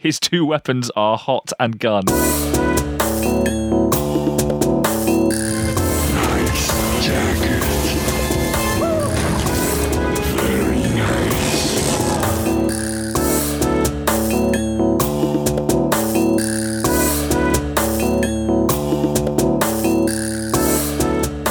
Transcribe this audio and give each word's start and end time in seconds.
His 0.00 0.20
two 0.20 0.46
weapons 0.46 0.92
are 0.94 1.18
hot 1.18 1.52
and 1.58 1.76
gun. 1.76 2.04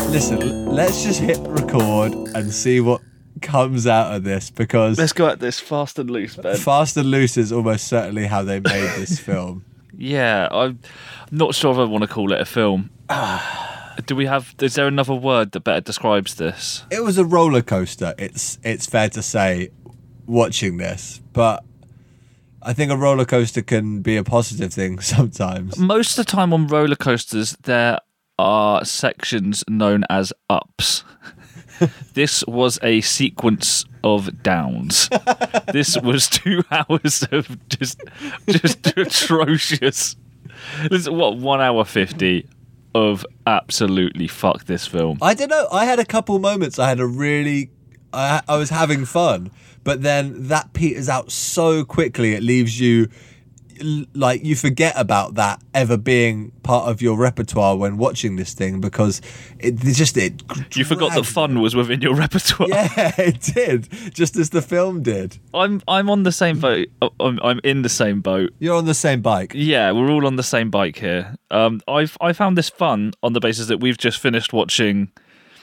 Listen, 0.09 0.67
let's 0.67 1.03
just 1.03 1.19
hit 1.19 1.37
record 1.41 2.13
and 2.33 2.49
see 2.53 2.79
what 2.79 3.01
comes 3.47 3.87
out 3.87 4.13
of 4.13 4.23
this 4.23 4.49
because 4.49 4.97
Let's 4.99 5.13
go 5.13 5.27
at 5.27 5.39
this 5.39 5.59
fast 5.59 5.97
and 5.97 6.09
loose, 6.11 6.35
Ben. 6.35 6.57
Fast 6.57 6.97
and 6.97 7.09
Loose 7.09 7.37
is 7.37 7.51
almost 7.51 7.87
certainly 7.87 8.27
how 8.27 8.43
they 8.43 8.59
made 8.59 8.89
this 8.97 9.19
film. 9.29 9.63
Yeah, 9.97 10.47
I'm 10.51 10.79
not 11.31 11.55
sure 11.55 11.71
if 11.71 11.77
I 11.77 11.85
want 11.85 12.03
to 12.03 12.07
call 12.07 12.31
it 12.33 12.41
a 12.41 12.45
film. 12.45 12.89
Do 14.05 14.15
we 14.15 14.27
have? 14.27 14.53
Is 14.61 14.75
there 14.75 14.85
another 14.87 15.15
word 15.15 15.53
that 15.53 15.61
better 15.61 15.81
describes 15.81 16.35
this? 16.35 16.83
It 16.91 17.03
was 17.03 17.17
a 17.17 17.25
roller 17.25 17.63
coaster. 17.63 18.13
It's 18.19 18.59
it's 18.63 18.85
fair 18.85 19.09
to 19.09 19.23
say, 19.23 19.71
watching 20.27 20.77
this, 20.77 21.21
but 21.33 21.63
I 22.61 22.73
think 22.73 22.91
a 22.91 22.97
roller 22.97 23.25
coaster 23.25 23.61
can 23.63 24.01
be 24.01 24.17
a 24.17 24.23
positive 24.23 24.73
thing 24.73 24.99
sometimes. 25.15 25.77
Most 25.79 26.19
of 26.19 26.25
the 26.25 26.31
time 26.31 26.53
on 26.53 26.67
roller 26.67 26.95
coasters, 26.95 27.57
there 27.63 27.97
are 28.37 28.85
sections 28.85 29.63
known 29.67 30.03
as 30.09 30.31
ups. 30.49 31.03
this 32.13 32.43
was 32.47 32.79
a 32.83 33.01
sequence 33.01 33.85
of 34.03 34.43
downs. 34.43 35.09
this 35.71 35.97
was 35.99 36.27
two 36.27 36.63
hours 36.71 37.23
of 37.31 37.57
just 37.69 38.01
just 38.47 38.87
atrocious. 38.97 40.15
This 40.89 41.01
is 41.01 41.09
what 41.09 41.37
one 41.37 41.61
hour 41.61 41.85
fifty 41.85 42.47
of 42.95 43.25
absolutely 43.45 44.27
fuck 44.27 44.65
this 44.65 44.87
film. 44.87 45.19
I 45.21 45.33
don't 45.33 45.49
know. 45.49 45.67
I 45.71 45.85
had 45.85 45.99
a 45.99 46.05
couple 46.05 46.39
moments. 46.39 46.79
I 46.79 46.89
had 46.89 46.99
a 46.99 47.05
really, 47.05 47.69
I, 48.11 48.41
I 48.47 48.57
was 48.57 48.71
having 48.71 49.05
fun, 49.05 49.51
but 49.83 50.01
then 50.01 50.47
that 50.47 50.73
peters 50.73 51.07
out 51.07 51.31
so 51.31 51.85
quickly. 51.85 52.33
It 52.33 52.41
leaves 52.41 52.79
you 52.79 53.09
like 54.13 54.43
you 54.43 54.55
forget 54.55 54.93
about 54.97 55.35
that 55.35 55.61
ever 55.73 55.97
being 55.97 56.51
part 56.63 56.89
of 56.89 57.01
your 57.01 57.17
repertoire 57.17 57.75
when 57.75 57.97
watching 57.97 58.35
this 58.35 58.53
thing 58.53 58.81
because 58.81 59.21
it 59.59 59.83
it 59.83 59.93
just 59.93 60.17
it. 60.17 60.43
You 60.75 60.85
forgot 60.85 61.13
that 61.15 61.25
fun 61.25 61.59
was 61.59 61.75
within 61.75 62.01
your 62.01 62.15
repertoire. 62.15 62.69
Yeah, 62.69 63.13
it 63.17 63.41
did. 63.41 63.89
Just 64.13 64.35
as 64.35 64.49
the 64.49 64.61
film 64.61 65.03
did. 65.03 65.37
I'm 65.53 65.81
I'm 65.87 66.09
on 66.09 66.23
the 66.23 66.31
same 66.31 66.59
boat. 66.59 66.87
I'm, 67.19 67.39
I'm 67.43 67.59
in 67.63 67.81
the 67.81 67.89
same 67.89 68.21
boat. 68.21 68.51
You're 68.59 68.75
on 68.75 68.85
the 68.85 68.93
same 68.93 69.21
bike. 69.21 69.51
Yeah, 69.55 69.91
we're 69.91 70.09
all 70.09 70.25
on 70.25 70.35
the 70.35 70.43
same 70.43 70.69
bike 70.69 70.97
here. 70.97 71.35
Um, 71.51 71.81
I've 71.87 72.17
I 72.21 72.33
found 72.33 72.57
this 72.57 72.69
fun 72.69 73.13
on 73.23 73.33
the 73.33 73.39
basis 73.39 73.67
that 73.67 73.79
we've 73.79 73.97
just 73.97 74.19
finished 74.19 74.53
watching 74.53 75.11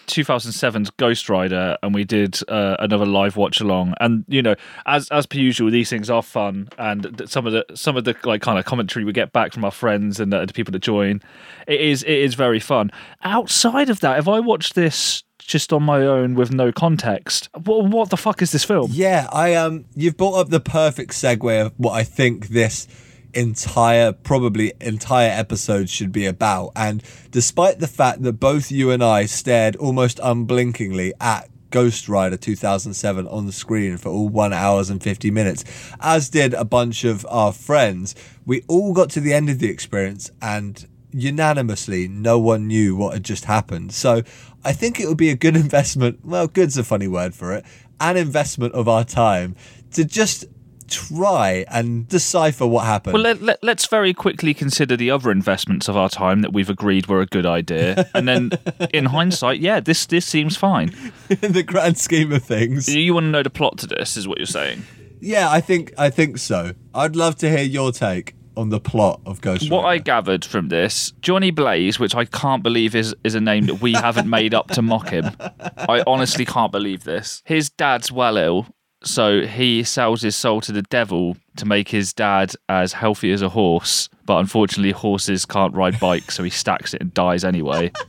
2007's 0.07 0.91
Ghost 0.91 1.29
Rider, 1.29 1.77
and 1.83 1.95
we 1.95 2.05
did 2.05 2.39
uh, 2.49 2.77
another 2.79 3.07
live 3.07 3.37
watch 3.37 3.61
along. 3.61 3.95
And 4.01 4.25
you 4.29 4.43
know, 4.43 4.55
as 4.87 5.09
as 5.09 5.27
per 5.27 5.39
usual, 5.39 5.71
these 5.71 5.91
things 5.91 6.11
are 6.11 6.23
fun, 6.23 6.69
and 6.79 7.23
some 7.27 7.47
of 7.47 7.53
the 7.53 7.65
some 7.75 7.97
of 7.97 8.05
the 8.05 8.17
like 8.25 8.43
kind 8.43 8.59
of 8.59 8.65
commentary 8.65 9.05
we 9.05 9.13
get 9.13 9.33
back 9.33 9.53
from 9.53 9.65
our 9.65 9.71
friends 9.71 10.21
and 10.21 10.33
the, 10.33 10.47
the 10.47 10.53
people 10.53 10.73
that 10.73 10.81
join, 10.81 11.21
it 11.67 11.81
is 11.81 12.03
it 12.03 12.19
is 12.19 12.35
very 12.35 12.61
fun. 12.61 12.91
Outside 13.23 13.91
of 13.91 14.01
that, 14.01 14.19
if 14.19 14.29
I 14.29 14.41
watch 14.41 14.75
this 14.75 15.23
just 15.39 15.73
on 15.73 15.83
my 15.83 16.01
own 16.01 16.35
with 16.35 16.53
no 16.53 16.73
context, 16.73 17.49
what 17.65 17.87
what 17.87 18.11
the 18.11 18.17
fuck 18.17 18.43
is 18.43 18.53
this 18.53 18.65
film? 18.65 18.91
Yeah, 18.93 19.29
I 19.33 19.55
um 19.55 19.85
you've 19.95 20.17
brought 20.17 20.39
up 20.39 20.49
the 20.49 20.61
perfect 20.61 21.13
segue 21.13 21.67
of 21.67 21.73
what 21.77 21.93
I 21.93 22.05
think 22.05 22.49
this 22.49 22.87
entire 23.35 24.13
probably 24.13 24.73
entire 24.81 25.31
episode 25.31 25.89
should 25.89 26.13
be 26.13 26.27
about. 26.27 26.73
And 26.77 27.03
despite 27.31 27.79
the 27.79 27.87
fact 27.87 28.23
that 28.23 28.35
both 28.35 28.71
you 28.71 28.91
and 28.91 29.03
I 29.03 29.27
stared 29.27 29.77
almost 29.77 30.21
unblinkingly 30.23 31.13
at 31.21 31.49
Ghost 31.71 32.09
Rider 32.09 32.37
2007 32.37 33.27
on 33.27 33.47
the 33.47 33.53
screen 33.53 33.97
for 33.97 34.09
all 34.09 34.29
1 34.29 34.53
hours 34.53 34.91
and 34.91 35.03
50 35.03 35.31
minutes, 35.31 35.65
as 36.01 36.29
did 36.31 36.55
a 36.55 36.65
bunch 36.65 37.05
of 37.05 37.27
our 37.29 37.53
friends, 37.53 38.15
we 38.47 38.63
all 38.69 38.93
got 38.93 39.11
to 39.11 39.21
the 39.21 39.33
end 39.33 39.51
of 39.51 39.59
the 39.59 39.69
experience 39.69 40.31
and 40.41 40.87
unanimously 41.11 42.09
no 42.09 42.39
one 42.39 42.67
knew 42.67 42.95
what 42.97 43.15
had 43.15 43.25
just 43.25 43.47
happened. 43.47 43.93
So 43.93 44.23
I 44.65 44.73
think 44.73 45.01
it 45.01 45.09
would 45.09 45.19
be 45.19 45.31
a 45.31 45.37
good 45.37 45.57
investment, 45.65 46.21
well, 46.25 46.47
good's 46.47 46.79
a 46.79 46.85
funny 46.85 47.09
word 47.09 47.35
for 47.35 47.53
it, 47.53 47.65
an 48.01 48.17
investment 48.17 48.75
of 48.75 48.89
our 48.89 49.05
time 49.05 49.57
to 49.93 50.05
just 50.05 50.45
try 50.89 51.65
and 51.69 52.09
decipher 52.09 52.67
what 52.67 52.85
happened. 52.85 53.15
Well, 53.15 53.23
let, 53.23 53.43
let, 53.43 53.63
let's 53.63 53.87
very 53.87 54.15
quickly 54.15 54.55
consider 54.55 54.97
the 54.97 55.11
other 55.11 55.31
investments 55.31 55.89
of 55.89 55.97
our 55.97 56.09
time 56.09 56.43
that 56.43 56.53
we've 56.53 56.71
agreed 56.71 57.07
were 57.07 57.21
a 57.21 57.27
good 57.27 57.47
idea, 57.47 58.09
and 58.15 58.29
then, 58.29 58.51
in 58.93 59.07
hindsight, 59.07 59.61
yeah, 59.61 59.81
this 59.81 60.07
this 60.07 60.27
seems 60.27 60.57
fine. 60.57 60.95
in 61.43 61.53
the 61.53 61.63
grand 61.63 61.99
scheme 61.99 62.33
of 62.33 62.45
things. 62.45 62.95
You 62.95 63.15
want 63.15 63.25
to 63.25 63.31
know 63.31 63.43
the 63.43 63.51
plot 63.51 63.79
to 63.79 63.87
this, 63.87 64.17
is 64.17 64.29
what 64.29 64.39
you're 64.39 64.47
saying? 64.47 64.85
Yeah, 65.21 65.51
I 65.51 65.61
think 65.61 65.93
I 65.99 66.11
think 66.11 66.39
so. 66.39 66.73
I'd 66.95 67.17
love 67.17 67.37
to 67.37 67.49
hear 67.49 67.63
your 67.63 67.93
take 67.93 68.35
on 68.57 68.69
the 68.69 68.81
plot 68.81 69.21
of 69.27 69.41
Ghost 69.41 69.71
What 69.71 69.85
I 69.85 69.99
gathered 69.99 70.45
from 70.45 70.69
this, 70.69 71.13
Johnny 71.21 71.51
Blaze, 71.51 71.99
which 71.99 72.15
I 72.15 72.25
can't 72.25 72.63
believe 72.63 72.95
is 72.95 73.15
is 73.25 73.35
a 73.35 73.41
name 73.41 73.67
that 73.67 73.81
we 73.81 73.93
haven't 73.93 74.29
made 74.29 74.55
up 74.55 74.69
to 74.69 74.83
mock 74.83 75.09
him. 75.09 75.31
I 75.77 76.03
honestly 76.07 76.45
can't 76.45 76.73
believe 76.73 77.05
this. 77.05 77.43
His 77.45 77.71
dad's 77.71 78.13
well 78.13 78.37
ill, 78.37 78.67
so 79.05 79.43
he 79.43 79.85
sells 79.85 80.23
his 80.23 80.35
soul 80.35 80.61
to 80.63 80.73
the 80.73 80.83
devil 80.83 81.37
to 81.57 81.67
make 81.67 81.89
his 81.89 82.13
dad 82.13 82.55
as 82.69 82.93
healthy 82.93 83.33
as 83.33 83.43
a 83.43 83.49
horse. 83.49 84.09
But 84.27 84.39
unfortunately, 84.39 84.93
horses 84.93 85.45
can't 85.45 85.75
ride 85.75 86.01
bikes, 86.01 86.35
so 86.35 86.43
he 86.43 86.51
stacks 86.51 86.95
it 86.95 87.01
and 87.01 87.13
dies 87.13 87.45
anyway. 87.45 87.93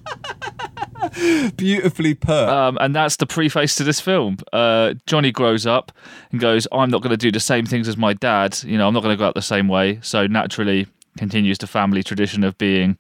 Beautifully 1.58 2.14
put. 2.14 2.50
Um, 2.50 2.78
and 2.80 2.96
that's 2.96 3.18
the 3.18 3.26
preface 3.26 3.76
to 3.76 3.84
this 3.84 4.00
film. 4.00 4.38
Uh, 4.54 4.94
Johnny 5.06 5.32
grows 5.32 5.66
up 5.66 5.92
and 6.32 6.40
goes, 6.40 6.68
I'm 6.72 6.90
not 6.90 7.02
going 7.02 7.12
to 7.12 7.18
do 7.18 7.32
the 7.32 7.40
same 7.40 7.66
things 7.66 7.88
as 7.88 7.98
my 7.98 8.14
dad. 8.14 8.58
You 8.64 8.78
know, 8.78 8.88
I'm 8.88 8.94
not 8.94 9.04
going 9.04 9.14
to 9.14 9.18
go 9.18 9.28
out 9.28 9.36
the 9.36 9.42
same 9.42 9.68
way. 9.68 10.00
So 10.02 10.26
naturally 10.28 10.88
continues 11.18 11.58
the 11.58 11.68
family 11.68 12.04
tradition 12.04 12.44
of 12.44 12.58
being 12.58 12.98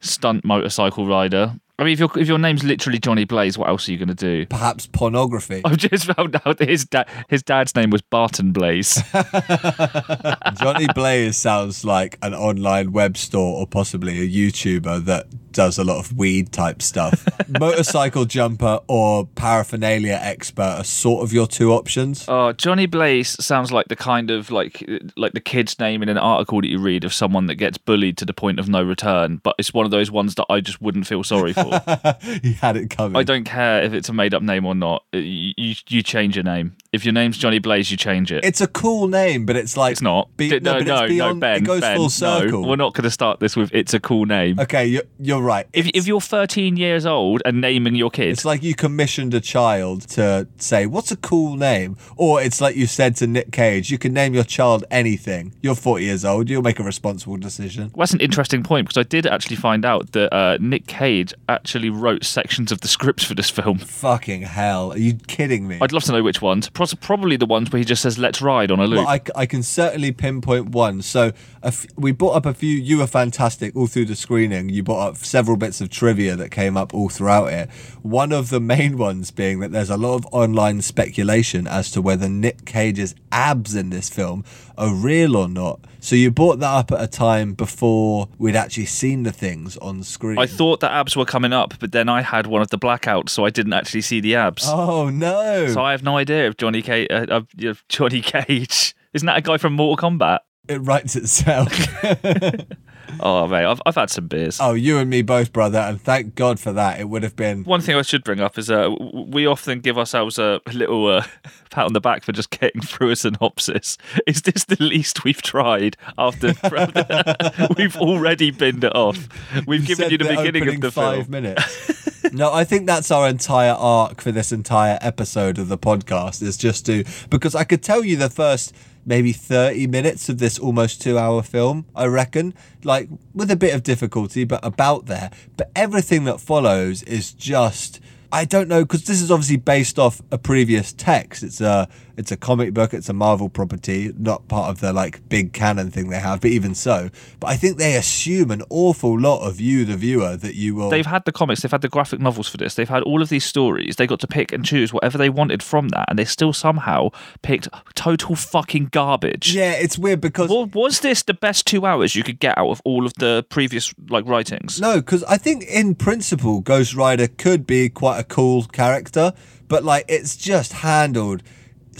stunt 0.00 0.44
motorcycle 0.44 1.06
rider. 1.06 1.54
I 1.78 1.84
mean, 1.84 1.94
if 1.94 1.98
your 1.98 2.10
if 2.16 2.28
your 2.28 2.38
name's 2.38 2.62
literally 2.62 2.98
Johnny 2.98 3.24
Blaze, 3.24 3.56
what 3.56 3.68
else 3.68 3.88
are 3.88 3.92
you 3.92 3.98
going 3.98 4.08
to 4.08 4.14
do? 4.14 4.46
Perhaps 4.46 4.86
pornography. 4.86 5.62
I've 5.64 5.78
just 5.78 6.04
found 6.12 6.36
out 6.44 6.58
that 6.58 6.68
his 6.68 6.84
dad 6.84 7.08
his 7.28 7.42
dad's 7.42 7.74
name 7.74 7.90
was 7.90 8.02
Barton 8.02 8.52
Blaze. 8.52 9.02
Johnny 10.60 10.86
Blaze 10.94 11.36
sounds 11.36 11.84
like 11.84 12.18
an 12.22 12.34
online 12.34 12.92
web 12.92 13.16
store 13.16 13.58
or 13.58 13.66
possibly 13.66 14.20
a 14.20 14.28
YouTuber 14.28 15.04
that 15.06 15.26
does 15.52 15.78
a 15.78 15.84
lot 15.84 15.98
of 15.98 16.16
weed 16.16 16.52
type 16.52 16.82
stuff. 16.82 17.26
Motorcycle 17.48 18.24
jumper 18.24 18.80
or 18.88 19.26
paraphernalia 19.26 20.18
expert 20.20 20.62
are 20.62 20.84
sort 20.84 21.22
of 21.22 21.32
your 21.32 21.46
two 21.46 21.72
options. 21.72 22.24
Oh, 22.28 22.52
Johnny 22.52 22.86
Blaze 22.86 23.42
sounds 23.44 23.72
like 23.72 23.88
the 23.88 23.96
kind 23.96 24.30
of 24.30 24.50
like 24.50 24.88
like 25.16 25.32
the 25.32 25.40
kid's 25.40 25.78
name 25.78 26.02
in 26.02 26.08
an 26.08 26.18
article 26.18 26.60
that 26.60 26.68
you 26.68 26.78
read 26.78 27.04
of 27.04 27.12
someone 27.12 27.46
that 27.46 27.56
gets 27.56 27.78
bullied 27.78 28.16
to 28.18 28.24
the 28.24 28.32
point 28.32 28.58
of 28.58 28.68
no 28.68 28.82
return. 28.82 29.40
But 29.42 29.54
it's 29.58 29.74
one 29.74 29.84
of 29.84 29.90
those 29.90 30.10
ones 30.10 30.34
that 30.36 30.46
I 30.48 30.60
just 30.60 30.80
wouldn't 30.80 31.06
feel 31.06 31.24
sorry 31.24 31.52
for. 31.52 31.62
he 32.42 32.52
had 32.54 32.76
it 32.76 32.90
coming. 32.90 33.16
I 33.16 33.22
don't 33.22 33.44
care 33.44 33.82
if 33.82 33.92
it's 33.92 34.08
a 34.08 34.12
made 34.12 34.34
up 34.34 34.42
name 34.42 34.64
or 34.66 34.74
not. 34.74 35.04
You, 35.12 35.52
you 35.56 35.74
you 35.88 36.02
change 36.02 36.36
your 36.36 36.44
name. 36.44 36.76
If 36.92 37.04
your 37.04 37.12
name's 37.12 37.38
Johnny 37.38 37.58
Blaze, 37.58 37.90
you 37.90 37.96
change 37.96 38.32
it. 38.32 38.44
It's 38.44 38.60
a 38.60 38.66
cool 38.66 39.08
name, 39.08 39.46
but 39.46 39.56
it's 39.56 39.76
like 39.76 39.92
It's 39.92 40.02
not. 40.02 40.34
Be- 40.36 40.60
no, 40.60 40.78
no, 40.78 41.02
no, 41.02 41.08
beyond, 41.08 41.40
no, 41.40 41.40
Ben. 41.40 41.56
It 41.56 41.64
goes 41.64 41.80
ben, 41.80 41.96
full 41.96 42.10
circle. 42.10 42.62
No, 42.62 42.68
we're 42.68 42.76
not 42.76 42.94
going 42.94 43.04
to 43.04 43.10
start 43.10 43.40
this 43.40 43.56
with 43.56 43.70
"It's 43.72 43.94
a 43.94 44.00
cool 44.00 44.26
name." 44.26 44.60
Okay, 44.60 44.86
you're, 44.86 45.04
you're 45.18 45.41
right. 45.42 45.66
If 45.72 45.88
if 45.94 46.06
you're 46.06 46.20
13 46.20 46.76
years 46.76 47.04
old 47.06 47.42
and 47.44 47.60
naming 47.60 47.94
your 47.94 48.10
kid, 48.10 48.28
It's 48.30 48.44
like 48.44 48.62
you 48.62 48.74
commissioned 48.74 49.34
a 49.34 49.40
child 49.40 50.02
to 50.10 50.46
say, 50.56 50.86
What's 50.86 51.12
a 51.12 51.16
cool 51.16 51.56
name? 51.56 51.96
Or 52.16 52.40
it's 52.42 52.60
like 52.60 52.76
you 52.76 52.86
said 52.86 53.16
to 53.16 53.26
Nick 53.26 53.52
Cage, 53.52 53.90
You 53.90 53.98
can 53.98 54.12
name 54.12 54.34
your 54.34 54.44
child 54.44 54.84
anything. 54.90 55.54
You're 55.62 55.74
40 55.74 56.04
years 56.04 56.24
old, 56.24 56.48
you'll 56.48 56.62
make 56.62 56.78
a 56.78 56.82
responsible 56.84 57.36
decision. 57.36 57.90
Well, 57.94 58.04
that's 58.04 58.14
an 58.14 58.20
interesting 58.20 58.62
point 58.62 58.86
because 58.88 58.98
I 59.00 59.06
did 59.08 59.26
actually 59.26 59.56
find 59.56 59.84
out 59.84 60.12
that 60.12 60.32
uh, 60.32 60.58
Nick 60.60 60.86
Cage 60.86 61.34
actually 61.48 61.90
wrote 61.90 62.24
sections 62.24 62.72
of 62.72 62.80
the 62.80 62.88
scripts 62.88 63.24
for 63.24 63.34
this 63.34 63.50
film. 63.50 63.78
Fucking 63.78 64.42
hell. 64.42 64.92
Are 64.92 64.98
you 64.98 65.14
kidding 65.26 65.66
me? 65.68 65.78
I'd 65.80 65.92
love 65.92 66.04
to 66.04 66.12
know 66.12 66.22
which 66.22 66.40
ones. 66.42 66.68
Pros- 66.70 66.94
Probably 66.94 67.36
the 67.36 67.46
ones 67.46 67.70
where 67.72 67.78
he 67.78 67.84
just 67.84 68.02
says 68.02 68.18
"Let's 68.18 68.40
ride" 68.42 68.70
on 68.70 68.78
a 68.80 68.86
loop. 68.86 68.98
Well, 68.98 69.08
I, 69.08 69.20
I 69.34 69.46
can 69.46 69.62
certainly 69.62 70.12
pinpoint 70.12 70.68
one. 70.70 71.02
So 71.02 71.32
a 71.62 71.66
f- 71.68 71.86
we 71.96 72.12
brought 72.12 72.32
up 72.36 72.46
a 72.46 72.54
few. 72.54 72.70
You 72.76 72.98
were 72.98 73.06
fantastic 73.06 73.74
all 73.76 73.86
through 73.86 74.04
the 74.06 74.14
screening. 74.16 74.68
You 74.68 74.82
brought 74.82 75.08
up 75.08 75.16
several 75.32 75.56
bits 75.56 75.80
of 75.80 75.88
trivia 75.88 76.36
that 76.36 76.50
came 76.50 76.76
up 76.76 76.92
all 76.92 77.08
throughout 77.08 77.50
it. 77.50 77.70
One 78.02 78.32
of 78.32 78.50
the 78.50 78.60
main 78.60 78.98
ones 78.98 79.30
being 79.30 79.60
that 79.60 79.72
there's 79.72 79.88
a 79.88 79.96
lot 79.96 80.16
of 80.16 80.26
online 80.30 80.82
speculation 80.82 81.66
as 81.66 81.90
to 81.92 82.02
whether 82.02 82.28
Nick 82.28 82.66
Cage's 82.66 83.14
abs 83.32 83.74
in 83.74 83.88
this 83.88 84.10
film 84.10 84.44
are 84.76 84.94
real 84.94 85.34
or 85.34 85.48
not. 85.48 85.80
So 86.00 86.16
you 86.16 86.30
brought 86.30 86.58
that 86.58 86.70
up 86.70 86.92
at 86.92 87.00
a 87.00 87.06
time 87.06 87.54
before 87.54 88.28
we'd 88.36 88.56
actually 88.56 88.84
seen 88.84 89.22
the 89.22 89.32
things 89.32 89.78
on 89.78 90.02
screen. 90.02 90.38
I 90.38 90.44
thought 90.46 90.80
the 90.80 90.92
abs 90.92 91.16
were 91.16 91.24
coming 91.24 91.54
up, 91.54 91.74
but 91.80 91.92
then 91.92 92.10
I 92.10 92.20
had 92.20 92.46
one 92.46 92.60
of 92.60 92.68
the 92.68 92.78
blackouts, 92.78 93.30
so 93.30 93.46
I 93.46 93.50
didn't 93.50 93.72
actually 93.72 94.02
see 94.02 94.20
the 94.20 94.34
abs. 94.34 94.64
Oh 94.66 95.08
no! 95.08 95.68
So 95.68 95.80
I 95.82 95.92
have 95.92 96.02
no 96.02 96.18
idea 96.18 96.46
if 96.48 96.58
Johnny 96.58 96.82
Cage, 96.82 97.08
uh, 97.10 97.26
uh, 97.30 97.74
Johnny 97.88 98.20
Cage, 98.34 98.94
isn't 99.14 99.24
that 99.24 99.38
a 99.38 99.40
guy 99.40 99.56
from 99.56 99.72
Mortal 99.72 100.10
Kombat? 100.10 100.40
It 100.68 100.78
writes 100.78 101.16
itself. 101.16 101.72
Oh, 103.20 103.46
mate, 103.46 103.64
I've, 103.64 103.80
I've 103.86 103.94
had 103.94 104.10
some 104.10 104.26
beers. 104.26 104.58
oh, 104.60 104.74
you 104.74 104.98
and 104.98 105.08
me 105.10 105.22
both, 105.22 105.52
brother, 105.52 105.78
and 105.78 106.00
thank 106.00 106.34
God 106.34 106.58
for 106.58 106.72
that. 106.72 107.00
It 107.00 107.08
would 107.08 107.22
have 107.22 107.36
been. 107.36 107.64
One 107.64 107.80
thing 107.80 107.96
I 107.96 108.02
should 108.02 108.24
bring 108.24 108.40
up 108.40 108.58
is 108.58 108.70
uh, 108.70 108.90
we 109.12 109.46
often 109.46 109.80
give 109.80 109.98
ourselves 109.98 110.38
a 110.38 110.60
little 110.72 111.06
uh, 111.06 111.24
pat 111.70 111.86
on 111.86 111.92
the 111.92 112.00
back 112.00 112.24
for 112.24 112.32
just 112.32 112.50
getting 112.50 112.82
through 112.82 113.10
a 113.10 113.16
synopsis. 113.16 113.98
Is 114.26 114.42
this 114.42 114.64
the 114.64 114.82
least 114.82 115.24
we've 115.24 115.42
tried 115.42 115.96
after 116.18 116.48
we've 117.76 117.96
already 117.96 118.50
binned 118.50 118.84
it 118.84 118.94
off? 118.94 119.28
We've 119.66 119.86
given 119.86 120.10
you 120.10 120.18
the, 120.18 120.28
beginning 120.28 120.68
of 120.68 120.80
the 120.80 120.90
five 120.90 121.26
film. 121.26 121.30
minutes. 121.30 122.32
no, 122.32 122.52
I 122.52 122.64
think 122.64 122.86
that's 122.86 123.10
our 123.10 123.28
entire 123.28 123.72
arc 123.72 124.20
for 124.20 124.32
this 124.32 124.52
entire 124.52 124.98
episode 125.00 125.58
of 125.58 125.68
the 125.68 125.78
podcast 125.78 126.42
is 126.42 126.56
just 126.56 126.86
to 126.86 127.04
because 127.30 127.54
I 127.54 127.64
could 127.64 127.82
tell 127.82 128.04
you 128.04 128.16
the 128.16 128.30
first 128.30 128.74
maybe 129.04 129.32
30 129.32 129.86
minutes 129.86 130.28
of 130.28 130.38
this 130.38 130.58
almost 130.58 131.02
two 131.02 131.18
hour 131.18 131.42
film, 131.42 131.86
I 131.94 132.06
reckon, 132.06 132.54
like 132.84 133.08
with 133.34 133.50
a 133.50 133.56
bit 133.56 133.74
of 133.74 133.82
difficulty, 133.82 134.44
but 134.44 134.64
about 134.64 135.06
there. 135.06 135.30
But 135.56 135.70
everything 135.74 136.24
that 136.24 136.40
follows 136.40 137.02
is 137.04 137.32
just. 137.32 138.00
I 138.34 138.46
don't 138.46 138.66
know 138.66 138.82
because 138.82 139.04
this 139.04 139.20
is 139.20 139.30
obviously 139.30 139.58
based 139.58 139.98
off 139.98 140.22
a 140.30 140.38
previous 140.38 140.94
text. 140.94 141.42
It's 141.42 141.60
a 141.60 141.86
it's 142.16 142.30
a 142.30 142.36
comic 142.36 142.74
book. 142.74 142.92
It's 142.94 143.08
a 143.08 143.12
Marvel 143.12 143.48
property, 143.48 144.12
not 144.18 144.48
part 144.48 144.70
of 144.70 144.80
the 144.80 144.92
like 144.92 145.28
big 145.28 145.52
canon 145.52 145.90
thing 145.90 146.08
they 146.10 146.18
have. 146.20 146.40
But 146.40 146.50
even 146.50 146.74
so, 146.74 147.10
but 147.40 147.48
I 147.48 147.56
think 147.56 147.78
they 147.78 147.96
assume 147.96 148.50
an 148.50 148.62
awful 148.70 149.18
lot 149.18 149.46
of 149.46 149.60
you, 149.60 149.84
the 149.84 149.96
viewer, 149.96 150.36
that 150.36 150.54
you 150.54 150.74
will. 150.74 150.90
They've 150.90 151.06
had 151.06 151.24
the 151.24 151.32
comics, 151.32 151.62
they've 151.62 151.70
had 151.70 151.82
the 151.82 151.88
graphic 151.88 152.20
novels 152.20 152.48
for 152.48 152.56
this, 152.56 152.74
they've 152.74 152.88
had 152.88 153.02
all 153.02 153.22
of 153.22 153.28
these 153.28 153.44
stories. 153.44 153.96
They 153.96 154.06
got 154.06 154.20
to 154.20 154.26
pick 154.26 154.52
and 154.52 154.64
choose 154.64 154.92
whatever 154.92 155.16
they 155.18 155.30
wanted 155.30 155.62
from 155.62 155.88
that, 155.88 156.06
and 156.08 156.18
they 156.18 156.24
still 156.24 156.52
somehow 156.52 157.10
picked 157.42 157.68
total 157.94 158.36
fucking 158.36 158.86
garbage. 158.92 159.54
yeah, 159.54 159.72
it's 159.72 159.98
weird 159.98 160.20
because 160.20 160.50
Well, 160.50 160.66
was 160.66 161.00
this 161.00 161.22
the 161.22 161.34
best 161.34 161.66
two 161.66 161.86
hours 161.86 162.14
you 162.14 162.22
could 162.22 162.38
get 162.40 162.56
out 162.58 162.68
of 162.70 162.82
all 162.84 163.06
of 163.06 163.14
the 163.14 163.44
previous 163.48 163.92
like 164.08 164.26
writings? 164.26 164.80
no, 164.80 164.96
because 164.96 165.24
I 165.24 165.36
think 165.38 165.64
in 165.64 165.94
principle, 165.94 166.60
Ghost 166.60 166.94
Rider 166.94 167.28
could 167.28 167.66
be 167.66 167.88
quite 167.88 168.18
a 168.18 168.24
cool 168.24 168.64
character, 168.64 169.32
but 169.68 169.84
like 169.84 170.04
it's 170.08 170.36
just 170.36 170.72
handled 170.72 171.42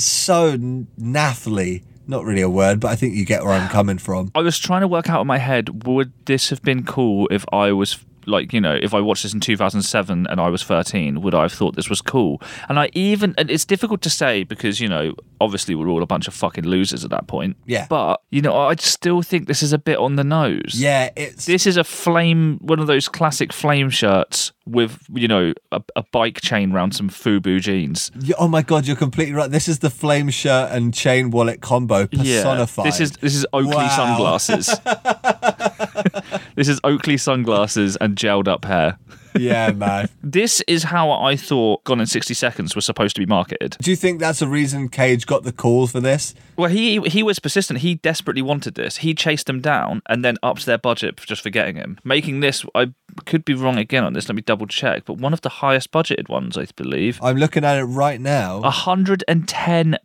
so 0.05 0.57
naffly. 0.57 1.83
Not 2.07 2.25
really 2.25 2.43
a 2.43 2.51
word, 2.51 2.81
but 2.81 2.89
I 2.89 2.97
think 2.97 3.15
you 3.15 3.25
get 3.25 3.45
where 3.45 3.53
I'm 3.53 3.69
coming 3.69 3.99
from. 3.99 4.33
I 4.35 4.41
was 4.41 4.59
trying 4.59 4.81
to 4.81 4.89
work 4.89 5.09
out 5.09 5.21
in 5.21 5.27
my 5.27 5.39
head 5.39 5.87
would 5.87 6.13
this 6.27 6.51
have 6.51 6.63
been 6.63 6.85
cool 6.85 7.29
if 7.31 7.45
I 7.53 7.73
was 7.73 8.05
like 8.27 8.53
you 8.53 8.61
know 8.61 8.79
if 8.81 8.95
I 8.95 9.01
watched 9.01 9.23
this 9.25 9.33
in 9.35 9.41
2007 9.41 10.27
and 10.29 10.41
I 10.41 10.49
was 10.49 10.63
13 10.63 11.23
would 11.23 11.35
I 11.35 11.43
have 11.43 11.53
thought 11.53 11.77
this 11.77 11.89
was 11.91 12.01
cool 12.01 12.41
and 12.69 12.79
I 12.79 12.91
even 12.95 13.35
and 13.39 13.51
it's 13.51 13.65
difficult 13.65 14.03
to 14.03 14.11
say 14.11 14.45
because 14.45 14.81
you 14.81 14.89
know 14.89 15.15
obviously 15.41 15.75
we're 15.75 15.89
all 15.89 16.03
a 16.03 16.07
bunch 16.07 16.29
of 16.29 16.35
fucking 16.35 16.65
losers 16.65 17.05
at 17.05 17.11
that 17.11 17.27
point 17.27 17.57
Yeah. 17.67 17.87
but 17.89 18.21
you 18.31 18.41
know 18.43 18.57
I 18.57 18.75
still 18.77 19.23
think 19.23 19.49
this 19.49 19.63
is 19.63 19.73
a 19.73 19.79
bit 19.79 19.99
on 19.99 20.17
the 20.17 20.25
nose 20.25 20.75
Yeah, 20.75 21.11
it's 21.17 21.47
this 21.47 21.67
is 21.67 21.77
a 21.77 21.85
flame 21.85 22.59
one 22.61 22.79
of 22.79 22.87
those 22.87 23.09
classic 23.09 23.53
flame 23.53 23.91
shirts 23.91 24.53
with 24.65 25.05
you 25.13 25.27
know 25.27 25.53
a, 25.73 25.83
a 25.97 26.05
bike 26.13 26.41
chain 26.41 26.73
round 26.73 26.95
some 26.95 27.09
FUBU 27.09 27.61
jeans 27.61 28.11
Yeah, 28.21 28.37
oh 28.39 28.47
my 28.49 28.63
god, 28.63 28.87
you're 28.87 28.95
completely 28.97 29.35
right. 29.35 29.51
This 29.51 29.67
is 29.69 29.81
the 29.81 29.91
flame 29.91 30.31
shirt 30.31 30.71
and 30.71 30.95
chain 30.95 31.31
wallet 31.31 31.61
combo 31.61 32.07
personified. 32.07 32.85
yeah, 32.85 32.91
This 32.91 33.01
is 33.01 33.11
this 33.13 33.35
is 33.35 33.45
Oakley 33.53 33.75
Wow. 33.75 33.89
sunglasses. 33.89 34.67
this 36.55 36.69
is 36.69 36.81
Oakley 36.85 37.17
sunglasses 37.17 37.97
and 37.97 38.12
gelled 38.13 38.49
up 38.49 38.65
hair. 38.65 38.99
Yeah, 39.37 39.71
man. 39.73 40.09
This 40.23 40.61
is 40.69 40.85
how 40.85 41.11
I 41.11 41.37
thought 41.37 41.85
Gone 41.85 42.01
in 42.01 42.07
60 42.07 42.35
Seconds 42.35 42.75
was 42.75 42.85
supposed 42.85 43.15
to 43.17 43.21
be 43.21 43.27
marketed. 43.27 43.77
Do 43.81 43.91
you 43.91 43.97
think 43.97 44.21
that's 44.21 44.43
a 44.43 44.49
reason 44.49 44.89
Cage 44.89 45.27
got 45.27 45.43
the 45.45 45.53
call 45.53 45.87
for 45.87 46.01
this? 46.01 46.35
Well, 46.57 46.71
he 46.71 47.01
he 47.03 47.23
was 47.23 47.39
persistent. 47.39 47.81
He 47.81 47.95
desperately 47.97 48.43
wanted 48.43 48.75
this. 48.75 48.99
He 48.99 49.15
chased 49.15 49.47
them 49.47 49.61
down 49.61 50.03
and 50.09 50.25
then 50.25 50.37
upped 50.43 50.67
their 50.67 50.79
budget 50.79 51.19
for 51.19 51.27
just 51.27 51.43
for 51.43 51.51
getting 51.51 51.77
him. 51.77 51.99
Making 52.05 52.41
this, 52.41 52.65
I 52.75 52.93
could 53.27 53.45
be 53.45 53.55
wrong 53.55 53.79
again 53.79 54.05
on 54.05 54.13
this. 54.13 54.29
Let 54.29 54.37
me 54.37 54.43
double 54.43 54.67
check. 54.67 55.05
But 55.07 55.15
one 55.19 55.33
of 55.33 55.41
the 55.41 55.49
highest 55.49 55.91
budgeted 55.93 56.29
ones, 56.29 56.57
I 56.59 56.67
believe. 56.77 57.19
I'm 57.23 57.37
looking 57.37 57.65
at 57.65 57.79
it 57.79 57.85
right 57.85 58.21
now. 58.21 58.61
110 58.61 59.97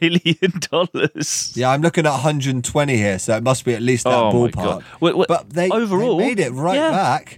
million 0.00 0.52
dollars. 0.70 1.52
Yeah, 1.56 1.70
I'm 1.70 1.82
looking 1.82 2.06
at 2.06 2.10
120 2.12 2.96
here, 2.96 3.18
so 3.18 3.36
it 3.36 3.42
must 3.42 3.64
be 3.64 3.74
at 3.74 3.82
least 3.82 4.04
that 4.04 4.14
Oh 4.14 4.30
ballpark. 4.32 4.52
god! 4.54 4.84
Wait, 5.00 5.16
wait, 5.16 5.28
But 5.28 5.50
they, 5.50 5.68
they 5.68 5.74
overall 5.74 6.18
made 6.18 6.38
it 6.40 6.52
right 6.52 6.76
yeah, 6.76 6.90
back. 6.90 7.36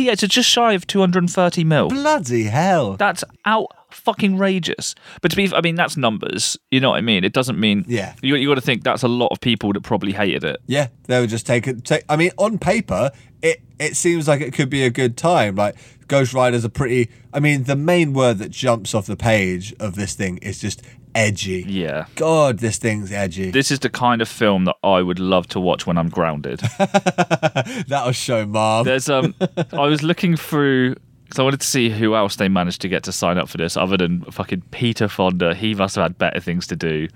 228, 0.00 0.18
so 0.20 0.26
just 0.26 0.48
shy 0.48 0.72
of 0.72 0.86
230 0.86 1.64
mil. 1.64 1.88
Bloody 1.88 2.44
hell. 2.44 2.96
That's 2.96 3.24
out 3.44 3.68
fucking 3.94 4.36
rageous. 4.38 4.94
But 5.20 5.30
to 5.30 5.36
be, 5.36 5.52
I 5.54 5.60
mean, 5.60 5.74
that's 5.74 5.96
numbers. 5.96 6.58
You 6.70 6.80
know 6.80 6.90
what 6.90 6.96
I 6.96 7.00
mean? 7.00 7.24
It 7.24 7.32
doesn't 7.32 7.58
mean. 7.58 7.84
Yeah. 7.88 8.14
You, 8.22 8.36
you 8.36 8.48
got 8.48 8.54
to 8.56 8.60
think 8.60 8.84
that's 8.84 9.02
a 9.02 9.08
lot 9.08 9.28
of 9.28 9.40
people 9.40 9.72
that 9.72 9.82
probably 9.82 10.12
hated 10.12 10.44
it. 10.44 10.60
yeah, 10.66 10.88
they 11.04 11.20
would 11.20 11.30
just 11.30 11.46
taking. 11.46 11.80
Take, 11.80 12.04
I 12.08 12.16
mean, 12.16 12.30
on 12.38 12.58
paper, 12.58 13.10
it 13.42 13.62
it 13.78 13.96
seems 13.96 14.28
like 14.28 14.40
it 14.40 14.52
could 14.52 14.70
be 14.70 14.84
a 14.84 14.90
good 14.90 15.16
time. 15.16 15.56
Like 15.56 15.76
Ghost 16.08 16.32
Rider's 16.34 16.64
a 16.64 16.68
pretty. 16.68 17.10
I 17.32 17.40
mean, 17.40 17.64
the 17.64 17.76
main 17.76 18.12
word 18.12 18.38
that 18.38 18.50
jumps 18.50 18.94
off 18.94 19.06
the 19.06 19.16
page 19.16 19.74
of 19.80 19.94
this 19.94 20.14
thing 20.14 20.38
is 20.38 20.60
just 20.60 20.82
edgy. 21.14 21.64
Yeah. 21.66 22.06
God, 22.14 22.58
this 22.58 22.78
thing's 22.78 23.10
edgy. 23.12 23.50
This 23.50 23.70
is 23.70 23.80
the 23.80 23.90
kind 23.90 24.22
of 24.22 24.28
film 24.28 24.64
that 24.66 24.76
I 24.84 25.02
would 25.02 25.18
love 25.18 25.46
to 25.48 25.60
watch 25.60 25.86
when 25.86 25.98
I'm 25.98 26.08
grounded. 26.08 26.60
That'll 27.88 28.12
show, 28.12 28.46
Mom. 28.46 28.84
There's 28.84 29.08
um, 29.08 29.34
I 29.72 29.86
was 29.86 30.02
looking 30.02 30.36
through 30.36 30.96
because 31.30 31.38
I 31.38 31.44
wanted 31.44 31.60
to 31.60 31.66
see 31.68 31.90
who 31.90 32.16
else 32.16 32.34
they 32.34 32.48
managed 32.48 32.80
to 32.80 32.88
get 32.88 33.04
to 33.04 33.12
sign 33.12 33.38
up 33.38 33.48
for 33.48 33.56
this, 33.56 33.76
other 33.76 33.96
than 33.96 34.22
fucking 34.22 34.62
Peter 34.72 35.06
Fonda. 35.06 35.54
He 35.54 35.74
must 35.76 35.94
have 35.94 36.02
had 36.02 36.18
better 36.18 36.40
things 36.40 36.66
to 36.66 36.74
do. 36.76 37.06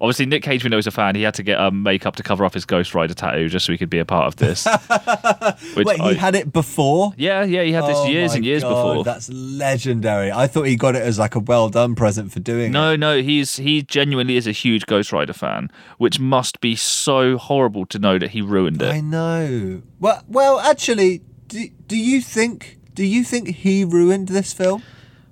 Obviously, 0.00 0.24
Nick 0.26 0.42
Cage, 0.44 0.64
we 0.64 0.70
know 0.70 0.78
is 0.78 0.86
a 0.86 0.90
fan. 0.90 1.16
He 1.16 1.22
had 1.22 1.34
to 1.34 1.42
get 1.42 1.58
um, 1.60 1.82
makeup 1.82 2.16
to 2.16 2.22
cover 2.22 2.46
up 2.46 2.54
his 2.54 2.64
Ghost 2.64 2.94
Rider 2.94 3.12
tattoo 3.12 3.48
just 3.50 3.66
so 3.66 3.72
he 3.72 3.78
could 3.78 3.90
be 3.90 3.98
a 3.98 4.06
part 4.06 4.26
of 4.28 4.36
this. 4.36 4.64
Wait, 5.76 6.00
I- 6.00 6.12
he 6.12 6.14
had 6.14 6.34
it 6.34 6.50
before. 6.50 7.12
yeah, 7.18 7.42
yeah, 7.44 7.62
he 7.62 7.72
had 7.72 7.84
this 7.84 7.98
Oh 7.98 8.06
years 8.06 8.34
and 8.34 8.42
years 8.44 8.62
God, 8.62 8.70
before. 8.70 9.04
That's 9.04 9.28
legendary. 9.28 10.32
I 10.32 10.46
thought 10.46 10.62
he 10.62 10.76
got 10.76 10.94
it 10.96 11.02
as 11.02 11.18
like 11.18 11.34
a 11.34 11.40
well 11.40 11.68
done 11.68 11.94
present 11.94 12.32
for 12.32 12.40
doing 12.40 12.66
it. 12.66 12.70
No, 12.70 12.96
no, 12.96 13.20
he's 13.20 13.56
he 13.56 13.82
genuinely 13.82 14.36
is 14.36 14.46
a 14.46 14.52
huge 14.52 14.86
Ghost 14.86 15.12
Rider 15.12 15.34
fan, 15.34 15.68
which 15.98 16.18
must 16.18 16.60
be 16.60 16.74
so 16.74 17.36
horrible 17.36 17.84
to 17.86 17.98
know 17.98 18.18
that 18.18 18.30
he 18.30 18.40
ruined 18.40 18.80
it. 18.80 18.90
I 18.92 19.00
know. 19.00 19.82
Well, 20.00 20.22
well, 20.28 20.60
actually, 20.60 21.22
do, 21.48 21.68
do 21.86 21.96
you 21.98 22.20
think 22.22 22.77
do 22.98 23.06
you 23.06 23.22
think 23.22 23.46
he 23.58 23.84
ruined 23.84 24.26
this 24.26 24.52
film? 24.52 24.82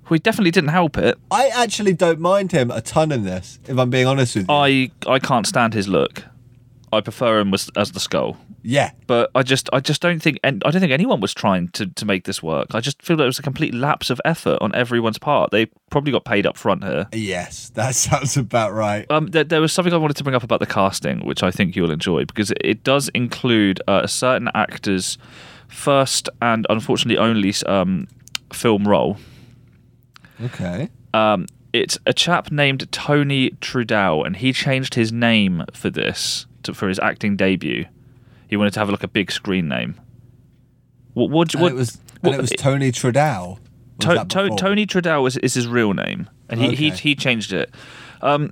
We 0.07 0.19
definitely 0.19 0.51
didn't 0.51 0.69
help 0.69 0.97
it. 0.97 1.17
I 1.29 1.49
actually 1.49 1.91
don't 1.91 2.17
mind 2.17 2.53
him 2.53 2.71
a 2.71 2.79
ton 2.79 3.11
in 3.11 3.23
this, 3.25 3.59
if 3.67 3.77
I'm 3.77 3.89
being 3.89 4.07
honest 4.07 4.37
with 4.37 4.47
you. 4.47 4.55
I 4.55 4.89
I 5.05 5.19
can't 5.19 5.45
stand 5.45 5.73
his 5.73 5.85
look. 5.89 6.23
I 6.93 7.01
prefer 7.01 7.39
him 7.39 7.53
as, 7.53 7.69
as 7.75 7.91
the 7.91 7.99
skull. 7.99 8.37
yeah. 8.63 8.91
But 9.05 9.31
I 9.35 9.43
just 9.43 9.69
I 9.73 9.81
just 9.81 10.01
don't 10.01 10.21
think 10.21 10.39
and 10.45 10.63
I 10.65 10.71
don't 10.71 10.79
think 10.79 10.93
anyone 10.93 11.19
was 11.19 11.33
trying 11.33 11.67
to, 11.71 11.87
to 11.87 12.05
make 12.05 12.23
this 12.23 12.41
work. 12.41 12.73
I 12.73 12.79
just 12.79 13.01
feel 13.01 13.17
that 13.17 13.23
it 13.23 13.25
was 13.25 13.37
a 13.39 13.43
complete 13.43 13.73
lapse 13.73 14.09
of 14.09 14.21
effort 14.23 14.59
on 14.61 14.73
everyone's 14.73 15.17
part. 15.17 15.51
They 15.51 15.65
probably 15.89 16.13
got 16.13 16.23
paid 16.23 16.45
up 16.45 16.55
front 16.55 16.85
here. 16.85 17.07
Yes, 17.11 17.67
that 17.71 17.93
sounds 18.05 18.37
about 18.37 18.71
right. 18.71 19.05
Um, 19.11 19.27
there, 19.27 19.43
there 19.43 19.59
was 19.59 19.73
something 19.73 19.93
I 19.93 19.97
wanted 19.97 20.15
to 20.15 20.23
bring 20.23 20.37
up 20.37 20.43
about 20.43 20.61
the 20.61 20.65
casting, 20.65 21.25
which 21.25 21.43
I 21.43 21.51
think 21.51 21.75
you'll 21.75 21.91
enjoy 21.91 22.23
because 22.23 22.51
it, 22.51 22.61
it 22.63 22.83
does 22.85 23.09
include 23.09 23.81
uh, 23.89 23.99
a 24.05 24.07
certain 24.07 24.47
actor's 24.55 25.17
first 25.67 26.29
and 26.41 26.65
unfortunately 26.69 27.17
only 27.17 27.53
um, 27.65 28.07
film 28.53 28.87
role. 28.87 29.17
Okay. 30.43 30.89
Um, 31.13 31.47
it's 31.73 31.97
a 32.05 32.13
chap 32.13 32.51
named 32.51 32.91
Tony 32.91 33.51
Trudeau, 33.61 34.23
and 34.23 34.35
he 34.37 34.53
changed 34.53 34.93
his 34.95 35.11
name 35.11 35.63
for 35.73 35.89
this 35.89 36.45
to, 36.63 36.73
for 36.73 36.87
his 36.87 36.99
acting 36.99 37.35
debut. 37.35 37.85
He 38.47 38.55
wanted 38.55 38.73
to 38.73 38.79
have 38.79 38.89
like 38.89 39.03
a 39.03 39.07
big 39.07 39.31
screen 39.31 39.67
name. 39.67 39.99
What? 41.13 41.29
What? 41.31 41.53
And 41.53 41.61
what 41.63 41.71
it 41.71 41.75
was 41.75 41.99
what- 42.21 42.31
and 42.33 42.39
it 42.39 42.41
was 42.41 42.51
Tony 42.51 42.91
Trudeau. 42.91 43.59
To- 43.99 44.25
To- 44.29 44.55
Tony 44.55 44.85
Trudeau 44.85 45.25
is, 45.25 45.37
is 45.37 45.55
his 45.55 45.67
real 45.67 45.93
name, 45.93 46.29
and 46.49 46.59
he, 46.61 46.75
he 46.75 46.87
Okay. 46.91 46.95
he 46.97 47.15
changed 47.15 47.51
it. 47.51 47.73
Um, 48.21 48.51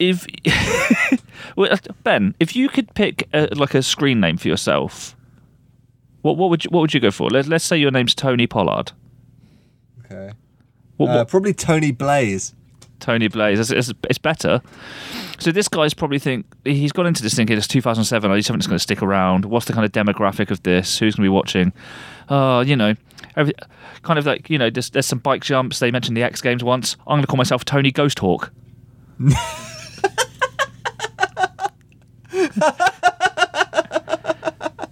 if 0.00 0.26
well, 1.56 1.76
Ben, 2.02 2.34
if 2.40 2.56
you 2.56 2.68
could 2.68 2.92
pick 2.94 3.28
a, 3.32 3.48
like 3.54 3.74
a 3.74 3.82
screen 3.82 4.18
name 4.20 4.36
for 4.36 4.48
yourself, 4.48 5.14
what 6.22 6.36
what 6.36 6.50
would 6.50 6.64
you, 6.64 6.70
what 6.70 6.80
would 6.80 6.94
you 6.94 7.00
go 7.00 7.10
for? 7.10 7.30
Let, 7.30 7.46
let's 7.46 7.64
say 7.64 7.76
your 7.76 7.90
name's 7.90 8.14
Tony 8.14 8.46
Pollard. 8.46 8.92
Okay. 10.04 10.32
What, 10.96 11.10
Uh, 11.10 11.16
what, 11.18 11.28
probably 11.28 11.54
Tony 11.54 11.92
Blaze. 11.92 12.54
Tony 12.98 13.28
Blaze. 13.28 13.58
It's, 13.58 13.70
it's, 13.70 13.92
it's 14.10 14.18
better. 14.18 14.60
So 15.38 15.50
this 15.50 15.68
guy's 15.68 15.94
probably 15.94 16.18
think 16.18 16.44
he's 16.64 16.92
gone 16.92 17.06
into 17.06 17.22
this 17.22 17.34
thinking 17.34 17.56
it's 17.56 17.66
2007. 17.66 18.30
I 18.30 18.34
need 18.34 18.42
something 18.42 18.58
that's 18.58 18.66
going 18.66 18.76
to 18.76 18.82
stick 18.82 19.02
around. 19.02 19.46
What's 19.46 19.64
the 19.64 19.72
kind 19.72 19.86
of 19.86 19.92
demographic 19.92 20.50
of 20.50 20.62
this? 20.62 20.98
Who's 20.98 21.14
going 21.16 21.24
to 21.24 21.30
be 21.30 21.34
watching? 21.34 21.72
Uh, 22.28 22.62
you 22.66 22.76
know, 22.76 22.94
every, 23.36 23.54
kind 24.02 24.18
of 24.18 24.26
like 24.26 24.50
you 24.50 24.58
know, 24.58 24.68
there's, 24.68 24.90
there's 24.90 25.06
some 25.06 25.18
bike 25.18 25.42
jumps. 25.42 25.78
They 25.78 25.90
mentioned 25.90 26.16
the 26.16 26.22
X 26.22 26.42
Games 26.42 26.62
once. 26.62 26.96
I'm 27.06 27.16
going 27.16 27.22
to 27.22 27.26
call 27.26 27.38
myself 27.38 27.64
Tony 27.64 27.90
Ghost 27.90 28.18
Hawk. 28.18 28.52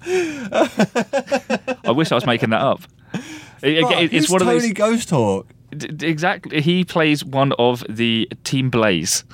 I 0.08 1.90
wish 1.94 2.10
I 2.12 2.14
was 2.14 2.26
making 2.26 2.50
that 2.50 2.60
up. 2.60 2.80
It- 3.62 3.84
it- 3.84 4.12
it's 4.12 4.30
one 4.30 4.40
of 4.42 4.46
Tony 4.48 4.60
those. 4.60 4.72
Ghost 4.72 5.10
Hawk. 5.10 5.46
D- 5.76 6.06
exactly. 6.06 6.60
He 6.60 6.84
plays 6.84 7.24
one 7.24 7.52
of 7.58 7.84
the 7.88 8.28
Team 8.44 8.70
Blaze. 8.70 9.24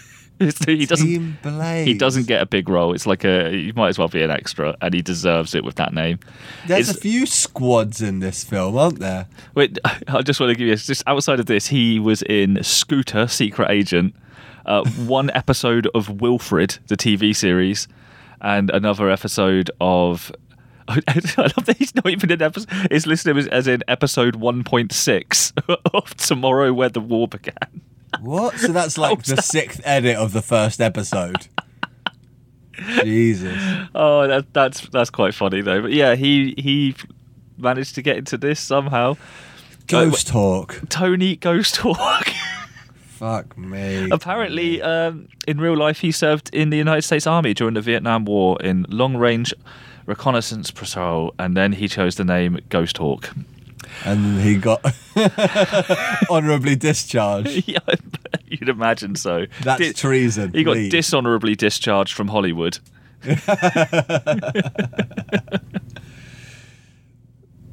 he 0.66 0.86
doesn't. 0.86 1.06
Team 1.06 1.38
Blaze. 1.42 1.86
He 1.86 1.94
doesn't 1.94 2.26
get 2.26 2.42
a 2.42 2.46
big 2.46 2.68
role. 2.68 2.92
It's 2.94 3.06
like 3.06 3.24
a. 3.24 3.50
He 3.50 3.72
might 3.72 3.88
as 3.90 3.98
well 3.98 4.08
be 4.08 4.22
an 4.22 4.30
extra, 4.30 4.76
and 4.80 4.92
he 4.92 5.02
deserves 5.02 5.54
it 5.54 5.62
with 5.64 5.76
that 5.76 5.92
name. 5.94 6.18
There's 6.66 6.88
It's- 6.88 6.96
a 6.96 7.00
few 7.00 7.26
squads 7.26 8.00
in 8.02 8.18
this 8.18 8.42
film, 8.42 8.76
aren't 8.76 8.98
there? 8.98 9.26
Wait, 9.54 9.78
I 10.08 10.22
just 10.22 10.40
want 10.40 10.50
to 10.50 10.56
give 10.56 10.66
you 10.66 10.74
just 10.76 11.04
outside 11.06 11.38
of 11.38 11.46
this, 11.46 11.68
he 11.68 12.00
was 12.00 12.22
in 12.22 12.58
Scooter, 12.64 13.28
Secret 13.28 13.70
Agent, 13.70 14.14
uh, 14.66 14.84
one 15.06 15.30
episode 15.34 15.88
of 15.94 16.20
Wilfred, 16.20 16.78
the 16.88 16.96
TV 16.96 17.36
series, 17.36 17.86
and 18.44 18.70
another 18.70 19.10
episode 19.10 19.72
of. 19.80 20.30
I 20.86 21.00
love 21.38 21.64
that 21.64 21.76
he's 21.78 21.94
not 21.94 22.08
even 22.08 22.30
an 22.30 22.42
episode. 22.42 22.68
It's 22.90 23.06
listed 23.06 23.38
as, 23.38 23.48
as 23.48 23.66
in 23.66 23.82
episode 23.88 24.34
1.6 24.34 25.78
of 25.94 26.14
Tomorrow 26.18 26.74
When 26.74 26.92
the 26.92 27.00
War 27.00 27.26
Began. 27.26 27.80
What? 28.20 28.58
So 28.58 28.70
that's 28.70 28.98
like 28.98 29.22
the 29.24 29.40
sixth 29.40 29.80
edit 29.82 30.16
of 30.16 30.34
the 30.34 30.42
first 30.42 30.82
episode. 30.82 31.48
Jesus. 33.02 33.58
Oh, 33.94 34.26
that, 34.28 34.52
that's 34.52 34.86
that's 34.88 35.08
quite 35.08 35.34
funny 35.34 35.62
though. 35.62 35.80
But 35.80 35.92
yeah, 35.92 36.16
he 36.16 36.54
he 36.58 36.94
managed 37.56 37.94
to 37.94 38.02
get 38.02 38.18
into 38.18 38.36
this 38.36 38.60
somehow. 38.60 39.16
Ghost 39.86 40.30
uh, 40.30 40.32
Hawk. 40.34 40.82
Tony 40.90 41.36
Ghost 41.36 41.78
Hawk. 41.78 42.28
Fuck 43.18 43.56
me. 43.56 44.08
Apparently, 44.10 44.82
um, 44.82 45.28
in 45.46 45.60
real 45.60 45.76
life, 45.76 46.00
he 46.00 46.10
served 46.10 46.52
in 46.52 46.70
the 46.70 46.76
United 46.76 47.02
States 47.02 47.26
Army 47.28 47.54
during 47.54 47.74
the 47.74 47.80
Vietnam 47.80 48.24
War 48.24 48.60
in 48.60 48.86
long 48.88 49.16
range 49.16 49.54
reconnaissance 50.06 50.72
patrol, 50.72 51.32
and 51.38 51.56
then 51.56 51.72
he 51.72 51.86
chose 51.86 52.16
the 52.16 52.24
name 52.24 52.58
Ghost 52.70 52.98
Hawk. 52.98 53.30
And 54.04 54.40
he 54.40 54.56
got 54.56 54.84
honorably 56.30 56.74
discharged. 56.74 57.62
yeah, 57.68 57.78
you'd 58.46 58.68
imagine 58.68 59.14
so. 59.14 59.46
That's 59.62 59.80
Di- 59.80 59.92
treason. 59.92 60.52
He 60.52 60.64
got 60.64 60.74
Leave. 60.76 60.90
dishonorably 60.90 61.54
discharged 61.54 62.14
from 62.14 62.28
Hollywood. 62.28 62.78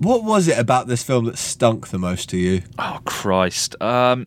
What 0.02 0.24
was 0.24 0.48
it 0.48 0.58
about 0.58 0.88
this 0.88 1.04
film 1.04 1.26
that 1.26 1.38
stunk 1.38 1.90
the 1.90 2.00
most 2.00 2.28
to 2.32 2.38
you? 2.38 2.64
Oh 2.80 3.00
Christ! 3.06 3.80
Um, 3.80 4.26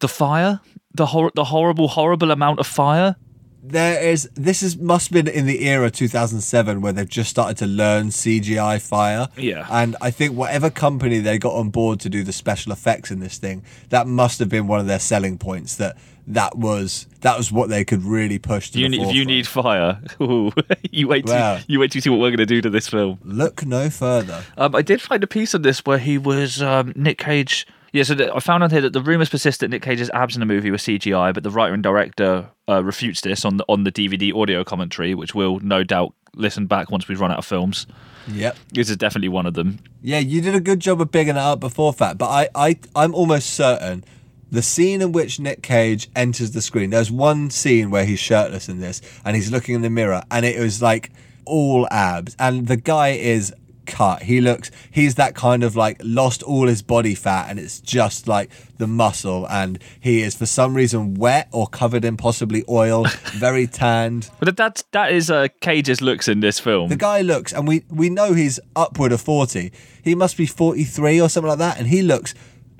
the 0.00 0.08
fire, 0.08 0.60
the 0.94 1.06
hor- 1.06 1.32
the 1.34 1.44
horrible, 1.44 1.88
horrible 1.88 2.30
amount 2.30 2.60
of 2.60 2.66
fire. 2.66 3.16
There 3.62 4.00
is 4.00 4.30
this 4.34 4.62
is 4.62 4.76
must 4.76 5.08
have 5.08 5.24
been 5.24 5.34
in 5.34 5.46
the 5.46 5.66
era 5.66 5.90
2007 5.90 6.80
where 6.80 6.92
they've 6.92 7.08
just 7.08 7.30
started 7.30 7.56
to 7.58 7.66
learn 7.66 8.08
CGI 8.10 8.80
fire. 8.80 9.28
Yeah. 9.36 9.66
And 9.68 9.96
I 10.00 10.12
think 10.12 10.36
whatever 10.36 10.70
company 10.70 11.18
they 11.18 11.36
got 11.38 11.54
on 11.54 11.70
board 11.70 11.98
to 12.00 12.08
do 12.08 12.22
the 12.22 12.32
special 12.32 12.70
effects 12.70 13.10
in 13.10 13.18
this 13.18 13.38
thing, 13.38 13.64
that 13.88 14.06
must 14.06 14.38
have 14.38 14.48
been 14.48 14.68
one 14.68 14.78
of 14.78 14.86
their 14.86 15.00
selling 15.00 15.36
points 15.36 15.74
that 15.76 15.96
that 16.28 16.56
was 16.56 17.06
that 17.20 17.36
was 17.36 17.50
what 17.52 17.68
they 17.68 17.84
could 17.84 18.04
really 18.04 18.38
push 18.38 18.70
to 18.70 18.78
You 18.78 18.88
need, 18.88 19.02
if 19.02 19.14
you 19.14 19.24
need 19.24 19.46
fire, 19.46 20.00
ooh, 20.20 20.52
you 20.90 21.08
wait. 21.08 21.26
Wow. 21.26 21.56
Till, 21.56 21.64
you 21.68 21.80
wait 21.80 21.90
to 21.92 22.00
see 22.00 22.10
what 22.10 22.20
we're 22.20 22.30
going 22.30 22.38
to 22.38 22.46
do 22.46 22.60
to 22.60 22.70
this 22.70 22.88
film. 22.88 23.18
Look 23.24 23.64
no 23.64 23.90
further. 23.90 24.44
Um, 24.56 24.74
I 24.74 24.82
did 24.82 25.00
find 25.00 25.22
a 25.22 25.26
piece 25.26 25.54
on 25.54 25.62
this 25.62 25.84
where 25.84 25.98
he 25.98 26.18
was 26.18 26.62
um, 26.62 26.92
Nick 26.96 27.18
Cage. 27.18 27.66
Yeah, 27.96 28.02
so 28.02 28.14
the, 28.14 28.34
I 28.34 28.40
found 28.40 28.62
on 28.62 28.68
here 28.68 28.82
that 28.82 28.92
the 28.92 29.00
rumors 29.00 29.30
persist 29.30 29.60
that 29.60 29.68
Nick 29.68 29.80
Cage's 29.80 30.10
abs 30.10 30.36
in 30.36 30.40
the 30.40 30.44
movie 30.44 30.70
were 30.70 30.76
CGI, 30.76 31.32
but 31.32 31.42
the 31.42 31.50
writer 31.50 31.72
and 31.72 31.82
director 31.82 32.50
uh, 32.68 32.84
refutes 32.84 33.22
this 33.22 33.42
on 33.42 33.56
the 33.56 33.64
on 33.70 33.84
the 33.84 33.90
DVD 33.90 34.34
audio 34.34 34.64
commentary, 34.64 35.14
which 35.14 35.34
we'll 35.34 35.60
no 35.60 35.82
doubt 35.82 36.12
listen 36.34 36.66
back 36.66 36.90
once 36.90 37.08
we've 37.08 37.18
run 37.18 37.32
out 37.32 37.38
of 37.38 37.46
films. 37.46 37.86
Yep. 38.28 38.58
This 38.72 38.90
is 38.90 38.98
definitely 38.98 39.30
one 39.30 39.46
of 39.46 39.54
them. 39.54 39.78
Yeah, 40.02 40.18
you 40.18 40.42
did 40.42 40.54
a 40.54 40.60
good 40.60 40.80
job 40.80 41.00
of 41.00 41.10
bigging 41.10 41.36
it 41.36 41.40
up 41.40 41.58
before 41.58 41.90
fact, 41.94 42.18
but 42.18 42.28
I, 42.28 42.50
I, 42.54 42.78
I'm 42.94 43.14
almost 43.14 43.54
certain 43.54 44.04
the 44.52 44.60
scene 44.60 45.00
in 45.00 45.12
which 45.12 45.40
Nick 45.40 45.62
Cage 45.62 46.10
enters 46.14 46.50
the 46.50 46.60
screen. 46.60 46.90
There's 46.90 47.10
one 47.10 47.48
scene 47.48 47.90
where 47.90 48.04
he's 48.04 48.20
shirtless 48.20 48.68
in 48.68 48.78
this, 48.78 49.00
and 49.24 49.34
he's 49.36 49.50
looking 49.50 49.74
in 49.74 49.80
the 49.80 49.88
mirror, 49.88 50.22
and 50.30 50.44
it 50.44 50.60
was 50.60 50.82
like 50.82 51.12
all 51.46 51.88
abs, 51.90 52.36
and 52.38 52.66
the 52.66 52.76
guy 52.76 53.12
is 53.12 53.54
cut. 53.86 54.22
He 54.22 54.40
looks, 54.40 54.70
he's 54.90 55.14
that 55.16 55.34
kind 55.34 55.62
of 55.62 55.76
like 55.76 56.00
lost 56.02 56.42
all 56.42 56.66
his 56.66 56.82
body 56.82 57.14
fat, 57.14 57.48
and 57.48 57.58
it's 57.58 57.80
just 57.80 58.28
like 58.28 58.50
the 58.78 58.86
muscle, 58.86 59.46
and 59.48 59.78
he 60.00 60.22
is 60.22 60.34
for 60.34 60.46
some 60.46 60.74
reason 60.74 61.14
wet 61.14 61.48
or 61.52 61.66
covered 61.66 62.04
in 62.04 62.16
possibly 62.16 62.64
oil, 62.68 63.04
very 63.34 63.66
tanned. 63.66 64.30
But 64.38 64.56
that 64.56 64.84
that 64.92 65.12
is 65.12 65.30
uh, 65.30 65.48
Cage's 65.60 66.00
looks 66.00 66.28
in 66.28 66.40
this 66.40 66.58
film. 66.58 66.88
The 66.88 66.96
guy 66.96 67.20
looks, 67.22 67.52
and 67.52 67.66
we 67.66 67.84
we 67.88 68.10
know 68.10 68.32
he's 68.32 68.60
upward 68.74 69.12
of 69.12 69.20
forty. 69.20 69.72
He 70.02 70.14
must 70.14 70.36
be 70.36 70.46
forty 70.46 70.84
three 70.84 71.20
or 71.20 71.28
something 71.28 71.48
like 71.48 71.58
that, 71.58 71.78
and 71.78 71.88
he 71.88 72.02
looks 72.02 72.34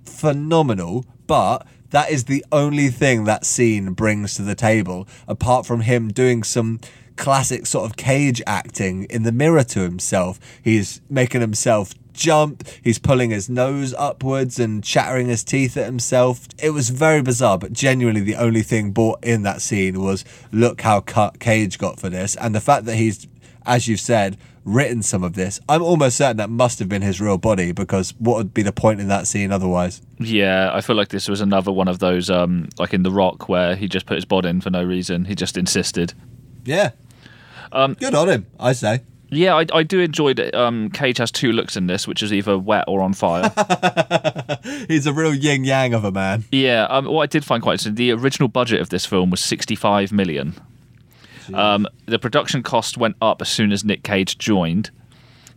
phenomenal. 0.05 1.05
But 1.27 1.67
that 1.91 2.11
is 2.11 2.25
the 2.25 2.45
only 2.53 2.89
thing 2.89 3.25
that 3.25 3.45
scene 3.45 3.93
brings 3.93 4.35
to 4.35 4.43
the 4.43 4.55
table, 4.55 5.09
apart 5.27 5.67
from 5.67 5.81
him 5.81 6.09
doing 6.09 6.43
some 6.43 6.81
classic 7.17 7.67
sort 7.67 7.91
of 7.91 7.97
cage 7.97 8.43
acting 8.47 9.05
in 9.05 9.23
the 9.23 9.33
mirror 9.33 9.65
to 9.65 9.81
himself. 9.81 10.39
He's 10.63 11.01
making 11.09 11.41
himself 11.41 11.95
jump. 12.13 12.67
He's 12.83 12.99
pulling 12.99 13.31
his 13.31 13.49
nose 13.49 13.95
upwards 13.95 14.59
and 14.59 14.83
chattering 14.83 15.29
his 15.29 15.45
teeth 15.45 15.77
at 15.77 15.87
himself. 15.87 16.49
It 16.59 16.71
was 16.71 16.91
very 16.91 17.23
bizarre, 17.23 17.59
but 17.59 17.73
genuinely 17.73 18.23
the 18.23 18.37
only 18.37 18.63
thing 18.63 18.91
brought 18.91 19.23
in 19.23 19.43
that 19.43 19.63
scene 19.63 20.03
was 20.03 20.25
look 20.51 20.81
how 20.81 21.01
cut 21.01 21.39
Cage 21.39 21.79
got 21.79 22.01
for 22.01 22.09
this, 22.09 22.37
and 22.37 22.55
the 22.55 22.61
fact 22.61 22.87
that 22.87 22.97
he's, 22.97 23.27
as 23.65 23.87
you've 23.87 24.01
said, 24.01 24.37
written 24.65 25.01
some 25.01 25.23
of 25.23 25.35
this. 25.35 25.61
I'm 25.69 25.83
almost 25.83 26.17
certain 26.17 26.39
that 26.39 26.51
must 26.51 26.81
have 26.81 26.89
been 26.89 27.03
his 27.03 27.21
real 27.21 27.39
body 27.39 27.71
because 27.71 28.13
what 28.19 28.37
would 28.37 28.53
be 28.53 28.63
the 28.63 28.73
point 28.73 29.01
in 29.01 29.07
that 29.09 29.29
scene 29.29 29.53
otherwise? 29.53 30.03
yeah, 30.19 30.71
I 30.73 30.81
feel 30.81 30.97
like 30.97 31.09
this 31.09 31.29
was 31.29 31.41
another 31.41 31.71
one 31.71 31.89
of 31.89 32.01
those, 32.01 32.31
um, 32.31 32.69
like 32.79 32.93
in 32.93 33.05
The 33.05 33.13
Rock, 33.13 33.49
where 33.49 33.77
he 33.77 33.87
just 33.87 34.07
put 34.07 34.17
his 34.17 34.25
bod 34.25 34.45
in 34.45 34.61
for 34.61 34.71
no 34.71 34.83
reason. 34.83 35.25
He 35.27 35.35
just 35.37 35.57
insisted. 35.57 36.15
Yeah. 36.65 36.91
Um, 37.73 37.95
Good 37.95 38.15
on 38.15 38.29
him, 38.29 38.47
I 38.59 38.73
say. 38.73 39.01
Yeah, 39.29 39.57
I, 39.57 39.67
I 39.73 39.83
do 39.83 39.99
enjoy 40.01 40.35
that. 40.35 40.55
Um, 40.55 40.89
Cage 40.91 41.19
has 41.19 41.33
two 41.33 41.51
looks 41.51 41.77
in 41.77 41.89
this, 41.89 42.07
which 42.07 42.23
is 42.23 42.33
either 42.33 42.57
wet 42.57 42.85
or 42.87 43.01
on 43.03 43.13
fire. 43.13 43.53
He's 44.89 45.07
a 45.07 45.13
real 45.13 45.35
yin 45.35 45.65
yang 45.65 45.95
of 45.95 46.05
a 46.05 46.13
man. 46.13 46.45
yeah, 46.53 46.85
um, 46.85 47.07
what 47.07 47.23
I 47.23 47.27
did 47.27 47.45
find 47.45 47.63
quite 47.63 47.73
interesting, 47.75 47.97
the 47.97 48.13
original 48.13 48.49
budget 48.49 48.81
of 48.81 48.91
this 48.91 49.05
film 49.05 49.31
was 49.31 49.41
65 49.41 50.13
million. 50.13 50.55
Um, 51.55 51.87
the 52.07 52.19
production 52.19 52.63
cost 52.63 52.99
went 52.99 53.17
up 53.21 53.41
as 53.41 53.49
soon 53.49 53.73
as 53.73 53.85
Nick 53.85 54.03
Cage 54.03 54.39
joined, 54.39 54.91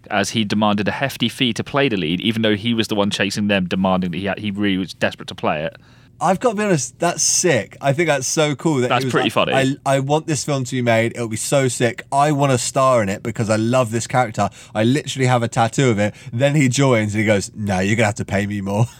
as 0.10 0.32
he 0.32 0.44
demanded 0.44 0.88
a 0.88 0.92
hefty 0.92 1.30
fee 1.30 1.54
to 1.54 1.64
play 1.64 1.90
the 1.90 1.98
lead, 1.98 2.22
even 2.22 2.42
though 2.42 2.56
he 2.56 2.74
was 2.74 2.88
the 2.88 2.96
one 2.96 3.10
chasing 3.10 3.48
them, 3.48 3.68
demanding 3.68 4.12
that 4.12 4.18
he, 4.18 4.26
had, 4.26 4.40
he 4.40 4.52
really 4.52 4.78
was 4.78 4.94
desperate 4.94 5.28
to 5.28 5.36
play 5.36 5.64
it. 5.64 5.78
I've 6.22 6.40
got 6.40 6.52
to 6.52 6.56
be 6.56 6.64
honest, 6.64 7.00
that's 7.00 7.24
sick. 7.24 7.78
I 7.82 7.94
think 7.94 8.08
that's 8.08 8.28
so 8.28 8.56
cool. 8.56 8.78
That 8.78 8.90
That's 8.90 9.06
was 9.06 9.12
pretty 9.12 9.26
like, 9.26 9.34
funny. 9.34 9.54
I, 9.86 9.96
I 9.96 10.00
want 10.00 10.28
this 10.28 10.44
film 10.44 10.64
to 10.66 10.72
be 10.72 10.82
made. 10.82 11.14
It'll 11.14 11.30
be 11.30 11.38
so 11.38 11.68
sick. 11.68 12.04
I 12.12 12.32
want 12.32 12.52
to 12.52 12.58
star 12.58 13.02
in 13.02 13.10
it 13.10 13.24
because 13.24 13.50
I 13.50 13.56
love 13.56 13.92
this 13.92 14.08
character. 14.08 14.50
I 14.76 14.84
literally 14.84 15.28
have 15.28 15.44
a 15.44 15.48
tattoo 15.48 15.90
of 15.90 16.00
it. 16.00 16.14
Then 16.34 16.56
he 16.56 16.68
joins 16.68 17.14
and 17.14 17.22
he 17.22 17.26
goes, 17.26 17.52
"No, 17.56 17.80
you're 17.80 17.96
gonna 17.96 18.08
have 18.08 18.16
to 18.16 18.26
pay 18.26 18.46
me 18.48 18.62
more." 18.62 18.86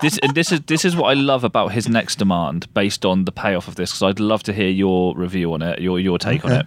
This 0.00 0.18
and 0.24 0.34
this 0.34 0.50
is 0.50 0.60
this 0.66 0.84
is 0.84 0.96
what 0.96 1.06
I 1.06 1.14
love 1.14 1.44
about 1.44 1.70
his 1.70 1.88
next 1.88 2.18
demand, 2.18 2.72
based 2.74 3.04
on 3.04 3.26
the 3.26 3.32
payoff 3.32 3.68
of 3.68 3.76
this, 3.76 3.92
because 3.92 4.02
I'd 4.02 4.18
love 4.18 4.42
to 4.42 4.52
hear 4.52 4.68
your 4.68 5.16
review 5.16 5.52
on 5.54 5.62
it, 5.62 5.80
your 5.80 6.00
your 6.00 6.18
take 6.18 6.44
on 6.44 6.50
it. 6.50 6.66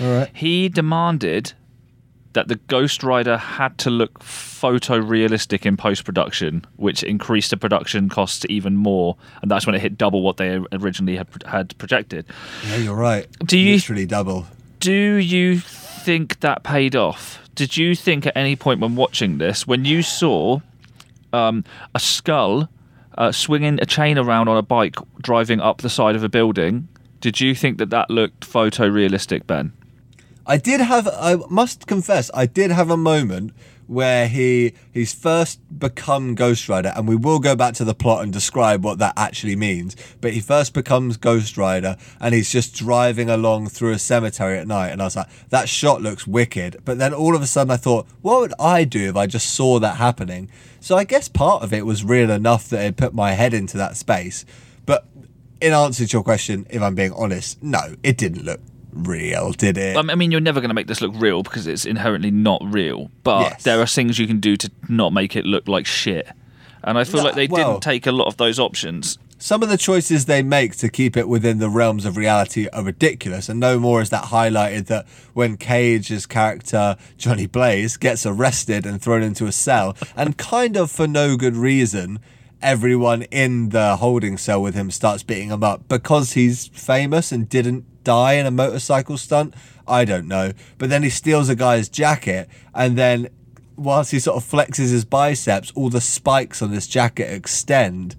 All 0.00 0.16
right. 0.16 0.30
He 0.32 0.68
demanded 0.68 1.54
that 2.34 2.48
the 2.48 2.56
Ghost 2.56 3.02
Rider 3.02 3.36
had 3.36 3.78
to 3.78 3.90
look 3.90 4.18
photorealistic 4.20 5.64
in 5.66 5.76
post 5.76 6.04
production, 6.04 6.64
which 6.76 7.02
increased 7.02 7.50
the 7.50 7.56
production 7.56 8.08
costs 8.08 8.44
even 8.48 8.76
more, 8.76 9.16
and 9.42 9.50
that's 9.50 9.66
when 9.66 9.74
it 9.74 9.80
hit 9.80 9.96
double 9.98 10.22
what 10.22 10.36
they 10.36 10.60
originally 10.72 11.16
had 11.16 11.28
had 11.46 11.76
projected. 11.78 12.26
Yeah, 12.68 12.76
you're 12.76 12.94
right. 12.94 13.26
Do 13.44 13.58
you- 13.58 13.74
literally 13.74 14.06
double? 14.06 14.46
Do 14.80 14.92
you 14.92 15.58
think 15.58 16.40
that 16.40 16.62
paid 16.62 16.94
off? 16.94 17.40
Did 17.54 17.76
you 17.76 17.96
think 17.96 18.26
at 18.26 18.36
any 18.36 18.54
point 18.54 18.78
when 18.80 18.94
watching 18.94 19.38
this, 19.38 19.66
when 19.66 19.84
you 19.84 20.02
saw 20.02 20.60
um, 21.32 21.64
a 21.94 21.98
skull 21.98 22.68
uh, 23.16 23.32
swinging 23.32 23.80
a 23.82 23.86
chain 23.86 24.16
around 24.16 24.46
on 24.48 24.56
a 24.56 24.62
bike 24.62 24.94
driving 25.20 25.60
up 25.60 25.78
the 25.80 25.90
side 25.90 26.14
of 26.14 26.22
a 26.22 26.28
building, 26.28 26.86
did 27.20 27.40
you 27.40 27.54
think 27.56 27.78
that 27.78 27.90
that 27.90 28.10
looked 28.10 28.48
photorealistic, 28.48 29.46
Ben? 29.48 29.72
I 30.48 30.56
did 30.56 30.80
have. 30.80 31.06
I 31.06 31.36
must 31.50 31.86
confess, 31.86 32.30
I 32.32 32.46
did 32.46 32.70
have 32.70 32.90
a 32.90 32.96
moment 32.96 33.52
where 33.86 34.28
he 34.28 34.72
he's 34.92 35.12
first 35.12 35.60
become 35.78 36.34
Ghost 36.34 36.70
Rider, 36.70 36.90
and 36.96 37.06
we 37.06 37.16
will 37.16 37.38
go 37.38 37.54
back 37.54 37.74
to 37.74 37.84
the 37.84 37.94
plot 37.94 38.22
and 38.22 38.32
describe 38.32 38.82
what 38.82 38.98
that 38.98 39.12
actually 39.14 39.56
means. 39.56 39.94
But 40.22 40.32
he 40.32 40.40
first 40.40 40.72
becomes 40.72 41.18
Ghost 41.18 41.58
Rider, 41.58 41.98
and 42.18 42.34
he's 42.34 42.50
just 42.50 42.74
driving 42.74 43.28
along 43.28 43.68
through 43.68 43.92
a 43.92 43.98
cemetery 43.98 44.58
at 44.58 44.66
night, 44.66 44.88
and 44.88 45.02
I 45.02 45.04
was 45.04 45.16
like, 45.16 45.28
that 45.50 45.68
shot 45.68 46.00
looks 46.00 46.26
wicked. 46.26 46.80
But 46.82 46.96
then 46.96 47.12
all 47.12 47.36
of 47.36 47.42
a 47.42 47.46
sudden, 47.46 47.70
I 47.70 47.76
thought, 47.76 48.06
what 48.22 48.40
would 48.40 48.54
I 48.58 48.84
do 48.84 49.10
if 49.10 49.16
I 49.16 49.26
just 49.26 49.50
saw 49.50 49.78
that 49.80 49.96
happening? 49.96 50.50
So 50.80 50.96
I 50.96 51.04
guess 51.04 51.28
part 51.28 51.62
of 51.62 51.74
it 51.74 51.84
was 51.84 52.04
real 52.04 52.30
enough 52.30 52.70
that 52.70 52.82
it 52.86 52.96
put 52.96 53.12
my 53.12 53.32
head 53.32 53.52
into 53.52 53.76
that 53.76 53.98
space. 53.98 54.46
But 54.86 55.06
in 55.60 55.74
answer 55.74 56.06
to 56.06 56.10
your 56.10 56.22
question, 56.22 56.66
if 56.70 56.80
I'm 56.80 56.94
being 56.94 57.12
honest, 57.12 57.62
no, 57.62 57.96
it 58.02 58.16
didn't 58.16 58.44
look 58.44 58.60
real, 59.06 59.52
did 59.52 59.76
it? 59.78 59.96
I 59.96 60.02
mean, 60.14 60.30
you're 60.30 60.40
never 60.40 60.60
going 60.60 60.70
to 60.70 60.74
make 60.74 60.86
this 60.86 61.00
look 61.00 61.12
real 61.16 61.42
because 61.42 61.66
it's 61.66 61.84
inherently 61.84 62.30
not 62.30 62.60
real. 62.64 63.10
But 63.22 63.40
Yes. 63.52 63.62
there 63.64 63.80
are 63.80 63.86
things 63.86 64.18
you 64.18 64.26
can 64.26 64.40
do 64.40 64.56
to 64.56 64.70
not 64.88 65.12
make 65.12 65.36
it 65.36 65.44
look 65.46 65.68
like 65.68 65.86
shit. 65.86 66.28
And 66.84 66.96
I 66.98 67.04
feel 67.04 67.18
No, 67.18 67.24
like 67.26 67.34
they 67.34 67.46
well- 67.48 67.72
didn't 67.72 67.82
take 67.82 68.06
a 68.06 68.12
lot 68.12 68.26
of 68.26 68.36
those 68.36 68.58
options. 68.58 69.18
some 69.40 69.62
of 69.62 69.68
the 69.68 69.76
choices 69.78 70.24
they 70.24 70.42
make 70.42 70.74
to 70.76 70.88
keep 70.88 71.16
it 71.16 71.28
within 71.28 71.58
the 71.58 71.68
realms 71.70 72.04
of 72.04 72.16
reality 72.16 72.66
are 72.72 72.82
ridiculous. 72.82 73.48
And 73.48 73.60
no 73.60 73.78
more 73.78 74.02
is 74.02 74.10
that 74.10 74.24
highlighted 74.24 74.86
that 74.86 75.06
when 75.32 75.56
Cage's 75.56 76.26
character, 76.26 76.96
Johnny 77.16 77.46
Blaze, 77.46 77.96
gets 77.96 78.26
arrested 78.26 78.84
and 78.84 79.00
thrown 79.00 79.22
into 79.22 79.46
a 79.46 79.52
cell, 79.52 79.96
and 80.16 80.36
kind 80.36 80.76
of 80.76 80.90
for 80.90 81.06
no 81.06 81.36
good 81.36 81.54
reason, 81.54 82.18
everyone 82.60 83.22
in 83.30 83.68
the 83.68 83.96
holding 83.98 84.36
cell 84.36 84.60
with 84.60 84.74
him 84.74 84.90
starts 84.90 85.22
beating 85.22 85.50
him 85.50 85.62
up 85.62 85.88
because 85.88 86.32
he's 86.32 86.66
famous 86.68 87.30
and 87.30 87.48
didn't 87.48 87.84
die 88.08 88.32
in 88.40 88.46
a 88.46 88.50
motorcycle 88.50 89.18
stunt. 89.18 89.52
I 89.86 90.06
don't 90.06 90.26
know. 90.26 90.52
But 90.78 90.88
then 90.88 91.02
he 91.02 91.10
steals 91.10 91.50
a 91.50 91.54
guy's 91.54 91.90
jacket 91.90 92.48
and 92.74 92.96
then 92.96 93.28
whilst 93.76 94.12
he 94.12 94.18
sort 94.18 94.42
of 94.42 94.50
flexes 94.50 94.90
his 94.90 95.04
biceps, 95.04 95.70
all 95.74 95.90
the 95.90 96.00
spikes 96.00 96.62
on 96.62 96.70
this 96.70 96.86
jacket 96.86 97.30
extend. 97.30 98.16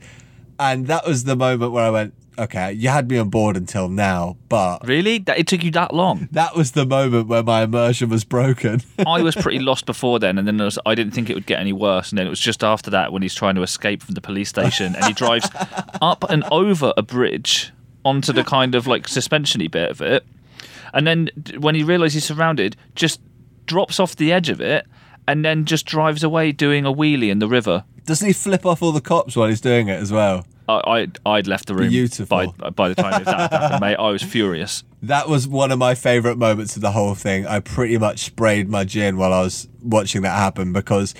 And 0.60 0.86
that 0.86 1.08
was 1.08 1.24
the 1.24 1.36
moment 1.36 1.72
where 1.72 1.86
I 1.86 1.90
went, 1.90 2.14
okay, 2.38 2.72
you 2.72 2.90
had 2.90 3.10
me 3.10 3.18
on 3.18 3.30
board 3.30 3.58
until 3.58 3.90
now, 3.90 4.38
but 4.48 4.88
Really? 4.88 5.18
That, 5.18 5.40
it 5.40 5.48
took 5.48 5.64
you 5.64 5.72
that 5.72 5.92
long? 5.92 6.30
that 6.34 6.56
was 6.56 6.74
the 6.74 6.86
moment 6.86 7.28
where 7.28 7.42
my 7.44 7.64
immersion 7.64 8.10
was 8.10 8.24
broken. 8.24 8.82
I 9.08 9.24
was 9.24 9.36
pretty 9.36 9.60
lost 9.60 9.88
before 9.88 10.20
then, 10.20 10.38
and 10.38 10.48
then 10.48 10.58
was, 10.58 10.78
I 10.86 10.94
didn't 10.94 11.14
think 11.14 11.32
it 11.32 11.34
would 11.34 11.48
get 11.48 11.60
any 11.60 11.74
worse. 11.74 12.12
And 12.12 12.20
then 12.20 12.28
it 12.28 12.30
was 12.30 12.40
just 12.40 12.64
after 12.64 12.92
that 12.92 13.12
when 13.12 13.24
he's 13.24 13.34
trying 13.36 13.56
to 13.56 13.64
escape 13.64 14.04
from 14.04 14.14
the 14.14 14.22
police 14.22 14.50
station, 14.50 14.96
and 14.96 15.04
he 15.06 15.14
drives 15.14 15.50
up 16.02 16.24
and 16.30 16.44
over 16.52 16.94
a 16.96 17.02
bridge 17.02 17.72
onto 18.06 18.34
the 18.34 18.44
kind 18.44 18.76
of 18.76 18.88
like 18.88 19.08
suspensiony 19.08 19.70
bit 19.70 19.92
of 19.92 20.02
it, 20.02 20.26
and 20.94 21.06
then 21.06 21.30
when 21.58 21.76
he 21.76 21.84
realizes 21.84 22.14
he's 22.16 22.26
surrounded, 22.26 22.76
just 22.96 23.20
drops 23.66 24.00
off 24.00 24.16
the 24.16 24.32
edge 24.32 24.50
of 24.50 24.62
it, 24.62 24.88
and 25.28 25.46
then 25.46 25.66
just 25.66 25.86
drives 25.86 26.24
away 26.24 26.52
doing 26.52 26.86
a 26.86 26.94
wheelie 26.94 27.30
in 27.30 27.40
the 27.40 27.48
river. 27.48 27.84
Doesn't 28.06 28.26
he 28.26 28.34
flip 28.34 28.66
off 28.66 28.82
all 28.82 28.92
the 28.92 29.02
cops 29.02 29.36
while 29.36 29.48
he's 29.48 29.62
doing 29.62 29.88
it 29.88 30.02
as 30.02 30.12
well? 30.12 30.46
I, 30.68 31.08
I 31.26 31.32
I'd 31.38 31.48
left 31.48 31.68
the 31.68 31.76
room 31.76 31.90
Beautiful. 31.90 32.54
by 32.58 32.70
by 32.70 32.90
the 32.90 32.96
time 32.96 33.24
that 33.24 33.52
happened, 33.52 33.82
mate. 33.82 33.96
I 33.96 34.10
was 34.10 34.22
furious. 34.24 34.84
That 35.02 35.28
was 35.28 35.48
one 35.48 35.72
of 35.72 35.80
my 35.80 35.96
favourite 35.96 36.38
moments 36.38 36.76
of 36.76 36.82
the 36.82 36.92
whole 36.92 37.16
thing. 37.16 37.48
I 37.48 37.60
pretty 37.60 37.98
much 37.98 38.20
sprayed 38.20 38.70
my 38.70 38.84
gin 38.84 39.18
while 39.18 39.34
I 39.34 39.42
was 39.42 39.68
watching 39.82 40.22
that 40.24 40.38
happen 40.38 40.74
because 40.74 41.16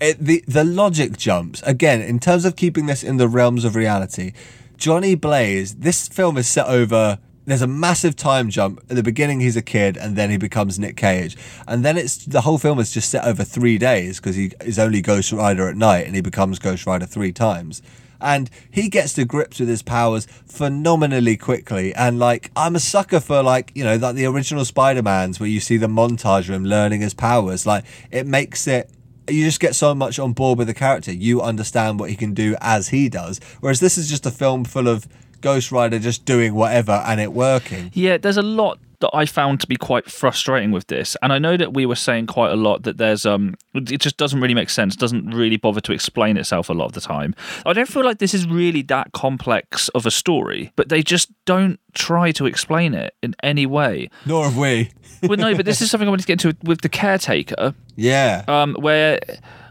it, 0.00 0.18
the 0.18 0.44
the 0.46 0.64
logic 0.64 1.16
jumps 1.16 1.62
again 1.62 2.02
in 2.02 2.18
terms 2.20 2.44
of 2.44 2.56
keeping 2.56 2.86
this 2.86 3.02
in 3.02 3.16
the 3.16 3.28
realms 3.28 3.64
of 3.64 3.74
reality. 3.74 4.32
Johnny 4.80 5.14
Blaze, 5.14 5.74
this 5.74 6.08
film 6.08 6.38
is 6.38 6.48
set 6.48 6.66
over. 6.66 7.18
There's 7.44 7.60
a 7.60 7.66
massive 7.66 8.16
time 8.16 8.48
jump. 8.48 8.80
At 8.88 8.96
the 8.96 9.02
beginning, 9.02 9.40
he's 9.40 9.54
a 9.54 9.60
kid, 9.60 9.98
and 9.98 10.16
then 10.16 10.30
he 10.30 10.38
becomes 10.38 10.78
Nick 10.78 10.96
Cage, 10.96 11.36
and 11.68 11.84
then 11.84 11.98
it's 11.98 12.24
the 12.24 12.40
whole 12.40 12.56
film 12.56 12.78
is 12.78 12.90
just 12.90 13.10
set 13.10 13.26
over 13.26 13.44
three 13.44 13.76
days 13.76 14.18
because 14.18 14.36
he 14.36 14.52
is 14.62 14.78
only 14.78 15.02
Ghost 15.02 15.32
Rider 15.32 15.68
at 15.68 15.76
night, 15.76 16.06
and 16.06 16.14
he 16.14 16.22
becomes 16.22 16.58
Ghost 16.58 16.86
Rider 16.86 17.04
three 17.04 17.30
times 17.30 17.82
and 18.22 18.50
he 18.70 18.90
gets 18.90 19.14
to 19.14 19.24
grips 19.24 19.60
with 19.60 19.68
his 19.70 19.80
powers 19.80 20.26
phenomenally 20.44 21.38
quickly 21.38 21.94
and 21.94 22.18
like 22.18 22.50
i'm 22.54 22.76
a 22.76 22.78
sucker 22.78 23.18
for 23.18 23.42
like 23.42 23.72
you 23.74 23.82
know 23.82 23.96
like 23.96 24.14
the 24.14 24.26
original 24.26 24.62
spider-mans 24.62 25.40
where 25.40 25.48
you 25.48 25.58
see 25.58 25.78
the 25.78 25.86
montage 25.86 26.40
of 26.40 26.50
him 26.50 26.66
learning 26.66 27.00
his 27.00 27.14
powers 27.14 27.64
like 27.64 27.82
it 28.10 28.26
makes 28.26 28.66
it 28.66 28.90
you 29.32 29.44
just 29.44 29.60
get 29.60 29.74
so 29.74 29.94
much 29.94 30.18
on 30.18 30.32
board 30.32 30.58
with 30.58 30.66
the 30.66 30.74
character 30.74 31.12
you 31.12 31.42
understand 31.42 32.00
what 32.00 32.10
he 32.10 32.16
can 32.16 32.34
do 32.34 32.56
as 32.60 32.88
he 32.88 33.08
does. 33.08 33.40
Whereas 33.60 33.80
this 33.80 33.98
is 33.98 34.08
just 34.08 34.26
a 34.26 34.30
film 34.30 34.64
full 34.64 34.88
of 34.88 35.06
ghost 35.40 35.72
rider 35.72 35.98
just 35.98 36.24
doing 36.24 36.54
whatever 36.54 37.02
and 37.06 37.20
it 37.20 37.32
working. 37.32 37.90
Yeah, 37.94 38.18
there's 38.18 38.36
a 38.36 38.42
lot 38.42 38.78
that 39.00 39.10
I 39.12 39.26
found 39.26 39.60
to 39.60 39.66
be 39.66 39.76
quite 39.76 40.10
frustrating 40.10 40.70
with 40.70 40.86
this, 40.86 41.16
and 41.22 41.32
I 41.32 41.38
know 41.38 41.56
that 41.56 41.74
we 41.74 41.86
were 41.86 41.96
saying 41.96 42.26
quite 42.26 42.52
a 42.52 42.56
lot 42.56 42.82
that 42.84 42.98
there's 42.98 43.26
um, 43.26 43.56
it 43.74 44.00
just 44.00 44.16
doesn't 44.16 44.40
really 44.40 44.54
make 44.54 44.70
sense, 44.70 44.96
doesn't 44.96 45.30
really 45.30 45.56
bother 45.56 45.80
to 45.82 45.92
explain 45.92 46.36
itself 46.36 46.68
a 46.68 46.72
lot 46.72 46.86
of 46.86 46.92
the 46.92 47.00
time. 47.00 47.34
I 47.66 47.72
don't 47.72 47.88
feel 47.88 48.04
like 48.04 48.18
this 48.18 48.34
is 48.34 48.46
really 48.46 48.82
that 48.82 49.12
complex 49.12 49.88
of 49.90 50.06
a 50.06 50.10
story, 50.10 50.72
but 50.76 50.88
they 50.88 51.02
just 51.02 51.30
don't 51.44 51.80
try 51.94 52.32
to 52.32 52.46
explain 52.46 52.94
it 52.94 53.14
in 53.22 53.34
any 53.42 53.66
way. 53.66 54.10
nor 54.26 54.44
have 54.44 54.56
we 54.56 54.90
Well, 55.22 55.36
no, 55.36 55.54
but 55.54 55.66
this 55.66 55.82
is 55.82 55.90
something 55.90 56.08
I 56.08 56.10
wanted 56.10 56.22
to 56.22 56.28
get 56.28 56.44
into 56.44 56.56
with 56.66 56.80
the 56.80 56.88
caretaker, 56.88 57.74
yeah 57.96 58.44
um, 58.48 58.74
where. 58.74 59.20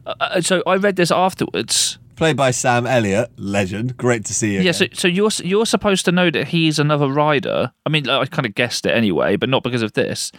Uh, 0.05 0.41
so 0.41 0.63
I 0.65 0.75
read 0.75 0.95
this 0.95 1.11
afterwards. 1.11 1.99
Played 2.19 2.35
by 2.37 2.51
sam 2.51 2.85
elliott 2.85 3.31
legend 3.37 3.95
great 3.97 4.25
to 4.25 4.33
see 4.33 4.53
you 4.53 4.59
Yeah, 4.59 4.73
so, 4.73 4.85
so 4.93 5.07
you're 5.07 5.31
you're 5.43 5.65
supposed 5.65 6.03
to 6.05 6.11
know 6.11 6.29
that 6.29 6.49
he's 6.49 6.77
another 6.77 7.07
rider. 7.07 7.71
I 7.85 7.89
mean, 7.89 8.09
I 8.09 8.25
kind 8.25 8.45
of 8.45 8.53
guessed 8.53 8.85
it 8.85 8.91
anyway, 8.91 9.37
but 9.37 9.47
not 9.49 9.63
because 9.63 9.81
of 9.81 9.93
this, 9.93 10.31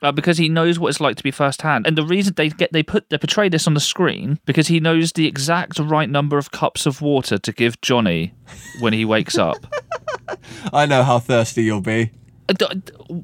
uh, 0.00 0.12
because 0.12 0.38
he 0.38 0.48
knows 0.48 0.78
what 0.78 0.88
it's 0.90 1.00
like 1.00 1.16
to 1.16 1.22
be 1.24 1.32
first 1.32 1.62
hand. 1.62 1.86
And 1.88 1.98
the 1.98 2.04
reason 2.04 2.34
they 2.36 2.48
get 2.50 2.72
they 2.72 2.84
put 2.84 3.10
they 3.10 3.18
portray 3.18 3.48
this 3.48 3.66
on 3.66 3.74
the 3.74 3.80
screen 3.80 4.38
because 4.46 4.68
he 4.68 4.78
knows 4.80 5.12
the 5.12 5.26
exact 5.26 5.80
right 5.80 6.08
number 6.08 6.38
of 6.38 6.52
cups 6.52 6.86
of 6.86 7.02
water 7.02 7.36
to 7.36 7.52
give 7.52 7.80
Johnny 7.80 8.32
when 8.80 8.92
he 8.92 9.04
wakes 9.04 9.36
up. 9.48 9.66
i 10.72 10.86
know 10.86 11.02
how 11.02 11.18
thirsty 11.18 11.64
you'll 11.64 11.80
be 11.80 12.10
Uh, 12.48 12.54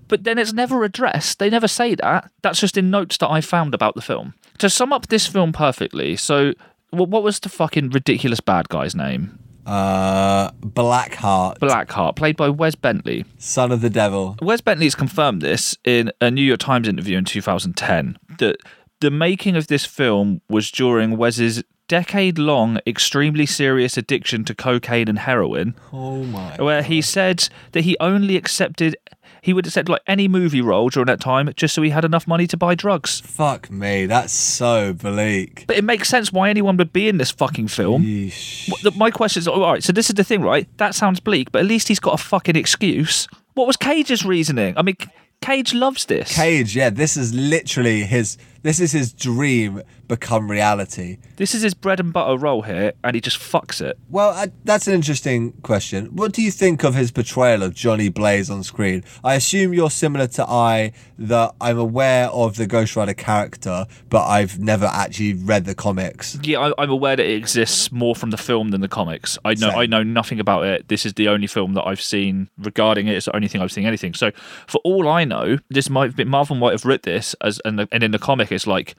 But 0.08 0.24
then 0.24 0.36
it's 0.38 0.52
never 0.52 0.82
addressed. 0.84 1.38
They 1.38 1.48
never 1.50 1.68
say 1.68 1.94
that. 1.94 2.30
That's 2.42 2.60
just 2.60 2.76
in 2.76 2.90
notes 2.90 3.16
that 3.18 3.30
I 3.30 3.40
found 3.40 3.72
about 3.74 3.94
the 3.94 4.02
film. 4.02 4.34
To 4.58 4.68
sum 4.68 4.92
up 4.92 5.06
this 5.08 5.26
film 5.26 5.52
perfectly, 5.52 6.16
so 6.16 6.52
what 6.94 7.22
was 7.22 7.40
the 7.40 7.48
fucking 7.48 7.90
ridiculous 7.90 8.40
bad 8.40 8.68
guy's 8.68 8.94
name? 8.94 9.38
uh 9.66 10.50
blackheart 10.60 11.58
Blackheart, 11.58 12.16
played 12.16 12.36
by 12.36 12.50
Wes 12.50 12.74
Bentley. 12.74 13.24
son 13.38 13.72
of 13.72 13.80
the 13.80 13.88
devil 13.88 14.36
Wes 14.42 14.60
Bentley 14.60 14.84
has 14.84 14.94
confirmed 14.94 15.40
this 15.40 15.74
in 15.84 16.12
a 16.20 16.30
New 16.30 16.42
York 16.42 16.60
Times 16.60 16.86
interview 16.86 17.16
in 17.16 17.24
2010 17.24 18.18
that 18.38 18.56
the 19.00 19.10
making 19.10 19.56
of 19.56 19.68
this 19.68 19.86
film 19.86 20.42
was 20.50 20.70
during 20.70 21.16
Wes's 21.16 21.62
decade 21.88 22.38
long, 22.38 22.78
extremely 22.86 23.46
serious 23.46 23.96
addiction 23.96 24.44
to 24.44 24.54
cocaine 24.54 25.08
and 25.08 25.18
heroin, 25.20 25.74
oh 25.92 26.24
my 26.24 26.56
where 26.56 26.82
he 26.82 27.00
said 27.00 27.48
that 27.72 27.84
he 27.84 27.96
only 28.00 28.36
accepted. 28.36 28.96
He 29.44 29.52
would 29.52 29.66
accept 29.66 29.90
like 29.90 30.00
any 30.06 30.26
movie 30.26 30.62
role 30.62 30.88
during 30.88 31.06
that 31.08 31.20
time 31.20 31.52
just 31.54 31.74
so 31.74 31.82
he 31.82 31.90
had 31.90 32.02
enough 32.02 32.26
money 32.26 32.46
to 32.46 32.56
buy 32.56 32.74
drugs. 32.74 33.20
Fuck 33.20 33.70
me, 33.70 34.06
that's 34.06 34.32
so 34.32 34.94
bleak. 34.94 35.64
But 35.66 35.76
it 35.76 35.84
makes 35.84 36.08
sense 36.08 36.32
why 36.32 36.48
anyone 36.48 36.78
would 36.78 36.94
be 36.94 37.10
in 37.10 37.18
this 37.18 37.30
fucking 37.30 37.68
film. 37.68 38.04
Yeesh. 38.04 38.96
My 38.96 39.10
question 39.10 39.40
is, 39.40 39.46
all 39.46 39.60
right, 39.60 39.84
so 39.84 39.92
this 39.92 40.08
is 40.08 40.14
the 40.14 40.24
thing, 40.24 40.40
right? 40.40 40.66
That 40.78 40.94
sounds 40.94 41.20
bleak, 41.20 41.52
but 41.52 41.58
at 41.58 41.66
least 41.66 41.88
he's 41.88 42.00
got 42.00 42.14
a 42.14 42.22
fucking 42.24 42.56
excuse. 42.56 43.28
What 43.52 43.66
was 43.66 43.76
Cage's 43.76 44.24
reasoning? 44.24 44.78
I 44.78 44.82
mean, 44.82 44.96
Cage 45.42 45.74
loves 45.74 46.06
this. 46.06 46.34
Cage, 46.34 46.74
yeah, 46.74 46.88
this 46.88 47.18
is 47.18 47.34
literally 47.34 48.04
his. 48.04 48.38
This 48.64 48.80
is 48.80 48.92
his 48.92 49.12
dream 49.12 49.82
become 50.08 50.50
reality. 50.50 51.18
This 51.36 51.54
is 51.54 51.60
his 51.60 51.74
bread 51.74 52.00
and 52.00 52.14
butter 52.14 52.38
role 52.38 52.62
here, 52.62 52.94
and 53.04 53.14
he 53.14 53.20
just 53.20 53.38
fucks 53.38 53.82
it. 53.82 53.98
Well, 54.08 54.30
I, 54.30 54.52
that's 54.64 54.88
an 54.88 54.94
interesting 54.94 55.52
question. 55.62 56.16
What 56.16 56.32
do 56.32 56.40
you 56.40 56.50
think 56.50 56.82
of 56.82 56.94
his 56.94 57.10
portrayal 57.10 57.62
of 57.62 57.74
Johnny 57.74 58.08
Blaze 58.08 58.48
on 58.48 58.62
screen? 58.62 59.04
I 59.22 59.34
assume 59.34 59.74
you're 59.74 59.90
similar 59.90 60.26
to 60.28 60.48
I, 60.48 60.92
that 61.18 61.54
I'm 61.60 61.78
aware 61.78 62.28
of 62.28 62.56
the 62.56 62.66
Ghost 62.66 62.96
Rider 62.96 63.12
character, 63.12 63.86
but 64.08 64.26
I've 64.26 64.58
never 64.58 64.86
actually 64.86 65.34
read 65.34 65.66
the 65.66 65.74
comics. 65.74 66.38
Yeah, 66.42 66.60
I, 66.60 66.72
I'm 66.82 66.90
aware 66.90 67.16
that 67.16 67.26
it 67.26 67.36
exists 67.36 67.92
more 67.92 68.14
from 68.14 68.30
the 68.30 68.38
film 68.38 68.70
than 68.70 68.80
the 68.80 68.88
comics. 68.88 69.38
I 69.44 69.52
know, 69.54 69.68
Same. 69.70 69.78
I 69.78 69.86
know 69.86 70.02
nothing 70.02 70.40
about 70.40 70.64
it. 70.64 70.88
This 70.88 71.04
is 71.04 71.14
the 71.14 71.28
only 71.28 71.48
film 71.48 71.74
that 71.74 71.86
I've 71.86 72.00
seen 72.00 72.48
regarding 72.56 73.08
it. 73.08 73.16
It's 73.16 73.26
the 73.26 73.36
only 73.36 73.48
thing 73.48 73.60
I've 73.60 73.72
seen 73.72 73.84
anything. 73.84 74.14
So, 74.14 74.30
for 74.66 74.80
all 74.84 75.06
I 75.06 75.24
know, 75.24 75.58
this 75.68 75.90
might 75.90 76.06
have 76.06 76.16
been 76.16 76.28
Marvel 76.28 76.56
might 76.56 76.72
have 76.72 76.86
written 76.86 77.12
this 77.12 77.34
as, 77.42 77.60
and, 77.66 77.78
the, 77.78 77.88
and 77.92 78.02
in 78.02 78.10
the 78.10 78.18
comic, 78.18 78.50
it's 78.54 78.66
like. 78.66 78.94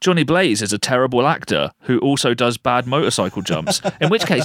Johnny 0.00 0.22
Blaze 0.22 0.62
is 0.62 0.72
a 0.72 0.78
terrible 0.78 1.26
actor 1.26 1.72
who 1.80 1.98
also 1.98 2.32
does 2.32 2.56
bad 2.56 2.86
motorcycle 2.86 3.42
jumps. 3.42 3.82
In 4.00 4.10
which 4.10 4.26
case, 4.26 4.44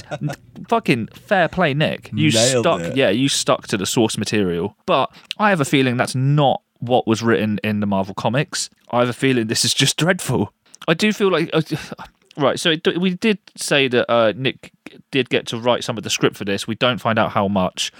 fucking 0.68 1.06
fair 1.12 1.46
play, 1.48 1.74
Nick. 1.74 2.10
You 2.12 2.32
Nailed 2.32 2.64
stuck, 2.64 2.80
it. 2.80 2.96
yeah, 2.96 3.10
you 3.10 3.28
stuck 3.28 3.68
to 3.68 3.76
the 3.76 3.86
source 3.86 4.18
material. 4.18 4.76
But 4.84 5.14
I 5.38 5.50
have 5.50 5.60
a 5.60 5.64
feeling 5.64 5.96
that's 5.96 6.16
not 6.16 6.60
what 6.80 7.06
was 7.06 7.22
written 7.22 7.60
in 7.62 7.78
the 7.78 7.86
Marvel 7.86 8.16
comics. 8.16 8.68
I 8.90 8.98
have 8.98 9.08
a 9.08 9.12
feeling 9.12 9.46
this 9.46 9.64
is 9.64 9.72
just 9.72 9.96
dreadful. 10.02 10.52
I 10.88 10.94
do 10.94 11.12
feel 11.12 11.30
like. 11.30 11.50
Uh, 11.52 11.62
Right, 12.36 12.58
so 12.58 12.70
it, 12.70 12.98
we 12.98 13.14
did 13.14 13.38
say 13.56 13.86
that 13.88 14.10
uh, 14.10 14.32
Nick 14.34 14.72
did 15.10 15.30
get 15.30 15.46
to 15.48 15.58
write 15.58 15.84
some 15.84 15.96
of 15.96 16.02
the 16.02 16.10
script 16.10 16.36
for 16.36 16.44
this. 16.44 16.66
We 16.66 16.74
don't 16.74 16.98
find 16.98 17.18
out 17.18 17.30
how 17.30 17.46
much. 17.46 17.92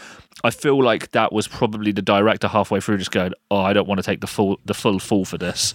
I 0.42 0.50
feel 0.50 0.82
like 0.82 1.12
that 1.12 1.32
was 1.32 1.46
probably 1.46 1.92
the 1.92 2.02
director 2.02 2.48
halfway 2.48 2.80
through 2.80 2.98
just 2.98 3.12
going, 3.12 3.32
"Oh, 3.50 3.60
I 3.60 3.72
don't 3.72 3.86
want 3.86 3.98
to 3.98 4.02
take 4.02 4.20
the 4.20 4.26
full 4.26 4.58
the 4.64 4.74
full 4.74 4.98
fall 4.98 5.24
for 5.24 5.38
this," 5.38 5.74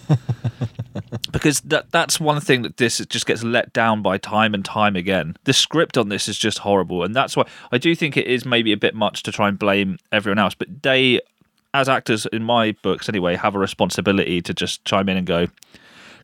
because 1.32 1.60
that 1.62 1.90
that's 1.90 2.20
one 2.20 2.40
thing 2.40 2.60
that 2.62 2.76
this 2.76 2.98
just 3.06 3.24
gets 3.24 3.42
let 3.42 3.72
down 3.72 4.02
by 4.02 4.18
time 4.18 4.52
and 4.52 4.62
time 4.62 4.94
again. 4.94 5.36
The 5.44 5.54
script 5.54 5.96
on 5.96 6.10
this 6.10 6.28
is 6.28 6.38
just 6.38 6.58
horrible, 6.58 7.02
and 7.02 7.16
that's 7.16 7.36
why 7.36 7.46
I 7.72 7.78
do 7.78 7.94
think 7.94 8.18
it 8.18 8.26
is 8.26 8.44
maybe 8.44 8.72
a 8.72 8.76
bit 8.76 8.94
much 8.94 9.22
to 9.22 9.32
try 9.32 9.48
and 9.48 9.58
blame 9.58 9.98
everyone 10.12 10.38
else. 10.38 10.54
But 10.54 10.82
they, 10.82 11.20
as 11.72 11.88
actors, 11.88 12.26
in 12.26 12.44
my 12.44 12.72
books 12.82 13.08
anyway, 13.08 13.36
have 13.36 13.54
a 13.54 13.58
responsibility 13.58 14.42
to 14.42 14.52
just 14.52 14.84
chime 14.84 15.08
in 15.08 15.16
and 15.16 15.26
go, 15.26 15.46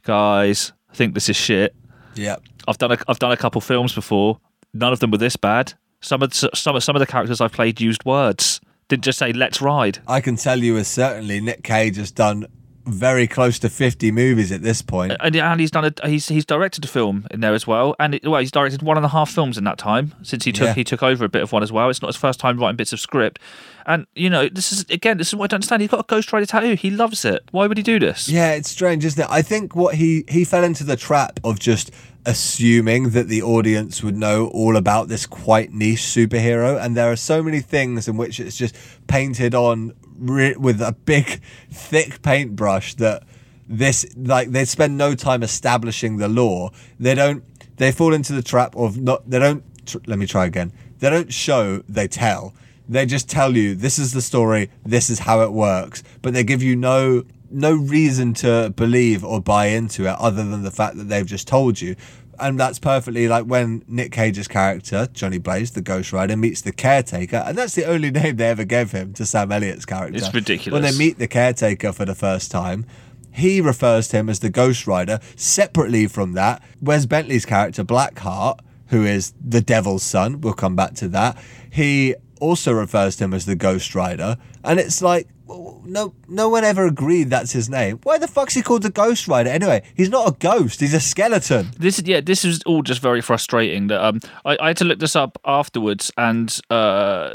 "Guys, 0.02 0.72
I 0.90 0.94
think 0.94 1.14
this 1.14 1.30
is 1.30 1.36
shit." 1.36 1.74
Yeah. 2.18 2.36
I've 2.68 2.78
done 2.78 2.92
a, 2.92 2.98
I've 3.08 3.18
done 3.18 3.32
a 3.32 3.36
couple 3.36 3.60
films 3.60 3.94
before. 3.94 4.38
None 4.74 4.92
of 4.92 5.00
them 5.00 5.10
were 5.10 5.18
this 5.18 5.36
bad. 5.36 5.74
Some 6.00 6.22
of 6.22 6.34
some 6.34 6.76
of 6.76 6.84
some 6.84 6.96
of 6.96 7.00
the 7.00 7.06
characters 7.06 7.40
I've 7.40 7.52
played 7.52 7.80
used 7.80 8.04
words. 8.04 8.60
Didn't 8.88 9.04
just 9.04 9.18
say 9.18 9.32
"Let's 9.32 9.60
ride." 9.60 9.98
I 10.06 10.20
can 10.20 10.36
tell 10.36 10.58
you 10.58 10.76
as 10.76 10.88
certainly 10.88 11.40
Nick 11.40 11.62
Cage 11.62 11.96
has 11.96 12.10
done 12.10 12.46
very 12.86 13.26
close 13.26 13.58
to 13.58 13.68
50 13.68 14.12
movies 14.12 14.52
at 14.52 14.62
this 14.62 14.80
point. 14.80 15.12
and, 15.20 15.34
and 15.36 15.60
he's 15.60 15.70
done 15.70 15.84
a 15.84 16.08
he's 16.08 16.28
he's 16.28 16.44
directed 16.44 16.84
a 16.84 16.88
film 16.88 17.26
in 17.30 17.40
there 17.40 17.52
as 17.54 17.66
well, 17.66 17.96
and 17.98 18.14
it, 18.14 18.26
well, 18.26 18.40
he's 18.40 18.52
directed 18.52 18.80
one 18.82 18.96
and 18.96 19.04
a 19.04 19.08
half 19.08 19.30
films 19.30 19.58
in 19.58 19.64
that 19.64 19.76
time 19.78 20.14
since 20.22 20.44
he 20.44 20.52
took 20.52 20.66
Yeah. 20.68 20.74
he 20.74 20.84
took 20.84 21.02
over 21.02 21.24
a 21.24 21.28
bit 21.28 21.42
of 21.42 21.52
one 21.52 21.62
as 21.62 21.72
well. 21.72 21.90
It's 21.90 22.00
not 22.00 22.08
his 22.08 22.16
first 22.16 22.38
time 22.40 22.58
writing 22.58 22.76
bits 22.76 22.92
of 22.92 23.00
script, 23.00 23.38
and 23.86 24.06
you 24.14 24.30
know 24.30 24.48
this 24.48 24.70
is 24.72 24.84
again 24.88 25.18
this 25.18 25.28
is 25.28 25.34
what 25.34 25.44
I 25.44 25.48
don't 25.48 25.56
understand. 25.58 25.82
He's 25.82 25.90
got 25.90 26.00
a 26.00 26.06
Ghost 26.06 26.32
Rider 26.32 26.46
tattoo. 26.46 26.74
He 26.74 26.90
loves 26.90 27.24
it. 27.24 27.42
Why 27.50 27.66
would 27.66 27.76
he 27.76 27.82
do 27.82 27.98
this? 27.98 28.28
Yeah, 28.28 28.52
it's 28.52 28.70
strange, 28.70 29.04
isn't 29.04 29.22
it? 29.22 29.28
I 29.30 29.42
think 29.42 29.74
what 29.74 29.96
he 29.96 30.24
he 30.28 30.44
fell 30.44 30.62
into 30.64 30.84
the 30.84 30.96
trap 30.96 31.40
of 31.42 31.58
just 31.58 31.90
assuming 32.24 33.10
that 33.10 33.28
the 33.28 33.40
audience 33.40 34.02
would 34.02 34.16
know 34.16 34.48
all 34.48 34.76
about 34.76 35.08
this 35.08 35.26
quite 35.26 35.72
niche 35.72 36.00
superhero, 36.02 36.80
and 36.82 36.96
there 36.96 37.10
are 37.10 37.16
so 37.16 37.42
many 37.42 37.60
things 37.60 38.08
in 38.08 38.16
which 38.16 38.38
it's 38.40 38.56
just 38.56 38.74
painted 39.06 39.54
on 39.54 39.92
re- 40.18 40.56
with 40.56 40.80
a 40.80 40.92
big, 40.92 41.40
thick 41.70 42.22
paintbrush 42.22 42.94
that 42.94 43.24
this 43.68 44.06
like 44.16 44.50
they 44.50 44.64
spend 44.64 44.96
no 44.96 45.14
time 45.14 45.42
establishing 45.42 46.18
the 46.18 46.28
lore. 46.28 46.70
They 46.98 47.14
don't. 47.14 47.44
They 47.76 47.92
fall 47.92 48.14
into 48.14 48.32
the 48.32 48.42
trap 48.42 48.76
of 48.76 48.98
not. 48.98 49.28
They 49.28 49.38
don't. 49.38 49.64
Tr- 49.86 49.98
let 50.06 50.18
me 50.18 50.26
try 50.26 50.46
again. 50.46 50.72
They 50.98 51.10
don't 51.10 51.32
show. 51.32 51.82
They 51.88 52.08
tell. 52.08 52.54
They 52.88 53.04
just 53.04 53.28
tell 53.28 53.56
you 53.56 53.74
this 53.74 53.98
is 53.98 54.12
the 54.12 54.22
story. 54.22 54.70
This 54.84 55.10
is 55.10 55.20
how 55.20 55.40
it 55.42 55.52
works. 55.52 56.02
But 56.22 56.34
they 56.34 56.44
give 56.44 56.62
you 56.62 56.76
no 56.76 57.24
no 57.50 57.74
reason 57.74 58.34
to 58.34 58.72
believe 58.76 59.24
or 59.24 59.40
buy 59.40 59.66
into 59.66 60.02
it 60.02 60.16
other 60.18 60.44
than 60.44 60.62
the 60.62 60.70
fact 60.70 60.96
that 60.96 61.08
they've 61.08 61.26
just 61.26 61.48
told 61.48 61.80
you. 61.80 61.96
And 62.38 62.58
that's 62.58 62.78
perfectly 62.78 63.28
like 63.28 63.44
when 63.44 63.84
Nick 63.86 64.12
Cage's 64.12 64.48
character, 64.48 65.08
Johnny 65.12 65.38
Blaze, 65.38 65.70
the 65.72 65.80
Ghost 65.80 66.12
Rider, 66.12 66.36
meets 66.36 66.60
the 66.60 66.72
caretaker, 66.72 67.42
and 67.46 67.56
that's 67.56 67.74
the 67.74 67.84
only 67.84 68.10
name 68.12 68.36
they 68.36 68.48
ever 68.48 68.64
gave 68.64 68.92
him 68.92 69.12
to 69.14 69.26
Sam 69.26 69.50
Elliott's 69.50 69.86
character. 69.86 70.18
It's 70.18 70.32
ridiculous. 70.34 70.72
When 70.72 70.90
they 70.90 70.96
meet 70.96 71.18
the 71.18 71.28
caretaker 71.28 71.92
for 71.92 72.04
the 72.04 72.14
first 72.14 72.50
time, 72.50 72.86
he 73.32 73.60
refers 73.60 74.08
to 74.08 74.18
him 74.18 74.28
as 74.28 74.40
the 74.40 74.50
Ghost 74.50 74.86
Rider. 74.86 75.20
Separately 75.36 76.06
from 76.06 76.32
that, 76.32 76.62
Wes 76.80 77.06
Bentley's 77.06 77.44
character, 77.44 77.84
Blackheart, 77.84 78.60
who 78.88 79.04
is 79.04 79.34
the 79.44 79.60
Devil's 79.60 80.02
son, 80.02 80.40
we'll 80.40 80.54
come 80.54 80.76
back 80.76 80.94
to 80.94 81.08
that, 81.08 81.36
he 81.70 82.14
also 82.40 82.72
refers 82.72 83.16
to 83.16 83.24
him 83.24 83.34
as 83.34 83.46
the 83.46 83.56
Ghost 83.56 83.94
Rider. 83.94 84.36
And 84.64 84.80
it's 84.80 85.02
like, 85.02 85.28
no, 85.48 86.14
no 86.28 86.48
one 86.48 86.64
ever 86.64 86.86
agreed 86.86 87.30
that's 87.30 87.52
his 87.52 87.68
name. 87.68 88.00
Why 88.02 88.18
the 88.18 88.26
fuck's 88.26 88.54
he 88.54 88.62
called 88.62 88.82
the 88.82 88.90
Ghost 88.90 89.28
Rider 89.28 89.50
anyway? 89.50 89.82
He's 89.94 90.08
not 90.08 90.28
a 90.28 90.32
ghost. 90.32 90.80
He's 90.80 90.94
a 90.94 91.00
skeleton. 91.00 91.70
This 91.78 91.98
is 91.98 92.04
yeah. 92.06 92.20
This 92.20 92.44
is 92.44 92.62
all 92.64 92.82
just 92.82 93.00
very 93.00 93.20
frustrating. 93.20 93.86
That 93.86 94.04
um, 94.04 94.20
I, 94.44 94.56
I 94.60 94.68
had 94.68 94.76
to 94.78 94.84
look 94.84 94.98
this 94.98 95.14
up 95.14 95.38
afterwards, 95.44 96.10
and 96.16 96.58
uh, 96.70 97.30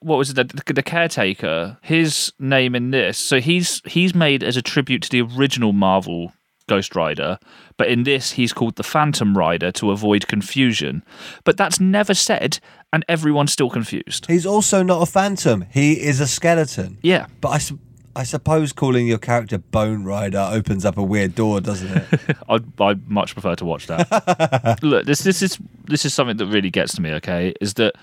what 0.00 0.16
was 0.16 0.30
it? 0.30 0.34
The, 0.34 0.72
the 0.72 0.82
caretaker. 0.82 1.78
His 1.82 2.32
name 2.38 2.74
in 2.74 2.90
this. 2.92 3.18
So 3.18 3.40
he's 3.40 3.82
he's 3.84 4.14
made 4.14 4.42
as 4.44 4.56
a 4.56 4.62
tribute 4.62 5.02
to 5.02 5.10
the 5.10 5.22
original 5.22 5.72
Marvel 5.72 6.32
Ghost 6.68 6.94
Rider, 6.94 7.38
but 7.76 7.88
in 7.88 8.04
this 8.04 8.32
he's 8.32 8.52
called 8.52 8.76
the 8.76 8.84
Phantom 8.84 9.36
Rider 9.36 9.72
to 9.72 9.90
avoid 9.90 10.28
confusion. 10.28 11.02
But 11.44 11.56
that's 11.56 11.80
never 11.80 12.14
said, 12.14 12.60
and 12.92 13.04
everyone's 13.08 13.52
still 13.52 13.70
confused. 13.70 14.26
He's 14.26 14.46
also 14.46 14.82
not 14.84 15.02
a 15.02 15.06
phantom. 15.06 15.64
He 15.70 15.94
is 15.94 16.20
a 16.20 16.26
skeleton. 16.26 16.98
Yeah. 17.02 17.26
But 17.40 17.48
I, 17.48 17.58
su- 17.58 17.80
I 18.14 18.22
suppose 18.24 18.72
calling 18.72 19.06
your 19.06 19.18
character 19.18 19.58
Bone 19.58 20.04
Rider 20.04 20.48
opens 20.50 20.84
up 20.84 20.96
a 20.98 21.02
weird 21.02 21.34
door, 21.34 21.60
doesn't 21.60 21.88
it? 21.88 22.36
I'd, 22.48 22.80
I'd 22.80 23.08
much 23.10 23.32
prefer 23.34 23.54
to 23.56 23.64
watch 23.64 23.86
that. 23.88 24.78
Look, 24.82 25.06
this 25.06 25.20
this 25.20 25.42
is 25.42 25.58
this 25.84 26.04
is 26.04 26.14
something 26.14 26.36
that 26.38 26.46
really 26.46 26.70
gets 26.70 26.94
to 26.96 27.02
me. 27.02 27.12
Okay, 27.14 27.54
is 27.60 27.74
that 27.74 27.94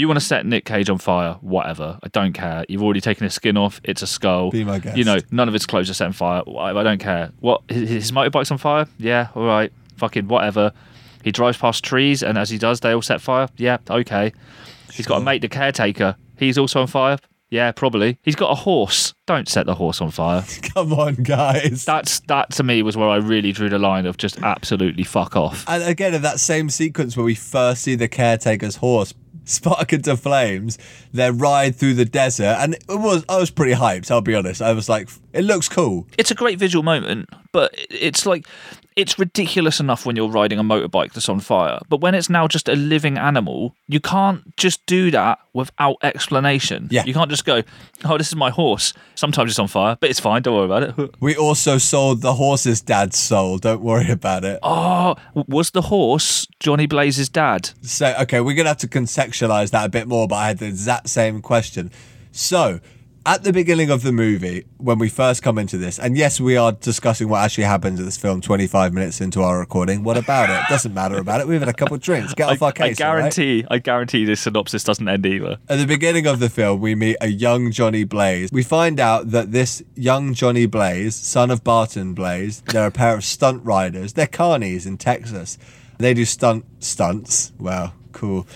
you 0.00 0.08
want 0.08 0.18
to 0.18 0.24
set 0.24 0.44
Nick 0.44 0.64
Cage 0.64 0.90
on 0.90 0.98
fire? 0.98 1.34
Whatever, 1.40 1.98
I 2.02 2.08
don't 2.08 2.32
care. 2.32 2.64
You've 2.68 2.82
already 2.82 3.00
taken 3.00 3.24
his 3.24 3.34
skin 3.34 3.56
off. 3.56 3.80
It's 3.84 4.02
a 4.02 4.06
skull. 4.06 4.50
Be 4.50 4.64
my 4.64 4.78
guest. 4.78 4.96
You 4.96 5.04
know, 5.04 5.18
none 5.30 5.48
of 5.48 5.54
his 5.54 5.66
clothes 5.66 5.88
are 5.88 5.94
set 5.94 6.06
on 6.06 6.12
fire. 6.12 6.42
I, 6.58 6.82
don't 6.82 6.98
care. 6.98 7.32
What 7.40 7.62
his, 7.68 7.88
his 7.88 8.12
motorbike's 8.12 8.50
on 8.50 8.58
fire? 8.58 8.86
Yeah, 8.98 9.28
all 9.34 9.46
right, 9.46 9.72
fucking 9.96 10.28
whatever. 10.28 10.72
He 11.22 11.32
drives 11.32 11.56
past 11.56 11.84
trees, 11.84 12.22
and 12.22 12.36
as 12.36 12.50
he 12.50 12.58
does, 12.58 12.80
they 12.80 12.92
all 12.92 13.02
set 13.02 13.20
fire. 13.20 13.48
Yeah, 13.56 13.78
okay. 13.88 14.32
He's 14.92 15.06
got 15.06 15.22
a 15.22 15.24
mate, 15.24 15.42
the 15.42 15.48
caretaker. 15.48 16.16
He's 16.36 16.58
also 16.58 16.80
on 16.80 16.86
fire. 16.86 17.18
Yeah, 17.50 17.70
probably. 17.70 18.18
He's 18.22 18.34
got 18.34 18.50
a 18.50 18.54
horse. 18.56 19.14
Don't 19.26 19.48
set 19.48 19.64
the 19.66 19.76
horse 19.76 20.00
on 20.00 20.10
fire. 20.10 20.44
Come 20.74 20.92
on, 20.92 21.14
guys. 21.14 21.84
That's 21.84 22.18
that 22.20 22.50
to 22.52 22.64
me 22.64 22.82
was 22.82 22.96
where 22.96 23.08
I 23.08 23.16
really 23.16 23.52
drew 23.52 23.68
the 23.68 23.78
line 23.78 24.06
of 24.06 24.16
just 24.16 24.42
absolutely 24.42 25.04
fuck 25.04 25.36
off. 25.36 25.64
And 25.68 25.82
again, 25.84 26.14
in 26.14 26.22
that 26.22 26.40
same 26.40 26.68
sequence 26.68 27.16
where 27.16 27.24
we 27.24 27.36
first 27.36 27.82
see 27.82 27.94
the 27.94 28.08
caretaker's 28.08 28.76
horse 28.76 29.14
spark 29.44 29.92
into 29.92 30.16
flames, 30.16 30.78
their 31.12 31.32
ride 31.32 31.76
through 31.76 31.94
the 31.94 32.04
desert, 32.04 32.56
and 32.58 32.74
it 32.74 32.84
was 32.88 33.24
I 33.28 33.38
was 33.38 33.50
pretty 33.50 33.74
hyped. 33.74 34.10
I'll 34.10 34.20
be 34.20 34.34
honest. 34.34 34.62
I 34.62 34.72
was 34.72 34.88
like, 34.88 35.08
it 35.32 35.42
looks 35.42 35.68
cool. 35.68 36.06
It's 36.18 36.30
a 36.30 36.34
great 36.34 36.58
visual 36.58 36.82
moment, 36.82 37.28
but 37.52 37.74
it's 37.90 38.26
like 38.26 38.46
it's 38.96 39.18
ridiculous 39.18 39.80
enough 39.80 40.06
when 40.06 40.14
you're 40.14 40.28
riding 40.28 40.58
a 40.58 40.62
motorbike 40.62 41.12
that's 41.12 41.28
on 41.28 41.40
fire. 41.40 41.80
But 41.88 42.00
when 42.00 42.14
it's 42.14 42.30
now 42.30 42.46
just 42.46 42.68
a 42.68 42.74
living 42.76 43.18
animal, 43.18 43.74
you 43.88 43.98
can't 44.00 44.56
just 44.56 44.84
do 44.86 45.10
that 45.10 45.40
without 45.52 45.96
explanation. 46.02 46.88
Yeah. 46.90 47.04
You 47.04 47.12
can't 47.12 47.30
just 47.30 47.44
go, 47.44 47.62
"Oh, 48.04 48.18
this 48.18 48.28
is 48.28 48.36
my 48.36 48.50
horse. 48.50 48.92
Sometimes 49.14 49.50
it's 49.50 49.58
on 49.58 49.68
fire, 49.68 49.96
but 49.98 50.10
it's 50.10 50.20
fine. 50.20 50.42
Don't 50.42 50.54
worry 50.54 50.66
about 50.66 50.82
it." 50.82 51.14
We 51.20 51.36
also 51.36 51.78
sold 51.78 52.20
the 52.20 52.34
horse's 52.34 52.80
dad's 52.82 53.16
soul. 53.16 53.58
Don't 53.58 53.82
worry 53.82 54.10
about 54.10 54.44
it. 54.44 54.58
Oh, 54.62 55.16
was 55.34 55.70
the 55.70 55.82
horse 55.82 56.46
Johnny 56.60 56.86
Blaze's 56.86 57.28
dad? 57.28 57.70
So, 57.82 58.14
okay, 58.20 58.40
we're 58.40 58.54
going 58.54 58.64
to 58.64 58.70
have 58.70 58.78
to 58.78 58.88
contextualize 58.88 59.70
that 59.70 59.86
a 59.86 59.88
bit 59.88 60.06
more, 60.06 60.28
but 60.28 60.36
I 60.36 60.48
had 60.48 60.58
the 60.58 60.66
exact 60.66 61.08
same 61.08 61.40
question. 61.40 61.90
So, 62.30 62.80
at 63.26 63.42
the 63.42 63.52
beginning 63.52 63.90
of 63.90 64.02
the 64.02 64.12
movie, 64.12 64.66
when 64.76 64.98
we 64.98 65.08
first 65.08 65.42
come 65.42 65.58
into 65.58 65.78
this, 65.78 65.98
and 65.98 66.16
yes, 66.16 66.40
we 66.40 66.56
are 66.56 66.72
discussing 66.72 67.28
what 67.28 67.42
actually 67.42 67.64
happens 67.64 67.98
in 67.98 68.04
this 68.04 68.18
film 68.18 68.40
25 68.40 68.92
minutes 68.92 69.20
into 69.20 69.42
our 69.42 69.58
recording. 69.58 70.04
What 70.04 70.18
about 70.18 70.50
it? 70.50 70.60
Doesn't 70.68 70.92
matter 70.92 71.16
about 71.16 71.40
it. 71.40 71.48
We've 71.48 71.60
had 71.60 71.68
a 71.68 71.72
couple 71.72 71.94
of 71.94 72.02
drinks. 72.02 72.34
Get 72.34 72.50
off 72.50 72.62
I, 72.62 72.66
our 72.66 72.72
case. 72.72 73.00
I 73.00 73.06
all 73.06 73.14
right? 73.14 73.20
guarantee, 73.20 73.64
I 73.70 73.78
guarantee 73.78 74.24
this 74.26 74.42
synopsis 74.42 74.84
doesn't 74.84 75.08
end 75.08 75.24
either. 75.24 75.56
At 75.68 75.78
the 75.78 75.86
beginning 75.86 76.26
of 76.26 76.38
the 76.38 76.50
film, 76.50 76.80
we 76.80 76.94
meet 76.94 77.16
a 77.20 77.28
young 77.28 77.70
Johnny 77.70 78.04
Blaze. 78.04 78.50
We 78.52 78.62
find 78.62 79.00
out 79.00 79.30
that 79.30 79.52
this 79.52 79.82
young 79.94 80.34
Johnny 80.34 80.66
Blaze, 80.66 81.14
son 81.14 81.50
of 81.50 81.64
Barton 81.64 82.12
Blaze, 82.12 82.60
they're 82.66 82.88
a 82.88 82.90
pair 82.90 83.14
of 83.14 83.24
stunt 83.24 83.64
riders. 83.64 84.12
They're 84.12 84.26
carnies 84.26 84.86
in 84.86 84.98
Texas. 84.98 85.56
They 85.98 86.12
do 86.12 86.24
stunt 86.26 86.66
stunts. 86.80 87.52
Wow, 87.58 87.94
cool. 88.12 88.46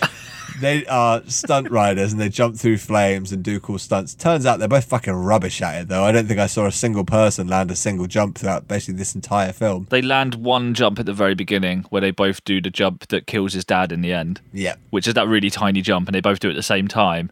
They 0.59 0.85
are 0.85 1.21
stunt 1.27 1.69
riders 1.71 2.11
and 2.11 2.21
they 2.21 2.29
jump 2.29 2.57
through 2.57 2.77
flames 2.77 3.31
and 3.31 3.43
do 3.43 3.59
cool 3.59 3.79
stunts. 3.79 4.13
Turns 4.15 4.45
out 4.45 4.59
they're 4.59 4.67
both 4.67 4.85
fucking 4.85 5.13
rubbish 5.13 5.61
at 5.61 5.81
it, 5.81 5.87
though. 5.87 6.03
I 6.03 6.11
don't 6.11 6.27
think 6.27 6.39
I 6.39 6.47
saw 6.47 6.65
a 6.65 6.71
single 6.71 7.05
person 7.05 7.47
land 7.47 7.71
a 7.71 7.75
single 7.75 8.07
jump 8.07 8.37
throughout 8.37 8.67
basically 8.67 8.95
this 8.97 9.15
entire 9.15 9.51
film. 9.51 9.87
They 9.89 10.01
land 10.01 10.35
one 10.35 10.73
jump 10.73 10.99
at 10.99 11.05
the 11.05 11.13
very 11.13 11.35
beginning 11.35 11.85
where 11.89 12.01
they 12.01 12.11
both 12.11 12.43
do 12.43 12.61
the 12.61 12.69
jump 12.69 13.07
that 13.07 13.27
kills 13.27 13.53
his 13.53 13.65
dad 13.65 13.91
in 13.91 14.01
the 14.01 14.13
end. 14.13 14.41
Yeah. 14.53 14.75
which 14.89 15.07
is 15.07 15.13
that 15.13 15.27
really 15.27 15.49
tiny 15.49 15.81
jump, 15.81 16.07
and 16.07 16.15
they 16.15 16.21
both 16.21 16.39
do 16.39 16.47
it 16.49 16.51
at 16.51 16.55
the 16.55 16.63
same 16.63 16.87
time. 16.87 17.31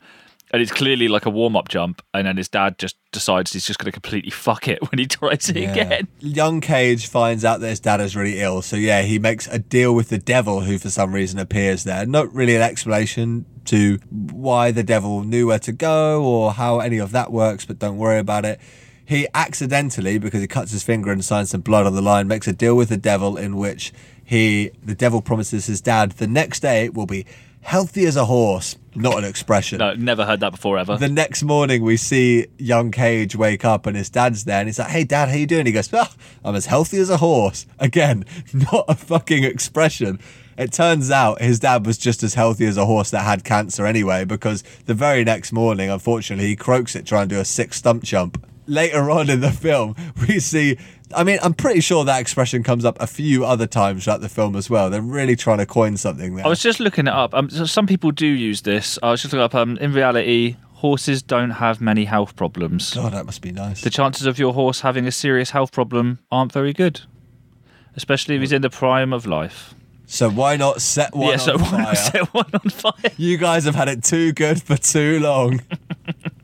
And 0.52 0.62
it's 0.62 0.72
clearly 0.72 1.10
like 1.10 1.26
a 1.26 1.30
warm 1.30 1.58
up 1.58 1.68
jump, 1.68 2.02
and 2.14 2.26
then 2.26 2.38
his 2.38 2.48
dad 2.48 2.78
just 2.78 2.96
decides 3.12 3.52
he's 3.52 3.66
just 3.66 3.80
going 3.80 3.88
to 3.88 3.92
completely 3.92 4.32
fuck 4.32 4.68
it 4.68 4.80
when 4.90 5.00
he 5.00 5.06
tries 5.06 5.50
it 5.50 5.58
again. 5.58 6.08
Young 6.20 6.62
Cage 6.62 7.08
finds 7.08 7.44
out 7.44 7.60
that 7.60 7.68
his 7.68 7.82
dad 7.82 8.00
is 8.00 8.16
really 8.16 8.40
ill, 8.40 8.62
so 8.62 8.78
yeah, 8.78 9.02
he 9.02 9.20
makes 9.20 9.48
a 9.48 9.60
deal 9.60 9.94
with 9.94 10.08
the 10.08 10.18
devil, 10.18 10.62
who 10.62 10.78
for 10.78 10.90
some 10.90 11.14
reason 11.14 11.38
appears 11.38 11.84
there. 11.84 12.06
Not 12.06 12.34
really 12.34 12.56
an 12.56 12.62
explanation 12.62 13.46
to 13.66 14.00
why 14.10 14.72
the 14.72 14.84
devil 14.84 15.24
knew 15.24 15.48
where 15.48 15.60
to 15.60 15.74
go 15.74 16.24
or 16.24 16.54
how 16.54 16.80
any 16.80 16.98
of 16.98 17.12
that 17.12 17.32
works, 17.32 17.66
but 17.66 17.80
don't 17.80 17.98
worry 17.98 18.20
about 18.20 18.46
it. 18.46 18.62
He 19.04 19.28
accidentally, 19.34 20.18
because 20.18 20.42
he 20.42 20.48
cuts 20.48 20.72
his 20.72 20.84
finger 20.84 21.12
and 21.12 21.24
signs 21.24 21.50
some 21.50 21.62
blood 21.62 21.86
on 21.86 21.96
the 21.96 22.02
line, 22.02 22.28
makes 22.28 22.48
a 22.48 22.54
deal 22.54 22.76
with 22.76 22.90
the 22.90 22.98
devil 22.98 23.38
in 23.38 23.58
which 23.58 23.94
he, 24.24 24.72
the 24.84 24.96
devil 24.96 25.22
promises 25.22 25.68
his 25.68 25.80
dad 25.80 26.12
the 26.12 26.28
next 26.28 26.60
day 26.60 26.84
it 26.84 26.94
will 26.94 27.06
be 27.06 27.26
healthy 27.62 28.06
as 28.06 28.16
a 28.16 28.26
horse. 28.26 28.76
Not 28.96 29.20
an 29.20 29.26
expression. 29.26 29.78
No, 29.78 29.94
never 29.94 30.26
heard 30.26 30.40
that 30.40 30.52
before 30.52 30.80
ever. 30.80 30.98
The 30.98 31.08
next 31.08 31.44
morning, 31.44 31.84
we 31.84 31.98
see 31.98 32.48
young 32.58 32.90
Cage 32.90 33.36
wake 33.36 33.64
up 33.64 33.86
and 33.86 33.96
his 33.96 34.10
dad's 34.10 34.46
there, 34.46 34.60
and 34.60 34.68
he's 34.68 34.80
like, 34.80 34.90
"Hey, 34.90 35.04
Dad, 35.04 35.30
how 35.30 35.36
you 35.36 35.46
doing?" 35.46 35.68
He 35.68 35.72
goes, 35.72 35.94
ah, 35.94 36.12
"I'm 36.44 36.56
as 36.56 36.66
healthy 36.66 36.98
as 36.98 37.12
a 37.12 37.18
horse." 37.18 37.68
Again, 37.80 38.26
not 38.54 38.86
a 38.88 38.96
fucking 38.96 39.44
expression. 39.44 40.20
It 40.58 40.72
turns 40.72 41.12
out 41.12 41.40
his 41.40 41.60
dad 41.60 41.86
was 41.86 42.00
just 42.00 42.24
as 42.24 42.34
healthy 42.34 42.66
as 42.66 42.78
a 42.78 42.88
horse 42.88 43.12
that 43.12 43.22
had 43.24 43.44
cancer 43.44 43.86
anyway, 43.86 44.26
because 44.26 44.64
the 44.86 44.96
very 44.96 45.24
next 45.24 45.52
morning, 45.52 45.92
unfortunately, 45.92 46.48
he 46.48 46.56
croaks 46.56 46.96
it 46.96 47.06
trying 47.06 47.30
to 47.30 47.36
do 47.36 47.42
a 47.42 47.46
six 47.46 47.78
stump 47.78 48.04
jump. 48.04 48.44
Later 48.66 49.12
on 49.12 49.30
in 49.30 49.42
the 49.42 49.52
film, 49.52 49.96
we 50.28 50.40
see. 50.40 50.78
I 51.14 51.24
mean, 51.24 51.40
I'm 51.42 51.54
pretty 51.54 51.80
sure 51.80 52.04
that 52.06 52.20
expression 52.20 52.64
comes 52.64 52.84
up 52.84 52.98
a 53.00 53.08
few 53.08 53.46
other 53.46 53.68
times 53.68 54.04
throughout 54.04 54.22
the 54.22 54.30
film 54.30 54.56
as 54.56 54.70
well. 54.70 54.90
They're 54.90 55.02
really 55.02 55.36
trying 55.36 55.60
to 55.60 55.66
coin 55.66 55.98
something 55.98 56.36
there. 56.36 56.46
I 56.46 56.50
was 56.50 56.60
just 56.60 56.80
looking 56.80 57.08
it 57.08 57.14
up. 57.14 57.34
Um, 57.34 57.50
so 57.50 57.66
some 57.66 57.88
people 57.88 58.12
do 58.12 58.28
use 58.28 58.62
this. 58.62 59.00
I 59.02 59.12
was 59.12 59.22
just 59.22 59.34
looking 59.34 59.44
up. 59.44 59.56
Um, 59.56 59.78
in 59.78 59.94
reality, 59.94 60.58
horses 60.74 61.24
don't 61.24 61.52
have 61.52 61.80
many 61.80 62.06
health 62.06 62.36
problems. 62.36 62.94
God, 62.94 63.14
that 63.14 63.26
must 63.26 63.42
be 63.42 63.52
nice. 63.52 63.82
The 63.82 63.90
chances 63.90 64.28
of 64.28 64.38
your 64.38 64.54
horse 64.54 64.82
having 64.82 65.08
a 65.08 65.12
serious 65.12 65.52
health 65.52 65.72
problem 65.72 66.20
aren't 66.32 66.52
very 66.52 66.74
good, 66.74 67.02
especially 67.96 68.36
if 68.36 68.42
he's 68.42 68.52
in 68.52 68.62
the 68.62 68.70
prime 68.70 69.14
of 69.14 69.26
life. 69.26 69.74
So 70.06 70.30
why 70.30 70.56
not 70.56 70.82
set 70.82 71.14
one 71.14 71.28
yeah, 71.28 71.34
on 71.34 71.40
so 71.40 71.58
why 71.58 71.70
fire? 71.70 71.82
not 71.82 71.98
set 71.98 72.34
one 72.34 72.50
on 72.54 72.70
fire? 72.70 73.12
You 73.18 73.38
guys 73.38 73.66
have 73.66 73.76
had 73.76 73.90
it 73.90 74.04
too 74.04 74.32
good 74.32 74.62
for 74.62 74.78
too 74.78 75.20
long. 75.20 75.62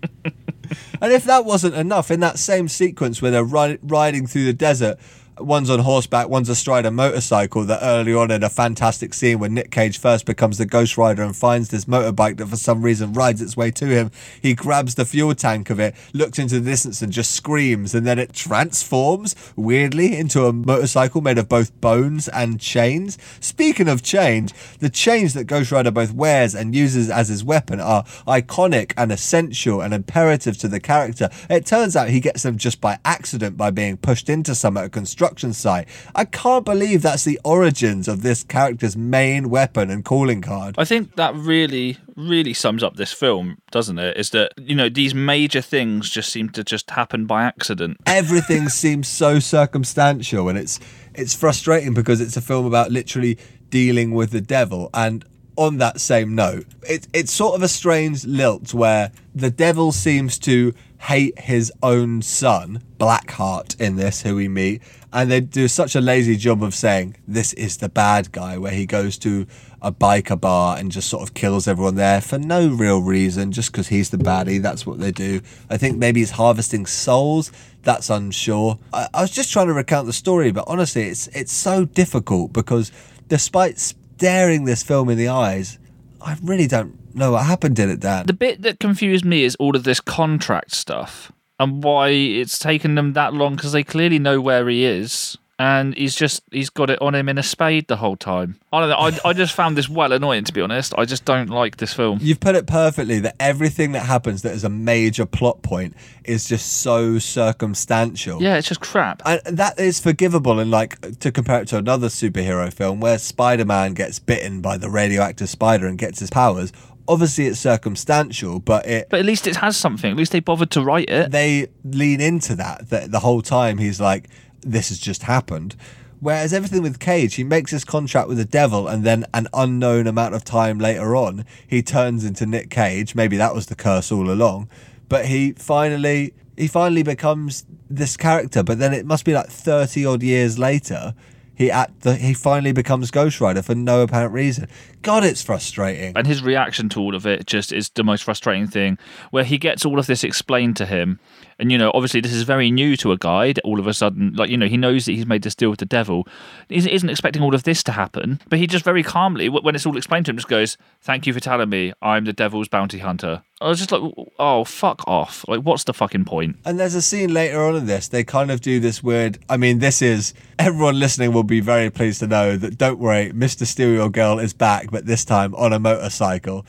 And 1.04 1.12
if 1.12 1.26
that 1.26 1.44
wasn't 1.44 1.76
enough, 1.76 2.10
in 2.12 2.22
that 2.22 2.40
same 2.40 2.70
sequence 2.70 3.22
where 3.22 3.30
they're 3.30 3.44
ri- 3.44 3.78
riding 3.84 4.26
through 4.26 4.46
the 4.46 4.54
desert, 4.54 4.98
one's 5.44 5.70
on 5.70 5.80
horseback, 5.80 6.30
one's 6.30 6.50
astride 6.50 6.86
a 6.86 6.92
motorcycle, 6.92 7.66
that 7.66 7.80
early 7.82 8.14
on 8.14 8.32
in 8.32 8.44
a 8.44 8.50
fantastic 8.50 9.14
scene 9.14 9.40
when 9.40 9.54
Nick 9.54 9.72
Cage 9.72 10.00
first 10.00 10.26
becomes 10.26 10.58
the 10.58 10.66
Ghost 10.66 10.98
Rider 10.98 11.22
and 11.22 11.36
finds 11.36 11.70
this 11.70 11.86
motorbike 11.86 12.38
that 12.38 12.48
for 12.48 12.56
some 12.56 12.82
reason 12.82 13.14
rides 13.14 13.42
its 13.42 13.58
way 13.58 13.72
to 13.72 13.86
him, 13.86 14.12
he 14.42 14.54
grabs 14.54 14.96
the 14.96 15.06
fuel 15.06 15.36
tank 15.36 15.70
of 15.70 15.80
it, 15.80 15.96
looks 16.14 16.40
into 16.40 16.60
the 16.60 16.72
distance 16.72 17.02
and 17.02 17.12
just 17.12 17.32
screams, 17.32 17.94
and 17.94 18.08
then 18.08 18.20
it 18.20 18.34
transforms 18.34 19.36
weirdly 19.56 20.16
into 20.16 20.46
a 20.46 20.54
motorcycle 20.54 21.22
made 21.22 21.38
of 21.38 21.50
both 21.50 21.80
bones 21.82 22.28
and 22.30 22.60
chains. 22.60 23.18
Speaking 23.40 23.90
of 23.90 24.02
change, 24.02 24.54
the 24.80 24.90
chains 24.90 25.34
that 25.34 25.46
Ghost 25.46 25.72
Rider 25.72 25.92
both 25.92 26.14
wears 26.14 26.56
and 26.56 26.74
uses 26.74 27.10
as 27.10 27.28
his 27.28 27.44
weapon 27.44 27.80
are 27.80 28.04
iconic 28.28 28.94
and 28.96 29.12
essential 29.12 29.82
and 29.82 29.94
imperative 29.94 30.58
to 30.60 30.68
the 30.68 30.80
character. 30.80 31.30
It 31.50 31.66
turns 31.66 31.96
out 31.96 32.10
he 32.10 32.20
gets 32.20 32.44
them 32.44 32.58
just 32.58 32.80
by 32.80 33.00
accident 33.04 33.58
by 33.58 33.72
being 33.72 33.98
pushed 33.98 34.30
into 34.30 34.56
some 34.56 34.78
at 34.78 34.86
a 34.86 34.90
construction 34.90 35.33
site. 35.42 35.88
I 36.16 36.26
can't 36.26 36.66
believe 36.66 37.02
that's 37.02 37.24
the 37.24 37.40
origins 37.44 38.08
of 38.08 38.22
this 38.22 38.44
character's 38.44 38.96
main 38.96 39.50
weapon 39.50 39.90
and 39.90 40.06
calling 40.06 40.42
card. 40.42 40.76
I 40.78 40.86
think 40.86 41.16
that 41.16 41.36
really, 41.36 41.98
really 42.16 42.54
sums 42.54 42.84
up 42.84 42.96
this 42.96 43.12
film, 43.12 43.58
doesn't 43.72 43.98
it? 43.98 44.18
Is 44.18 44.30
that 44.32 44.54
you 44.58 44.76
know 44.76 44.90
these 44.90 45.16
major 45.16 45.62
things 45.62 46.10
just 46.10 46.32
seem 46.32 46.50
to 46.50 46.64
just 46.64 46.92
happen 46.92 47.26
by 47.26 47.44
accident. 47.44 47.98
Everything 48.06 48.70
seems 48.84 49.08
so 49.08 49.40
circumstantial 49.40 50.50
and 50.50 50.58
it's 50.58 50.80
it's 51.14 51.34
frustrating 51.34 51.94
because 51.94 52.22
it's 52.22 52.38
a 52.38 52.42
film 52.42 52.66
about 52.66 52.92
literally 52.92 53.38
dealing 53.70 54.12
with 54.12 54.32
the 54.32 54.42
devil 54.42 54.90
and 54.94 55.26
on 55.56 55.78
that 55.78 56.00
same 56.00 56.36
note, 56.36 56.66
it, 56.84 57.08
it's 57.14 57.32
sort 57.32 57.56
of 57.56 57.64
a 57.64 57.68
strange 57.68 58.26
lilt 58.26 58.74
where 58.74 59.12
the 59.36 59.52
devil 59.52 59.92
seems 59.92 60.40
to 60.40 60.74
hate 61.04 61.38
his 61.38 61.70
own 61.82 62.22
son, 62.22 62.82
Blackheart, 62.98 63.80
in 63.80 63.98
this, 63.98 64.22
who 64.22 64.36
we 64.36 64.48
meet, 64.48 64.82
and 65.12 65.30
they 65.30 65.42
do 65.42 65.68
such 65.68 65.96
a 65.96 66.02
lazy 66.02 66.38
job 66.38 66.64
of 66.64 66.74
saying 66.74 67.16
this 67.28 67.52
is 67.54 67.78
the 67.78 67.90
bad 67.90 68.32
guy, 68.32 68.58
where 68.58 68.72
he 68.72 68.86
goes 68.86 69.18
to 69.18 69.46
a 69.82 69.92
biker 69.92 70.40
bar 70.40 70.78
and 70.78 70.94
just 70.94 71.10
sort 71.10 71.22
of 71.22 71.34
kills 71.34 71.68
everyone 71.68 71.96
there 71.96 72.22
for 72.22 72.38
no 72.38 72.70
real 72.70 73.02
reason, 73.02 73.52
just 73.52 73.72
because 73.72 73.90
he's 73.90 74.12
the 74.12 74.18
baddie. 74.18 74.62
That's 74.62 74.86
what 74.86 75.00
they 75.00 75.12
do. 75.12 75.42
I 75.70 75.76
think 75.76 75.98
maybe 75.98 76.22
he's 76.22 76.32
harvesting 76.32 76.86
souls. 76.86 77.52
That's 77.82 78.10
unsure. 78.10 78.80
I, 78.94 79.10
I 79.14 79.22
was 79.22 79.32
just 79.32 79.52
trying 79.52 79.68
to 79.68 79.74
recount 79.74 80.08
the 80.08 80.14
story, 80.14 80.52
but 80.54 80.64
honestly, 80.68 81.04
it's 81.04 81.28
it's 81.28 81.52
so 81.52 81.84
difficult 81.84 82.54
because 82.54 82.94
despite 83.28 83.78
staring 83.78 84.64
this 84.64 84.84
film 84.84 85.10
in 85.10 85.18
the 85.18 85.28
eyes, 85.28 85.80
I 86.22 86.38
really 86.42 86.68
don't 86.68 86.98
know 87.16 87.32
what 87.34 87.46
happened 87.46 87.80
in 87.80 87.90
it, 87.90 88.00
Dan. 88.00 88.26
The 88.26 88.34
bit 88.34 88.62
that 88.64 88.80
confused 88.80 89.26
me 89.26 89.44
is 89.44 89.56
all 89.56 89.76
of 89.76 89.84
this 89.84 90.00
contract 90.00 90.72
stuff 90.72 91.32
and 91.60 91.84
why 91.84 92.10
it's 92.10 92.60
taken 92.60 92.96
them 92.96 93.14
that 93.14 93.34
long 93.34 93.56
because 93.56 93.72
they 93.72 93.84
clearly 93.84 94.20
know 94.20 94.42
where 94.42 94.68
he 94.68 94.86
is. 94.86 95.38
And 95.60 95.96
he's 95.96 96.16
just, 96.16 96.42
he's 96.52 96.72
got 96.72 96.90
it 96.90 97.00
on 97.00 97.14
him 97.14 97.30
in 97.30 97.38
a 97.38 97.44
spade 97.44 97.88
the 97.88 97.96
whole 97.96 98.18
time. 98.18 98.60
I 98.74 98.80
don't 98.82 98.90
know. 98.90 98.96
I, 98.98 99.30
I 99.30 99.34
just 99.34 99.54
found 99.54 99.78
this 99.78 99.88
well 99.88 100.12
annoying, 100.12 100.46
to 100.46 100.52
be 100.52 100.62
honest. 100.62 100.96
I 100.98 101.06
just 101.06 101.26
don't 101.26 101.50
like 101.50 101.78
this 101.78 101.94
film. 101.94 102.18
You've 102.22 102.40
put 102.40 102.56
it 102.56 102.66
perfectly 102.66 103.20
that 103.20 103.36
everything 103.40 103.92
that 103.92 104.02
happens 104.02 104.42
that 104.42 104.54
is 104.54 104.64
a 104.64 104.70
major 104.70 105.28
plot 105.28 105.62
point 105.62 105.96
is 106.26 106.48
just 106.48 106.82
so 106.82 107.20
circumstantial. 107.20 108.42
Yeah, 108.42 108.58
it's 108.58 108.68
just 108.68 108.82
crap. 108.82 109.22
And 109.26 109.42
that 109.46 109.80
is 109.80 110.00
forgivable 110.00 110.60
and 110.60 110.72
like 110.72 111.20
to 111.20 111.32
compare 111.32 111.62
it 111.62 111.68
to 111.68 111.78
another 111.78 112.08
superhero 112.08 112.74
film 112.74 113.00
where 113.00 113.20
Spider-Man 113.20 113.94
gets 113.94 114.18
bitten 114.18 114.60
by 114.60 114.78
the 114.78 114.90
radioactive 114.90 115.50
spider 115.50 115.86
and 115.86 116.00
gets 116.00 116.20
his 116.20 116.32
powers. 116.32 116.74
Obviously 117.08 117.48
it's 117.48 117.60
circumstantial, 117.60 118.60
but 118.60 118.86
it 118.86 119.10
But 119.10 119.20
at 119.20 119.26
least 119.26 119.48
it 119.48 119.58
has 119.58 119.76
something. 119.76 120.12
At 120.12 120.18
least 120.18 120.32
they 120.32 120.40
bothered 120.40 120.72
to 120.72 120.82
write 120.82 121.10
it. 121.10 121.32
they 121.32 121.68
lean 121.84 122.22
into 122.22 122.56
that, 122.56 122.90
that 122.90 123.12
the 123.12 123.20
whole 123.20 123.42
time 123.42 123.78
he's 123.78 124.00
like 124.00 124.30
this 124.62 124.90
has 124.90 125.00
just 125.00 125.24
happened. 125.24 125.76
Whereas 126.22 126.54
everything 126.54 126.82
with 126.82 127.00
Cage, 127.00 127.36
he 127.36 127.44
makes 127.44 127.72
his 127.72 127.84
contract 127.84 128.30
with 128.30 128.38
the 128.38 128.46
devil, 128.46 128.88
and 128.88 129.04
then 129.04 129.26
an 129.34 129.50
unknown 129.54 130.08
amount 130.08 130.36
of 130.36 130.46
time 130.46 130.80
later 130.80 131.18
on, 131.18 131.44
he 131.68 131.82
turns 131.84 132.24
into 132.24 132.46
Nick 132.46 132.70
Cage. 132.70 133.14
Maybe 133.14 133.36
that 133.36 133.54
was 133.54 133.66
the 133.66 133.76
curse 133.76 134.10
all 134.10 134.32
along, 134.32 134.70
but 135.10 135.26
he 135.26 135.52
finally 135.52 136.34
he 136.56 136.68
finally 136.68 137.04
becomes 137.04 137.66
this 137.90 138.16
character. 138.16 138.64
But 138.64 138.80
then 138.80 138.94
it 138.94 139.06
must 139.06 139.26
be 139.26 139.34
like 139.34 139.48
thirty 139.50 140.06
odd 140.06 140.24
years 140.24 140.58
later, 140.58 141.14
he 141.54 141.70
at 141.70 142.00
the 142.02 142.16
he 142.16 142.34
finally 142.34 142.72
becomes 142.72 143.12
Ghost 143.12 143.42
Rider 143.42 143.62
for 143.62 143.76
no 143.76 144.02
apparent 144.02 144.34
reason. 144.34 144.70
God, 145.04 145.24
it's 145.24 145.44
frustrating. 145.44 146.18
and 146.18 146.26
his 146.26 146.42
reaction 146.42 146.90
to 146.90 147.00
all 147.00 147.16
of 147.16 147.28
it 147.28 147.46
just 147.46 147.72
is 147.72 147.90
the 147.92 148.04
most 148.04 148.24
frustrating 148.24 148.68
thing 148.68 148.98
where 149.32 149.44
he 149.44 149.58
gets 149.58 149.86
all 149.86 150.00
of 150.00 150.08
this 150.08 150.24
explained 150.24 150.76
to 150.78 150.86
him 150.86 151.20
and 151.60 151.72
you 151.72 151.78
know 151.78 151.92
obviously 151.94 152.20
this 152.20 152.34
is 152.34 152.44
very 152.44 152.72
new 152.72 152.98
to 152.98 153.12
a 153.12 153.18
guy 153.18 153.54
that 153.54 153.64
all 153.64 153.80
of 153.80 153.88
a 153.88 153.94
sudden 153.94 154.34
like 154.34 154.50
you 154.50 154.58
know 154.58 154.68
he 154.68 154.78
knows 154.78 155.06
that 155.06 155.12
he's 155.14 155.26
made 155.26 155.44
this 155.44 155.56
deal 155.56 155.70
with 155.70 155.80
the 155.80 155.86
devil 155.86 156.28
he 156.70 156.78
isn't 156.92 157.10
expecting 157.10 157.44
all 157.44 157.54
of 157.54 157.64
this 157.64 157.84
to 157.84 157.92
happen 157.92 158.40
but 158.50 158.58
he 158.60 158.66
just 158.66 158.84
very 158.84 159.04
calmly 159.04 159.50
when 159.50 159.76
it's 159.76 159.86
all 159.86 159.96
explained 159.98 160.26
to 160.26 160.32
him 160.32 160.38
just 160.38 160.48
goes 160.48 160.78
thank 161.02 161.28
you 161.28 161.34
for 161.34 161.40
telling 161.40 161.70
me 161.70 161.94
i'm 162.02 162.26
the 162.26 162.34
devil's 162.34 162.68
bounty 162.68 163.00
hunter 163.00 163.44
i 163.62 163.70
was 163.70 163.78
just 163.78 163.92
like 163.92 164.02
oh 164.40 164.64
fuck 164.64 165.08
off 165.08 165.46
like 165.48 165.62
what's 165.62 165.84
the 165.84 165.94
fucking 165.94 166.26
point? 166.26 166.34
point 166.34 166.56
And 166.66 166.80
there's 166.80 166.96
a 166.96 167.02
scene 167.02 167.34
later 167.34 167.62
on 167.62 167.76
in 167.76 167.86
this, 167.86 168.08
they 168.08 168.24
kind 168.24 168.50
of 168.50 168.62
do 168.62 168.80
this 168.80 169.04
weird. 169.04 169.38
I 169.50 169.58
mean, 169.58 169.80
this 169.80 170.02
is 170.02 170.34
everyone 170.58 170.98
listening 170.98 171.34
will 171.34 171.44
be 171.44 171.60
very 171.60 171.90
pleased 171.90 172.22
to 172.22 172.28
know 172.28 172.56
that 172.58 172.78
don't 172.78 172.98
worry, 172.98 173.32
Mr. 173.34 173.66
Stereo 173.66 174.10
Girl 174.10 174.40
is 174.40 174.54
back, 174.54 174.90
but 174.94 175.06
this 175.06 175.26
time 175.26 175.54
on 175.56 175.74
a 175.74 175.80
motorcycle. 175.80 176.66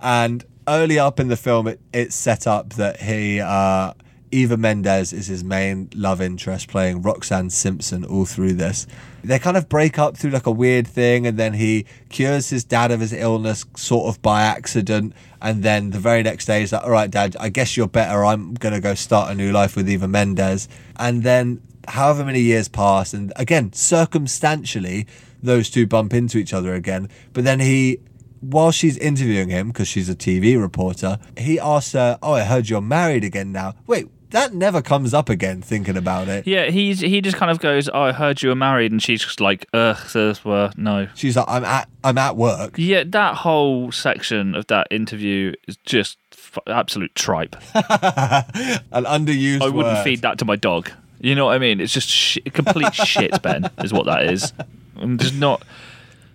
And 0.00 0.44
early 0.68 0.98
up 0.98 1.18
in 1.18 1.28
the 1.28 1.36
film, 1.36 1.66
it, 1.68 1.80
it's 1.94 2.14
set 2.14 2.46
up 2.46 2.74
that 2.74 3.00
he, 3.00 3.40
uh, 3.40 3.94
Eva 4.30 4.56
Mendes 4.56 5.12
is 5.12 5.26
his 5.26 5.42
main 5.42 5.88
love 5.94 6.20
interest, 6.20 6.68
playing 6.68 7.02
Roxanne 7.02 7.50
Simpson 7.50 8.04
all 8.04 8.26
through 8.26 8.54
this. 8.54 8.86
They 9.24 9.38
kind 9.38 9.56
of 9.56 9.68
break 9.68 9.98
up 9.98 10.16
through 10.16 10.30
like 10.30 10.46
a 10.46 10.50
weird 10.50 10.86
thing, 10.86 11.26
and 11.26 11.38
then 11.38 11.54
he 11.54 11.86
cures 12.08 12.50
his 12.50 12.64
dad 12.64 12.90
of 12.90 13.00
his 13.00 13.12
illness 13.12 13.64
sort 13.76 14.08
of 14.14 14.20
by 14.20 14.42
accident. 14.42 15.14
And 15.40 15.62
then 15.62 15.90
the 15.90 15.98
very 15.98 16.22
next 16.22 16.46
day, 16.46 16.60
he's 16.60 16.72
like, 16.72 16.84
All 16.84 16.90
right, 16.90 17.10
dad, 17.10 17.36
I 17.40 17.48
guess 17.48 17.76
you're 17.76 17.88
better. 17.88 18.24
I'm 18.24 18.54
going 18.54 18.74
to 18.74 18.80
go 18.80 18.94
start 18.94 19.30
a 19.30 19.34
new 19.34 19.52
life 19.52 19.76
with 19.76 19.88
Eva 19.88 20.08
Mendes. 20.08 20.68
And 20.96 21.22
then 21.22 21.62
however 21.88 22.24
many 22.24 22.40
years 22.40 22.68
pass, 22.68 23.14
and 23.14 23.32
again, 23.36 23.72
circumstantially, 23.72 25.06
those 25.42 25.70
two 25.70 25.86
bump 25.86 26.12
into 26.14 26.38
each 26.38 26.52
other 26.52 26.74
again. 26.74 27.08
But 27.32 27.44
then 27.44 27.60
he, 27.60 28.00
while 28.40 28.70
she's 28.70 28.96
interviewing 28.98 29.48
him, 29.50 29.68
because 29.68 29.88
she's 29.88 30.08
a 30.08 30.14
TV 30.14 30.60
reporter, 30.60 31.18
he 31.36 31.58
asks 31.58 31.92
her, 31.92 32.18
Oh, 32.22 32.32
I 32.34 32.44
heard 32.44 32.68
you're 32.68 32.80
married 32.80 33.24
again 33.24 33.52
now. 33.52 33.74
Wait, 33.86 34.08
that 34.30 34.52
never 34.52 34.82
comes 34.82 35.14
up 35.14 35.30
again, 35.30 35.62
thinking 35.62 35.96
about 35.96 36.28
it. 36.28 36.46
yeah 36.46 36.66
he's 36.66 37.00
he 37.00 37.22
just 37.22 37.38
kind 37.38 37.50
of 37.50 37.60
goes 37.60 37.88
oh, 37.88 38.02
i 38.02 38.12
heard 38.12 38.42
you 38.42 38.50
were 38.50 38.54
married 38.54 38.92
and 38.92 39.02
she's 39.02 39.22
just 39.24 39.40
like 39.40 39.64
ugh 39.72 39.96
this 40.12 40.44
were 40.44 40.70
no 40.76 41.08
She's 41.14 41.34
like, 41.34 41.46
I'm 41.48 41.64
at, 41.64 41.88
I'm 42.04 42.18
at 42.18 42.36
work. 42.36 42.74
Yeah, 42.76 43.04
that 43.06 43.36
whole 43.36 43.90
section 43.90 44.54
of 44.54 44.66
that 44.66 44.86
interview 44.90 45.54
is 45.66 45.78
just 45.86 46.18
f- 46.34 46.58
absolute 46.66 47.14
tripe. 47.14 47.56
An 47.74 49.04
underused 49.04 49.62
I 49.62 49.68
wouldn't 49.70 50.04
feed 50.04 50.20
that 50.22 50.38
to 50.40 50.44
my 50.44 50.56
dog. 50.56 50.90
You 51.20 51.34
know 51.34 51.46
what 51.46 51.54
I 51.54 51.58
mean? 51.58 51.80
It's 51.80 51.92
just 51.94 52.08
sh- 52.08 52.38
complete 52.52 52.94
shit, 53.06 53.40
Ben, 53.42 53.70
is 53.78 53.92
what 53.94 54.04
that 54.06 54.26
is. 54.26 54.52
I'm 55.00 55.18
just 55.18 55.34
not. 55.34 55.62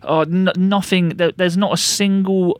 Oh, 0.01 0.21
n- 0.21 0.49
nothing. 0.57 1.09
There, 1.09 1.31
there's 1.31 1.57
not 1.57 1.73
a 1.73 1.77
single. 1.77 2.59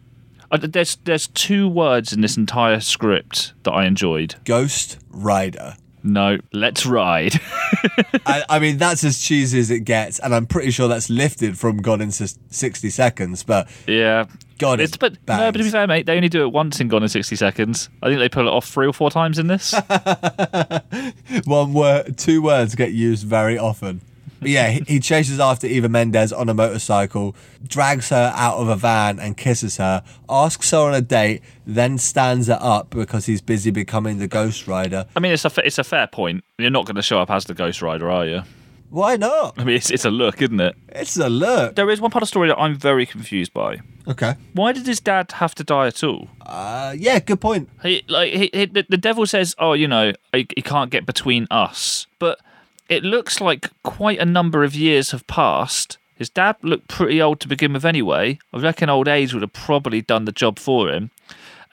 Uh, 0.51 0.57
there's 0.61 0.97
there's 1.03 1.27
two 1.27 1.67
words 1.67 2.13
in 2.13 2.21
this 2.21 2.37
entire 2.37 2.79
script 2.79 3.53
that 3.63 3.71
I 3.71 3.85
enjoyed. 3.85 4.35
Ghost 4.45 4.99
Rider. 5.09 5.75
No, 6.05 6.37
let's 6.51 6.85
ride. 6.85 7.35
I, 8.25 8.43
I 8.49 8.59
mean, 8.59 8.77
that's 8.77 9.05
as 9.05 9.19
cheesy 9.19 9.57
as 9.59 9.71
it 9.71 9.81
gets, 9.85 10.19
and 10.19 10.35
I'm 10.35 10.45
pretty 10.45 10.69
sure 10.71 10.89
that's 10.89 11.09
lifted 11.09 11.57
from 11.57 11.77
Gone 11.77 12.01
in 12.01 12.11
Sis- 12.11 12.37
60 12.49 12.89
Seconds, 12.89 13.43
but 13.43 13.69
yeah. 13.87 14.25
God, 14.59 14.81
It's, 14.81 14.97
but 14.97 15.13
no, 15.13 15.17
but 15.27 15.51
to 15.51 15.51
be 15.53 15.59
bangs. 15.59 15.71
fair, 15.71 15.87
mate, 15.87 16.05
they 16.05 16.15
only 16.17 16.27
do 16.29 16.43
it 16.43 16.51
once 16.51 16.81
in 16.81 16.89
Gone 16.89 17.03
in 17.03 17.09
60 17.09 17.37
Seconds. 17.37 17.89
I 18.01 18.07
think 18.07 18.19
they 18.19 18.27
pull 18.27 18.47
it 18.47 18.51
off 18.51 18.67
three 18.67 18.85
or 18.85 18.91
four 18.93 19.11
times 19.11 19.39
in 19.39 19.47
this. 19.47 19.73
one 21.45 21.73
word, 21.73 22.17
two 22.17 22.41
words 22.41 22.75
get 22.75 22.91
used 22.91 23.25
very 23.25 23.57
often. 23.57 24.01
But 24.43 24.51
yeah, 24.51 24.69
he, 24.69 24.83
he 24.87 24.99
chases 24.99 25.39
after 25.39 25.67
Eva 25.67 25.89
Mendes 25.89 26.31
on 26.31 26.49
a 26.49 26.53
motorcycle, 26.53 27.35
drags 27.65 28.09
her 28.09 28.33
out 28.35 28.57
of 28.57 28.67
a 28.67 28.75
van 28.75 29.19
and 29.19 29.35
kisses 29.35 29.77
her, 29.77 30.03
asks 30.29 30.71
her 30.71 30.77
on 30.77 30.93
a 30.93 31.01
date, 31.01 31.41
then 31.65 31.97
stands 31.97 32.47
her 32.47 32.59
up 32.61 32.89
because 32.89 33.25
he's 33.25 33.41
busy 33.41 33.71
becoming 33.71 34.19
the 34.19 34.27
Ghost 34.27 34.67
Rider. 34.67 35.05
I 35.15 35.19
mean, 35.19 35.31
it's 35.31 35.45
a 35.45 35.51
it's 35.65 35.77
a 35.77 35.83
fair 35.83 36.07
point. 36.07 36.43
You're 36.57 36.69
not 36.69 36.85
going 36.85 36.95
to 36.95 37.01
show 37.01 37.19
up 37.19 37.29
as 37.31 37.45
the 37.45 37.53
Ghost 37.53 37.81
Rider, 37.81 38.09
are 38.09 38.25
you? 38.25 38.43
Why 38.89 39.15
not? 39.15 39.55
I 39.57 39.63
mean, 39.63 39.75
it's 39.77 39.89
it's 39.89 40.05
a 40.05 40.11
look, 40.11 40.39
isn't 40.39 40.59
it? 40.59 40.75
It's 40.89 41.17
a 41.17 41.27
look. 41.27 41.75
There 41.75 41.89
is 41.89 41.99
one 41.99 42.11
part 42.11 42.21
of 42.21 42.27
the 42.27 42.31
story 42.31 42.49
that 42.49 42.59
I'm 42.59 42.75
very 42.75 43.07
confused 43.07 43.51
by. 43.51 43.79
Okay. 44.07 44.35
Why 44.53 44.71
did 44.71 44.85
his 44.85 44.99
dad 44.99 45.31
have 45.31 45.55
to 45.55 45.63
die 45.63 45.87
at 45.87 46.03
all? 46.03 46.27
Uh, 46.41 46.93
yeah, 46.95 47.19
good 47.19 47.41
point. 47.41 47.69
He 47.81 48.03
like 48.07 48.33
he, 48.33 48.49
he, 48.53 48.65
the, 48.65 48.85
the 48.87 48.97
devil 48.97 49.25
says, 49.25 49.55
"Oh, 49.57 49.73
you 49.73 49.87
know, 49.87 50.11
he, 50.31 50.45
he 50.55 50.61
can't 50.61 50.91
get 50.91 51.07
between 51.07 51.47
us." 51.49 52.05
But 52.19 52.39
it 52.89 53.03
looks 53.03 53.39
like 53.41 53.69
quite 53.83 54.19
a 54.19 54.25
number 54.25 54.63
of 54.63 54.75
years 54.75 55.11
have 55.11 55.25
passed. 55.27 55.97
His 56.15 56.29
dad 56.29 56.55
looked 56.61 56.87
pretty 56.87 57.21
old 57.21 57.39
to 57.41 57.47
begin 57.47 57.73
with, 57.73 57.85
anyway. 57.85 58.37
I 58.53 58.59
reckon 58.59 58.89
old 58.89 59.07
age 59.07 59.33
would 59.33 59.41
have 59.41 59.53
probably 59.53 60.01
done 60.01 60.25
the 60.25 60.31
job 60.31 60.59
for 60.59 60.89
him. 60.89 61.09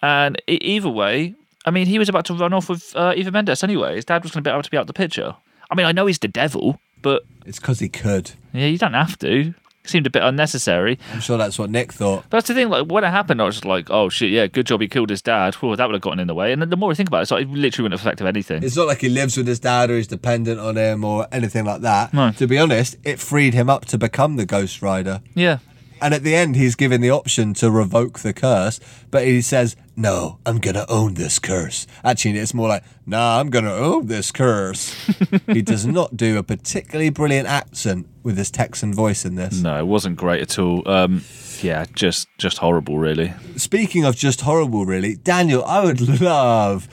And 0.02 0.40
either 0.48 0.88
way, 0.88 1.34
I 1.66 1.70
mean, 1.70 1.86
he 1.86 1.98
was 1.98 2.08
about 2.08 2.24
to 2.26 2.34
run 2.34 2.52
off 2.54 2.68
with 2.70 2.94
uh, 2.96 3.12
Eva 3.16 3.30
Mendes 3.30 3.62
anyway. 3.62 3.96
His 3.96 4.04
dad 4.06 4.22
was 4.22 4.32
going 4.32 4.42
to 4.42 4.48
be 4.48 4.52
able 4.52 4.62
to 4.62 4.70
be 4.70 4.78
out 4.78 4.86
the 4.86 4.92
picture. 4.94 5.34
I 5.70 5.74
mean, 5.74 5.86
I 5.86 5.92
know 5.92 6.06
he's 6.06 6.18
the 6.18 6.26
devil, 6.28 6.80
but 7.02 7.22
It's 7.44 7.58
because 7.60 7.80
he 7.80 7.88
could. 7.88 8.32
yeah, 8.52 8.66
you 8.66 8.78
don't 8.78 8.94
have 8.94 9.18
to. 9.18 9.54
Seemed 9.90 10.06
a 10.06 10.10
bit 10.10 10.22
unnecessary. 10.22 10.98
I'm 11.12 11.20
sure 11.20 11.36
that's 11.36 11.58
what 11.58 11.70
Nick 11.70 11.92
thought. 11.92 12.24
But 12.30 12.38
that's 12.38 12.48
the 12.48 12.54
thing. 12.54 12.68
Like 12.70 12.86
when 12.86 13.04
it 13.04 13.10
happened, 13.10 13.42
I 13.42 13.44
was 13.44 13.56
just 13.56 13.64
like, 13.64 13.90
"Oh 13.90 14.08
shit, 14.08 14.30
yeah, 14.30 14.46
good 14.46 14.66
job 14.66 14.80
he 14.80 14.88
killed 14.88 15.10
his 15.10 15.20
dad." 15.22 15.54
Whew, 15.56 15.76
that 15.76 15.86
would 15.86 15.94
have 15.94 16.02
gotten 16.02 16.20
in 16.20 16.26
the 16.26 16.34
way. 16.34 16.52
And 16.52 16.62
then 16.62 16.70
the 16.70 16.76
more 16.76 16.90
I 16.90 16.94
think 16.94 17.08
about 17.08 17.18
it, 17.18 17.22
it's 17.22 17.30
like 17.30 17.42
it 17.44 17.50
literally 17.50 17.84
wouldn't 17.84 18.00
have 18.00 18.06
affected 18.06 18.26
anything. 18.26 18.62
It's 18.62 18.76
not 18.76 18.86
like 18.86 19.00
he 19.00 19.08
lives 19.08 19.36
with 19.36 19.46
his 19.46 19.60
dad 19.60 19.90
or 19.90 19.96
he's 19.96 20.06
dependent 20.06 20.60
on 20.60 20.76
him 20.76 21.04
or 21.04 21.26
anything 21.32 21.64
like 21.64 21.82
that. 21.82 22.14
No. 22.14 22.30
To 22.32 22.46
be 22.46 22.58
honest, 22.58 22.96
it 23.04 23.18
freed 23.20 23.54
him 23.54 23.68
up 23.68 23.84
to 23.86 23.98
become 23.98 24.36
the 24.36 24.46
Ghost 24.46 24.80
Rider. 24.82 25.20
yeah, 25.34 25.58
And 26.02 26.14
at 26.14 26.22
the 26.22 26.34
end, 26.34 26.56
he's 26.56 26.74
given 26.74 27.00
the 27.00 27.10
option 27.10 27.54
to 27.54 27.70
revoke 27.70 28.20
the 28.20 28.32
curse, 28.32 28.80
but 29.10 29.24
he 29.26 29.40
says, 29.42 29.76
No, 29.96 30.38
I'm 30.46 30.58
going 30.58 30.74
to 30.76 30.90
own 30.90 31.14
this 31.14 31.38
curse. 31.38 31.86
Actually, 32.02 32.38
it's 32.38 32.54
more 32.54 32.68
like, 32.68 32.84
Nah, 33.06 33.38
I'm 33.40 33.50
going 33.50 33.64
to 33.66 33.74
own 33.74 34.06
this 34.06 34.32
curse. 34.32 34.94
he 35.46 35.62
does 35.62 35.86
not 35.86 36.16
do 36.16 36.38
a 36.38 36.42
particularly 36.42 37.10
brilliant 37.10 37.48
accent 37.48 38.06
with 38.22 38.38
his 38.38 38.50
Texan 38.50 38.94
voice 38.94 39.24
in 39.24 39.34
this. 39.34 39.60
no, 39.60 39.78
it 39.78 39.86
wasn't 39.86 40.16
great 40.16 40.42
at 40.42 40.58
all. 40.58 40.88
Um, 40.88 41.22
yeah, 41.62 41.84
just 41.94 42.28
just 42.38 42.58
horrible, 42.58 42.98
really. 42.98 43.34
Speaking 43.56 44.04
of 44.04 44.16
just 44.16 44.40
horrible, 44.42 44.86
really, 44.86 45.16
Daniel, 45.16 45.62
I 45.64 45.84
would 45.84 46.20
love, 46.20 46.88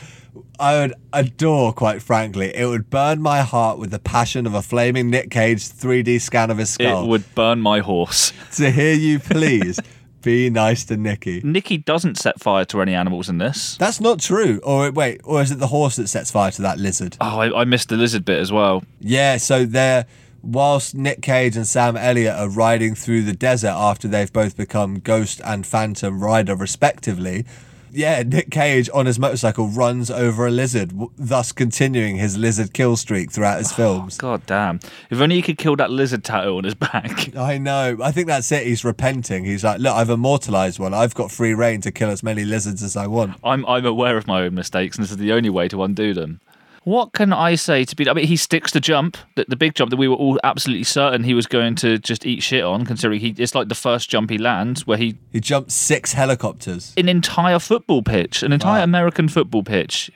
I 0.60 0.80
would 0.80 0.94
adore, 1.14 1.74
quite 1.74 2.02
frankly, 2.02 2.56
it 2.56 2.66
would 2.66 2.90
burn 2.90 3.22
my 3.22 3.42
heart 3.42 3.80
with 3.80 3.92
the 3.92 4.00
passion 4.00 4.46
of 4.46 4.54
a 4.54 4.62
flaming 4.62 5.10
Nick 5.10 5.30
Cage 5.32 5.60
3D 5.60 6.20
scan 6.22 6.50
of 6.52 6.58
his 6.58 6.70
skull 6.70 7.06
It 7.06 7.08
would 7.08 7.36
burn 7.36 7.60
my 7.60 7.80
horse. 7.80 8.34
to 8.56 8.72
hear 8.72 8.94
you 8.94 9.20
please 9.20 9.80
be 10.22 10.50
nice 10.50 10.84
to 10.86 10.98
Nicky. 10.98 11.42
Nikki 11.44 11.78
doesn't 11.78 12.18
set 12.18 12.40
fire 12.40 12.66
to 12.66 12.82
any 12.82 12.94
animals 12.94 13.30
in 13.30 13.38
this. 13.38 13.78
That's 13.78 14.02
not 14.02 14.20
true. 14.20 14.60
Or 14.64 14.92
wait, 14.92 15.22
or 15.24 15.42
is 15.42 15.52
it 15.52 15.60
the 15.60 15.68
horse 15.68 15.96
that 15.98 16.08
sets 16.08 16.32
fire 16.32 16.52
to 16.52 16.62
that 16.64 16.80
lizard? 16.80 17.18
Oh, 17.22 17.40
I, 17.40 17.62
I 17.62 17.64
missed 17.64 17.90
the 17.90 17.98
lizard 17.98 18.26
bit 18.26 18.40
as 18.40 18.52
well. 18.52 18.84
Yeah, 19.00 19.38
so 19.38 19.66
they're 19.66 20.06
whilst 20.44 20.96
Nick 20.96 21.22
Cage 21.22 21.56
and 21.56 21.68
Sam 21.68 21.98
Elliott 21.98 22.36
are 22.36 22.50
riding 22.50 22.96
through 22.96 23.24
the 23.24 23.34
desert 23.34 23.72
after 23.72 24.08
they've 24.08 24.32
both 24.32 24.56
become 24.56 25.00
Ghost 25.00 25.42
and 25.44 25.66
Phantom 25.66 26.24
Rider 26.24 26.56
respectively. 26.56 27.46
Yeah, 27.92 28.24
Nick 28.24 28.52
Cage 28.52 28.90
on 28.94 29.06
his 29.06 29.20
motorcycle 29.20 29.68
runs 29.68 30.10
over 30.10 30.48
a 30.48 30.52
lizard, 30.52 30.94
thus 31.18 31.52
continuing 31.52 32.18
his 32.18 32.38
lizard 32.38 32.74
kill 32.74 32.98
streak 32.98 33.32
throughout 33.32 33.60
his 33.60 33.72
oh, 33.74 33.76
films. 33.76 34.18
God 34.18 34.46
damn! 34.46 34.80
If 35.10 35.20
only 35.20 35.36
he 35.36 35.42
could 35.42 35.58
kill 35.58 35.76
that 35.78 35.92
lizard 35.92 36.24
tattoo 36.24 36.58
on 36.58 36.64
his 36.64 36.76
back. 36.76 37.36
I 37.36 37.58
know. 37.58 37.98
I 38.02 38.12
think 38.12 38.28
that's 38.28 38.52
it. 38.52 38.66
He's 38.66 38.84
repenting. 38.84 39.46
He's 39.46 39.64
like, 39.64 39.80
look, 39.80 39.94
I've 39.94 40.10
immortalized 40.10 40.80
one. 40.80 40.94
I've 40.94 41.16
got 41.16 41.32
free 41.32 41.54
reign 41.54 41.82
to 41.82 41.92
kill 41.92 42.10
as 42.10 42.24
many 42.24 42.46
lizards 42.46 42.84
as 42.84 42.96
I 42.96 43.08
want. 43.08 43.36
I'm 43.44 43.66
I'm 43.66 43.86
aware 43.86 44.18
of 44.18 44.28
my 44.28 44.44
own 44.44 44.56
mistakes, 44.56 44.98
and 44.98 45.04
this 45.04 45.12
is 45.12 45.18
the 45.18 45.34
only 45.34 45.50
way 45.50 45.68
to 45.70 45.84
undo 45.84 46.14
them. 46.14 46.42
What 46.88 47.12
can 47.12 47.34
I 47.34 47.56
say 47.56 47.84
to 47.84 47.96
be? 47.98 48.10
I 48.10 48.14
mean, 48.14 48.28
he 48.28 48.38
sticks 48.38 48.72
the 48.72 48.80
jump, 48.80 49.18
the, 49.36 49.44
the 49.50 49.58
big 49.58 49.76
jump 49.76 49.90
that 49.90 49.98
we 49.98 50.08
were 50.08 50.16
all 50.16 50.40
absolutely 50.46 50.86
certain 50.86 51.26
he 51.26 51.34
was 51.34 51.46
going 51.46 51.76
to 51.76 51.98
just 52.00 52.26
eat 52.26 52.42
shit 52.42 52.64
on, 52.64 52.86
considering 52.86 53.20
he 53.20 53.36
it's 53.38 53.54
like 53.54 53.68
the 53.68 53.76
first 53.76 54.10
jump 54.10 54.30
he 54.30 54.38
lands 54.38 54.88
where 54.88 54.98
he 54.98 55.18
He 55.34 55.42
jumped 55.42 55.72
six 55.74 56.14
helicopters. 56.14 56.94
an 56.96 57.10
entire 57.10 57.60
football 57.60 58.04
pitch, 58.04 58.42
an 58.42 58.54
entire 58.54 58.80
Wow. 58.80 58.84
American 58.86 59.28
football 59.28 59.64
pitch. 59.64 60.10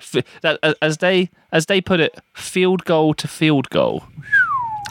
That 0.43 0.60
as 0.81 0.99
they 0.99 1.29
as 1.51 1.65
they 1.65 1.81
put 1.81 1.99
it, 1.99 2.17
field 2.34 2.86
goal 2.86 3.13
to 3.15 3.27
field 3.27 3.69
goal. 3.69 4.03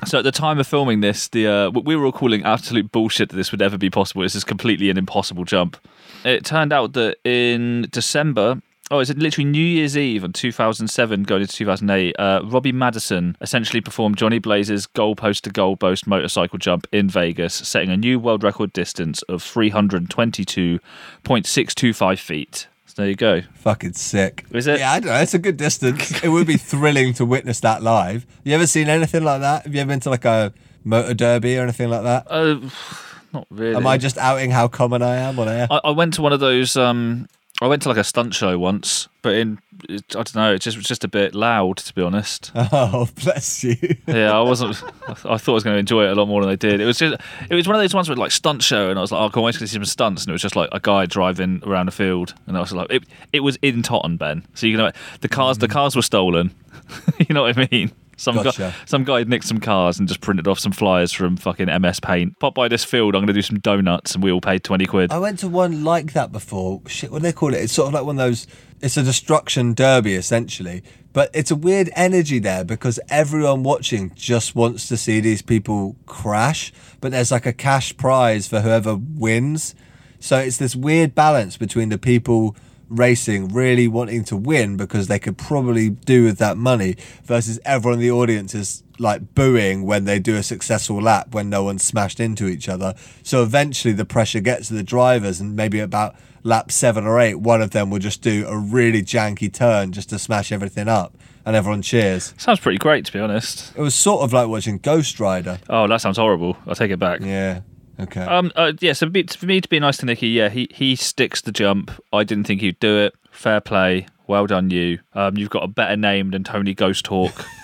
So 0.04 0.18
at 0.18 0.24
the 0.24 0.32
time 0.32 0.58
of 0.58 0.66
filming 0.66 1.00
this, 1.00 1.28
the 1.28 1.46
uh, 1.46 1.70
we 1.70 1.96
were 1.96 2.04
all 2.04 2.12
calling 2.12 2.42
absolute 2.44 2.92
bullshit 2.92 3.30
that 3.30 3.36
this 3.36 3.52
would 3.52 3.62
ever 3.62 3.78
be 3.78 3.88
possible. 3.88 4.20
This 4.20 4.34
is 4.34 4.44
completely 4.44 4.90
an 4.90 4.98
impossible 4.98 5.44
jump. 5.44 5.78
It 6.24 6.44
turned 6.44 6.74
out 6.74 6.92
that 6.92 7.16
in 7.24 7.86
December, 7.90 8.60
oh, 8.90 8.98
it's 8.98 9.14
literally 9.14 9.48
New 9.48 9.64
Year's 9.64 9.96
Eve 9.96 10.24
on 10.24 10.32
2007, 10.32 11.22
going 11.22 11.42
into 11.42 11.54
2008. 11.54 12.16
Uh, 12.18 12.40
Robbie 12.44 12.72
Maddison 12.72 13.36
essentially 13.40 13.80
performed 13.80 14.16
Johnny 14.16 14.40
Blaze's 14.40 14.86
goalpost 14.86 15.42
to 15.42 15.50
goalpost 15.50 16.06
motorcycle 16.06 16.58
jump 16.58 16.86
in 16.92 17.08
Vegas, 17.08 17.54
setting 17.54 17.90
a 17.90 17.96
new 17.96 18.18
world 18.18 18.42
record 18.42 18.72
distance 18.72 19.22
of 19.22 19.42
322.625 19.42 22.18
feet. 22.18 22.66
So 22.86 23.02
there 23.02 23.08
you 23.08 23.14
go. 23.14 23.42
Fucking 23.54 23.92
sick. 23.92 24.44
Is 24.50 24.66
it? 24.66 24.80
Yeah, 24.80 24.92
I 24.92 25.00
don't 25.00 25.10
know. 25.10 25.20
It's 25.20 25.34
a 25.34 25.38
good 25.38 25.56
distance. 25.56 26.22
it 26.24 26.28
would 26.28 26.48
be 26.48 26.56
thrilling 26.56 27.14
to 27.14 27.24
witness 27.24 27.60
that 27.60 27.84
live. 27.84 28.26
You 28.42 28.52
ever 28.54 28.66
seen 28.66 28.88
anything 28.88 29.22
like 29.22 29.40
that? 29.42 29.62
Have 29.64 29.74
you 29.74 29.80
ever 29.80 29.88
been 29.88 30.00
to 30.00 30.10
like 30.10 30.24
a 30.24 30.52
motor 30.82 31.14
derby 31.14 31.56
or 31.56 31.62
anything 31.62 31.88
like 31.88 32.02
that? 32.02 32.26
Uh, 32.28 32.58
not 33.32 33.46
really. 33.50 33.76
Am 33.76 33.86
I 33.86 33.96
just 33.96 34.18
outing 34.18 34.50
how 34.50 34.66
common 34.66 35.02
I 35.02 35.14
am 35.16 35.38
on 35.38 35.48
air? 35.48 35.68
I, 35.70 35.80
I 35.84 35.90
went 35.92 36.14
to 36.14 36.22
one 36.22 36.32
of 36.32 36.40
those. 36.40 36.76
Um, 36.76 37.28
I 37.62 37.66
went 37.66 37.82
to 37.82 37.88
like 37.88 37.98
a 37.98 38.04
stunt 38.04 38.34
show 38.34 38.58
once, 38.58 39.08
but 39.20 39.34
in 39.34 39.58
I 39.88 39.98
don't 40.10 40.34
know. 40.34 40.52
It 40.54 40.60
just 40.60 40.76
was 40.76 40.86
just 40.86 41.04
a 41.04 41.08
bit 41.08 41.34
loud, 41.34 41.78
to 41.78 41.94
be 41.94 42.02
honest. 42.02 42.52
Oh, 42.72 43.08
bless 43.22 43.64
you. 43.64 43.76
yeah, 44.06 44.32
I 44.32 44.40
wasn't. 44.40 44.82
I, 45.08 45.14
thought 45.14 45.48
I 45.48 45.52
was 45.52 45.64
going 45.64 45.74
to 45.74 45.78
enjoy 45.78 46.04
it 46.04 46.12
a 46.12 46.14
lot 46.14 46.28
more 46.28 46.40
than 46.40 46.50
I 46.50 46.54
did. 46.54 46.80
It 46.80 46.84
was 46.84 46.98
just. 46.98 47.20
It 47.48 47.54
was 47.54 47.66
one 47.66 47.76
of 47.76 47.82
those 47.82 47.94
ones 47.94 48.08
with 48.08 48.18
like 48.18 48.30
stunt 48.30 48.62
show, 48.62 48.90
and 48.90 48.98
I 48.98 49.02
was 49.02 49.12
like, 49.12 49.20
oh, 49.20 49.26
I 49.26 49.28
can't 49.28 49.44
wait 49.44 49.54
to 49.54 49.66
see 49.66 49.66
some 49.66 49.84
stunts. 49.84 50.22
And 50.22 50.30
it 50.30 50.32
was 50.32 50.42
just 50.42 50.56
like 50.56 50.68
a 50.72 50.80
guy 50.80 51.06
driving 51.06 51.62
around 51.66 51.88
a 51.88 51.90
field, 51.90 52.34
and 52.46 52.56
I 52.56 52.60
was 52.60 52.72
like, 52.72 52.90
it. 52.90 53.04
It 53.32 53.40
was 53.40 53.56
in 53.62 53.82
Totten, 53.82 54.16
Ben. 54.16 54.46
So 54.54 54.66
you 54.66 54.76
know, 54.76 54.92
the 55.20 55.28
cars. 55.28 55.58
The 55.58 55.68
mm. 55.68 55.72
cars 55.72 55.96
were 55.96 56.02
stolen. 56.02 56.54
you 57.18 57.34
know 57.34 57.42
what 57.42 57.58
I 57.58 57.68
mean? 57.70 57.92
Some 58.20 58.42
guy, 58.42 58.74
some 58.84 59.04
guy 59.04 59.20
had 59.20 59.30
nicked 59.30 59.46
some 59.46 59.60
cars 59.60 59.98
and 59.98 60.06
just 60.06 60.20
printed 60.20 60.46
off 60.46 60.58
some 60.58 60.72
flyers 60.72 61.10
from 61.10 61.38
fucking 61.38 61.68
MS 61.80 62.00
Paint. 62.00 62.38
Pop 62.38 62.54
by 62.54 62.68
this 62.68 62.84
field. 62.84 63.14
I'm 63.14 63.20
going 63.20 63.28
to 63.28 63.32
do 63.32 63.40
some 63.40 63.58
donuts, 63.58 64.14
and 64.14 64.22
we 64.22 64.30
all 64.30 64.42
paid 64.42 64.62
twenty 64.62 64.84
quid. 64.84 65.10
I 65.10 65.18
went 65.18 65.38
to 65.38 65.48
one 65.48 65.84
like 65.84 66.12
that 66.12 66.30
before. 66.30 66.82
Shit, 66.86 67.10
what 67.10 67.20
do 67.20 67.22
they 67.22 67.32
call 67.32 67.54
it? 67.54 67.62
It's 67.62 67.72
sort 67.72 67.88
of 67.88 67.94
like 67.94 68.04
one 68.04 68.18
of 68.18 68.26
those. 68.26 68.46
It's 68.82 68.98
a 68.98 69.02
destruction 69.02 69.72
derby 69.72 70.14
essentially, 70.16 70.82
but 71.14 71.30
it's 71.32 71.50
a 71.50 71.56
weird 71.56 71.88
energy 71.96 72.38
there 72.38 72.62
because 72.62 73.00
everyone 73.08 73.62
watching 73.62 74.12
just 74.14 74.54
wants 74.54 74.86
to 74.88 74.98
see 74.98 75.20
these 75.20 75.40
people 75.40 75.96
crash. 76.04 76.74
But 77.00 77.12
there's 77.12 77.30
like 77.30 77.46
a 77.46 77.54
cash 77.54 77.96
prize 77.96 78.46
for 78.46 78.60
whoever 78.60 78.96
wins. 78.96 79.74
So 80.18 80.36
it's 80.36 80.58
this 80.58 80.76
weird 80.76 81.14
balance 81.14 81.56
between 81.56 81.88
the 81.88 81.96
people 81.96 82.54
racing 82.90 83.48
really 83.48 83.88
wanting 83.88 84.24
to 84.24 84.36
win 84.36 84.76
because 84.76 85.06
they 85.06 85.18
could 85.18 85.38
probably 85.38 85.88
do 85.88 86.24
with 86.24 86.38
that 86.38 86.56
money 86.56 86.96
versus 87.24 87.58
everyone 87.64 87.98
in 87.98 88.02
the 88.02 88.10
audience 88.10 88.54
is 88.54 88.82
like 88.98 89.34
booing 89.34 89.86
when 89.86 90.04
they 90.04 90.18
do 90.18 90.36
a 90.36 90.42
successful 90.42 91.00
lap 91.00 91.32
when 91.32 91.48
no 91.48 91.62
one's 91.62 91.82
smashed 91.82 92.20
into 92.20 92.46
each 92.46 92.68
other. 92.68 92.94
So 93.22 93.42
eventually 93.42 93.94
the 93.94 94.04
pressure 94.04 94.40
gets 94.40 94.68
to 94.68 94.74
the 94.74 94.82
drivers 94.82 95.40
and 95.40 95.56
maybe 95.56 95.78
about 95.78 96.16
lap 96.42 96.70
seven 96.72 97.06
or 97.06 97.18
eight, 97.20 97.36
one 97.36 97.62
of 97.62 97.70
them 97.70 97.90
will 97.90 97.98
just 97.98 98.22
do 98.22 98.46
a 98.46 98.58
really 98.58 99.02
janky 99.02 99.52
turn 99.52 99.92
just 99.92 100.10
to 100.10 100.18
smash 100.18 100.52
everything 100.52 100.88
up 100.88 101.16
and 101.46 101.56
everyone 101.56 101.82
cheers. 101.82 102.34
Sounds 102.36 102.60
pretty 102.60 102.78
great, 102.78 103.04
to 103.06 103.12
be 103.12 103.20
honest. 103.20 103.72
It 103.76 103.80
was 103.80 103.94
sort 103.94 104.22
of 104.22 104.32
like 104.32 104.48
watching 104.48 104.78
Ghost 104.78 105.20
Rider. 105.20 105.60
Oh, 105.68 105.86
that 105.86 106.00
sounds 106.00 106.18
horrible. 106.18 106.56
I'll 106.66 106.74
take 106.74 106.90
it 106.90 106.98
back. 106.98 107.20
Yeah. 107.20 107.60
Okay. 108.00 108.22
Um. 108.22 108.52
Uh, 108.56 108.72
yeah. 108.80 108.92
So 108.92 109.08
be- 109.08 109.24
for 109.24 109.46
me 109.46 109.60
to 109.60 109.68
be 109.68 109.78
nice 109.80 109.98
to 109.98 110.06
Nicky, 110.06 110.28
yeah, 110.28 110.48
he 110.48 110.68
he 110.70 110.96
sticks 110.96 111.40
the 111.40 111.52
jump. 111.52 111.90
I 112.12 112.24
didn't 112.24 112.44
think 112.44 112.60
he'd 112.60 112.78
do 112.80 112.98
it. 112.98 113.14
Fair 113.30 113.60
play. 113.60 114.06
Well 114.26 114.46
done, 114.46 114.70
you. 114.70 114.98
Um. 115.14 115.36
You've 115.36 115.50
got 115.50 115.62
a 115.64 115.68
better 115.68 115.96
name 115.96 116.30
than 116.30 116.44
Tony 116.44 116.74
Ghost 116.74 117.06
Hawk. 117.06 117.44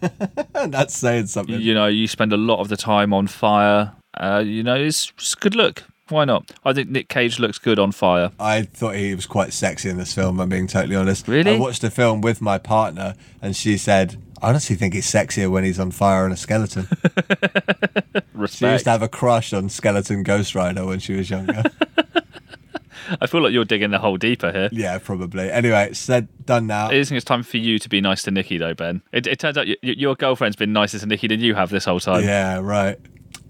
That's 0.52 0.96
saying 0.96 1.28
something. 1.28 1.60
you 1.60 1.72
know, 1.72 1.86
you 1.86 2.08
spend 2.08 2.32
a 2.32 2.36
lot 2.36 2.58
of 2.60 2.68
the 2.68 2.76
time 2.76 3.12
on 3.12 3.26
fire. 3.26 3.92
Uh. 4.14 4.42
You 4.44 4.62
know, 4.62 4.74
it's, 4.74 5.12
it's 5.16 5.34
a 5.34 5.36
good 5.36 5.54
look. 5.54 5.84
Why 6.08 6.26
not? 6.26 6.50
I 6.64 6.74
think 6.74 6.90
Nick 6.90 7.08
Cage 7.08 7.38
looks 7.38 7.58
good 7.58 7.78
on 7.78 7.90
fire. 7.90 8.30
I 8.38 8.62
thought 8.62 8.94
he 8.94 9.14
was 9.14 9.24
quite 9.26 9.54
sexy 9.54 9.88
in 9.88 9.96
this 9.96 10.12
film, 10.12 10.38
I'm 10.38 10.50
being 10.50 10.66
totally 10.66 10.96
honest. 10.96 11.26
Really? 11.26 11.54
I 11.56 11.58
watched 11.58 11.80
the 11.80 11.90
film 11.90 12.20
with 12.20 12.42
my 12.42 12.58
partner 12.58 13.14
and 13.40 13.56
she 13.56 13.78
said, 13.78 14.20
I 14.44 14.48
honestly 14.50 14.76
think 14.76 14.92
he's 14.94 15.10
sexier 15.10 15.50
when 15.50 15.64
he's 15.64 15.80
on 15.80 15.90
fire 15.90 16.24
on 16.24 16.32
a 16.32 16.36
skeleton. 16.36 16.86
she 18.48 18.66
used 18.66 18.84
to 18.84 18.90
have 18.90 19.02
a 19.02 19.08
crush 19.08 19.52
on 19.54 19.68
Skeleton 19.70 20.22
Ghost 20.22 20.54
Rider 20.54 20.84
when 20.84 20.98
she 20.98 21.14
was 21.14 21.30
younger. 21.30 21.62
I 23.20 23.26
feel 23.26 23.42
like 23.42 23.52
you're 23.52 23.64
digging 23.64 23.90
the 23.90 23.98
hole 23.98 24.16
deeper 24.16 24.50
here. 24.52 24.68
yeah, 24.72 24.98
probably. 24.98 25.50
Anyway, 25.50 25.92
said 25.92 26.28
done 26.46 26.66
now. 26.66 26.86
I 26.88 26.90
think 27.04 27.12
it's 27.12 27.24
time 27.24 27.42
for 27.42 27.56
you 27.58 27.78
to 27.78 27.88
be 27.88 28.00
nice 28.00 28.22
to 28.24 28.30
Nikki, 28.30 28.56
though, 28.58 28.74
Ben. 28.74 29.02
It, 29.12 29.26
it 29.26 29.38
turns 29.38 29.56
out 29.58 29.66
y- 29.66 29.76
y- 29.82 29.94
your 29.96 30.14
girlfriend's 30.14 30.56
been 30.56 30.72
nicer 30.72 30.98
to 30.98 31.06
Nikki 31.06 31.26
than 31.28 31.40
you 31.40 31.54
have 31.54 31.70
this 31.70 31.84
whole 31.84 32.00
time. 32.00 32.24
yeah, 32.24 32.58
right. 32.60 32.98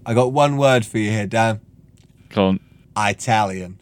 I 0.05 0.13
got 0.13 0.31
one 0.33 0.57
word 0.57 0.85
for 0.85 0.97
you 0.97 1.09
here, 1.11 1.27
Dan. 1.27 1.61
Come 2.29 2.43
on. 2.43 2.59
Italian. 3.09 3.79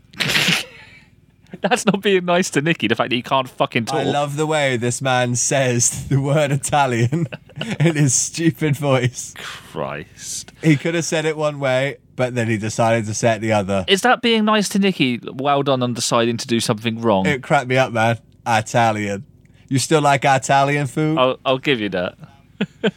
That's 1.64 1.86
not 1.86 2.01
being 2.01 2.26
nice 2.26 2.49
to 2.51 2.61
Nicky. 2.61 2.88
The 2.88 2.95
fact 2.95 3.09
that 3.09 3.16
he 3.16 3.22
can't 3.22 3.49
fucking 3.49 3.86
talk. 3.86 3.99
I 3.99 4.03
love 4.03 4.36
the 4.36 4.45
way 4.45 4.78
this 4.78 5.01
man 5.01 5.36
says 5.36 6.07
the 6.09 6.20
word 6.20 6.51
Italian 6.51 7.28
in 7.80 7.95
his 7.95 8.14
stupid 8.14 8.76
voice. 8.76 9.34
Christ. 9.38 10.51
He 10.61 10.76
could 10.76 10.93
have 10.95 11.05
said 11.05 11.26
it 11.26 11.38
one 11.38 11.59
way, 11.59 11.97
but 12.16 12.36
then 12.36 12.49
he 12.49 12.57
decided 12.57 13.05
to 13.05 13.14
say 13.14 13.36
it 13.36 13.39
the 13.39 13.53
other. 13.53 13.86
Is 13.88 14.01
that 14.01 14.22
being 14.22 14.45
nice 14.45 14.68
to 14.70 14.80
Nicky? 14.80 15.20
Well 15.24 15.64
done 15.64 15.82
on 15.82 15.93
deciding 15.93 16.38
to 16.38 16.47
do 16.47 16.59
something 16.59 16.99
wrong. 16.99 17.26
It 17.26 17.41
cracked 17.41 17.68
me 17.68 17.78
up, 17.78 17.93
man. 17.93 18.20
Italian. 18.45 19.26
You 19.70 19.80
still 19.80 20.01
like 20.01 20.26
Italian 20.26 20.88
food? 20.88 21.18
I'll, 21.18 21.39
I'll 21.45 21.57
give 21.57 21.80
you 21.80 21.89
that. 21.89 22.18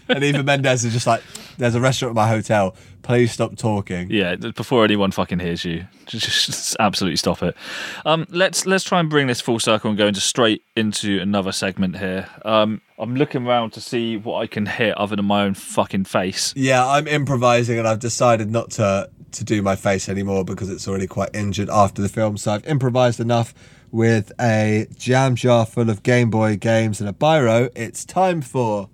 And 0.08 0.22
Eva 0.22 0.42
Mendes 0.42 0.84
is 0.84 0.92
just 0.92 1.06
like, 1.06 1.22
There's 1.58 1.74
a 1.74 1.80
restaurant 1.80 2.10
at 2.10 2.16
my 2.16 2.28
hotel. 2.28 2.76
Please 3.02 3.32
stop 3.32 3.56
talking. 3.56 4.10
Yeah, 4.10 4.36
before 4.36 4.84
anyone 4.84 5.10
fucking 5.10 5.38
hears 5.38 5.64
you, 5.64 5.86
just, 6.06 6.26
just 6.46 6.76
absolutely 6.80 7.16
stop 7.16 7.42
it. 7.42 7.56
Um, 8.04 8.26
let's 8.30 8.66
let's 8.66 8.84
try 8.84 9.00
and 9.00 9.08
bring 9.08 9.26
this 9.26 9.40
full 9.40 9.58
circle 9.58 9.90
and 9.90 9.98
go 9.98 10.06
into 10.06 10.20
straight 10.20 10.62
into 10.76 11.20
another 11.20 11.52
segment 11.52 11.98
here. 11.98 12.28
Um, 12.44 12.80
I'm 12.98 13.14
looking 13.14 13.46
around 13.46 13.72
to 13.72 13.80
see 13.80 14.16
what 14.16 14.42
I 14.42 14.46
can 14.46 14.66
hit 14.66 14.96
other 14.96 15.16
than 15.16 15.24
my 15.24 15.42
own 15.42 15.54
fucking 15.54 16.04
face. 16.04 16.52
Yeah, 16.56 16.86
I'm 16.86 17.06
improvising 17.06 17.78
and 17.78 17.86
I've 17.86 18.00
decided 18.00 18.50
not 18.50 18.70
to 18.72 19.10
to 19.32 19.44
do 19.44 19.62
my 19.62 19.76
face 19.76 20.08
anymore 20.08 20.44
because 20.44 20.70
it's 20.70 20.88
already 20.88 21.06
quite 21.06 21.30
injured 21.34 21.68
after 21.70 22.02
the 22.02 22.08
film. 22.08 22.36
So 22.36 22.52
I've 22.52 22.66
improvised 22.66 23.20
enough 23.20 23.54
with 23.92 24.32
a 24.40 24.86
jam 24.96 25.36
jar 25.36 25.64
full 25.64 25.90
of 25.90 26.02
Game 26.02 26.30
Boy 26.30 26.56
games 26.56 27.00
and 27.00 27.08
a 27.08 27.12
biro. 27.12 27.70
It's 27.74 28.04
time 28.04 28.40
for 28.40 28.88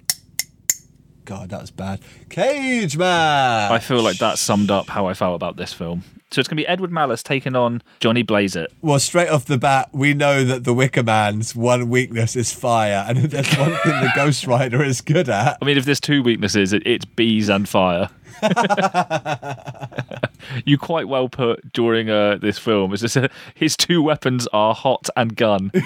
God, 1.25 1.51
that 1.51 1.61
was 1.61 1.71
bad. 1.71 2.01
Cage 2.29 2.97
Man. 2.97 3.73
I 3.73 3.79
feel 3.79 4.03
like 4.03 4.19
that 4.19 4.39
summed 4.39 4.71
up 4.71 4.89
how 4.89 5.07
I 5.07 5.15
felt 5.15 5.37
about 5.37 5.57
this 5.57 5.73
film. 5.73 6.03
So 6.33 6.41
it's 6.41 6.49
going 6.49 6.57
to 6.57 6.63
be 6.63 6.67
Edward 6.67 6.91
Malus 6.91 7.23
taking 7.23 7.55
on 7.55 7.83
Johnny 8.01 8.23
Blaze 8.23 8.57
It. 8.57 8.73
Well, 8.81 8.99
straight 8.99 9.29
off 9.29 9.45
the 9.45 9.59
bat, 9.59 9.91
we 9.93 10.15
know 10.15 10.45
that 10.45 10.65
the 10.65 10.73
Wicker 10.73 11.03
Man's 11.03 11.55
one 11.55 11.91
weakness 11.91 12.37
is 12.37 12.53
fire, 12.53 13.05
and 13.07 13.19
if 13.19 13.31
there's 13.33 13.55
one 13.59 13.75
thing 13.83 14.01
the 14.01 14.11
Ghost 14.15 14.47
Rider 14.47 14.83
is 14.83 15.03
good 15.03 15.29
at, 15.29 15.59
I 15.61 15.65
mean, 15.67 15.77
if 15.77 15.85
there's 15.85 16.01
two 16.01 16.23
weaknesses, 16.23 16.73
it's 16.73 17.05
bees 17.05 17.51
and 17.51 17.69
fire. 17.69 18.09
you 20.65 20.79
quite 20.79 21.09
well 21.09 21.29
put 21.29 21.73
during 21.73 22.11
uh, 22.11 22.37
this 22.41 22.59
film. 22.59 22.93
Is 22.93 23.01
this 23.01 23.17
uh, 23.17 23.29
his 23.55 23.77
two 23.77 24.03
weapons 24.03 24.47
are 24.53 24.75
hot 24.75 25.09
and 25.17 25.37
gun. 25.37 25.71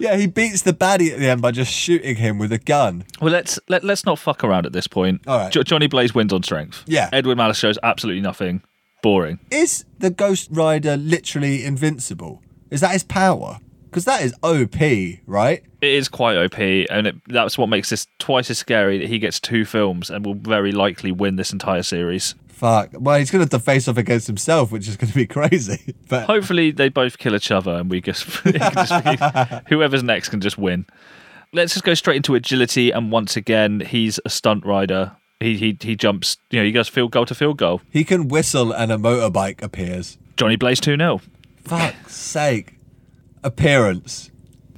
yeah, 0.00 0.16
he 0.16 0.26
beats 0.26 0.62
the 0.62 0.72
baddie 0.72 1.12
at 1.12 1.18
the 1.18 1.28
end 1.28 1.42
by 1.42 1.50
just 1.50 1.72
shooting 1.72 2.16
him 2.16 2.38
with 2.38 2.52
a 2.52 2.58
gun. 2.58 3.04
well, 3.20 3.32
let's 3.32 3.58
let, 3.68 3.84
let's 3.84 4.04
not 4.04 4.18
fuck 4.18 4.44
around 4.44 4.66
at 4.66 4.72
this 4.72 4.86
point. 4.86 5.22
All 5.26 5.38
right. 5.38 5.52
Jo- 5.52 5.62
Johnny 5.62 5.86
Blaze 5.86 6.14
wins 6.14 6.32
on 6.32 6.42
strength. 6.42 6.82
Yeah. 6.86 7.08
Edward 7.12 7.36
Malus 7.36 7.58
shows 7.58 7.78
absolutely 7.82 8.22
nothing. 8.22 8.62
Boring. 9.02 9.40
Is 9.50 9.84
the 9.98 10.10
Ghost 10.10 10.48
Rider 10.52 10.96
literally 10.96 11.64
invincible? 11.64 12.42
Is 12.70 12.80
that 12.82 12.92
his 12.92 13.02
power? 13.04 13.58
Because 13.92 14.06
that 14.06 14.22
is 14.22 14.34
OP, 14.42 14.80
right? 15.26 15.62
It 15.82 15.90
is 15.90 16.08
quite 16.08 16.38
OP, 16.38 16.58
and 16.58 17.06
it, 17.08 17.16
that's 17.26 17.58
what 17.58 17.68
makes 17.68 17.90
this 17.90 18.06
twice 18.18 18.48
as 18.50 18.56
scary 18.56 18.96
that 18.96 19.08
he 19.08 19.18
gets 19.18 19.38
two 19.38 19.66
films 19.66 20.08
and 20.08 20.24
will 20.24 20.32
very 20.32 20.72
likely 20.72 21.12
win 21.12 21.36
this 21.36 21.52
entire 21.52 21.82
series. 21.82 22.34
Fuck. 22.48 22.88
Well, 22.94 23.18
he's 23.18 23.30
going 23.30 23.46
to 23.46 23.54
have 23.54 23.60
to 23.60 23.64
face 23.64 23.88
off 23.88 23.98
against 23.98 24.28
himself, 24.28 24.72
which 24.72 24.88
is 24.88 24.96
going 24.96 25.10
to 25.10 25.14
be 25.14 25.26
crazy. 25.38 25.94
But 26.08 26.24
Hopefully, 26.24 26.70
they 26.70 26.88
both 26.88 27.18
kill 27.18 27.34
each 27.34 27.50
other, 27.50 27.72
and 27.74 27.90
we 27.90 28.00
just, 28.00 28.24
just 28.44 29.04
be, 29.04 29.16
whoever's 29.74 30.02
next 30.02 30.30
can 30.30 30.40
just 30.40 30.56
win. 30.56 30.86
Let's 31.52 31.74
just 31.74 31.84
go 31.84 31.92
straight 31.92 32.16
into 32.16 32.34
agility, 32.34 32.92
and 32.92 33.12
once 33.12 33.36
again, 33.36 33.80
he's 33.80 34.18
a 34.24 34.30
stunt 34.30 34.64
rider. 34.64 35.12
He 35.38 35.58
he 35.58 35.76
he 35.82 35.96
jumps. 35.96 36.38
You 36.50 36.60
know, 36.60 36.64
he 36.64 36.72
goes 36.72 36.88
field 36.88 37.10
goal 37.10 37.26
to 37.26 37.34
field 37.34 37.58
goal. 37.58 37.82
he 37.90 38.04
can 38.04 38.28
whistle 38.28 38.72
and 38.72 38.90
a 38.90 38.96
motorbike 38.96 39.60
appears. 39.62 40.16
Johnny 40.38 40.56
Blaze 40.56 40.80
two 40.80 40.96
0 40.96 41.20
Fuck's 41.64 42.14
sake. 42.16 42.78
Appearance. 43.42 44.30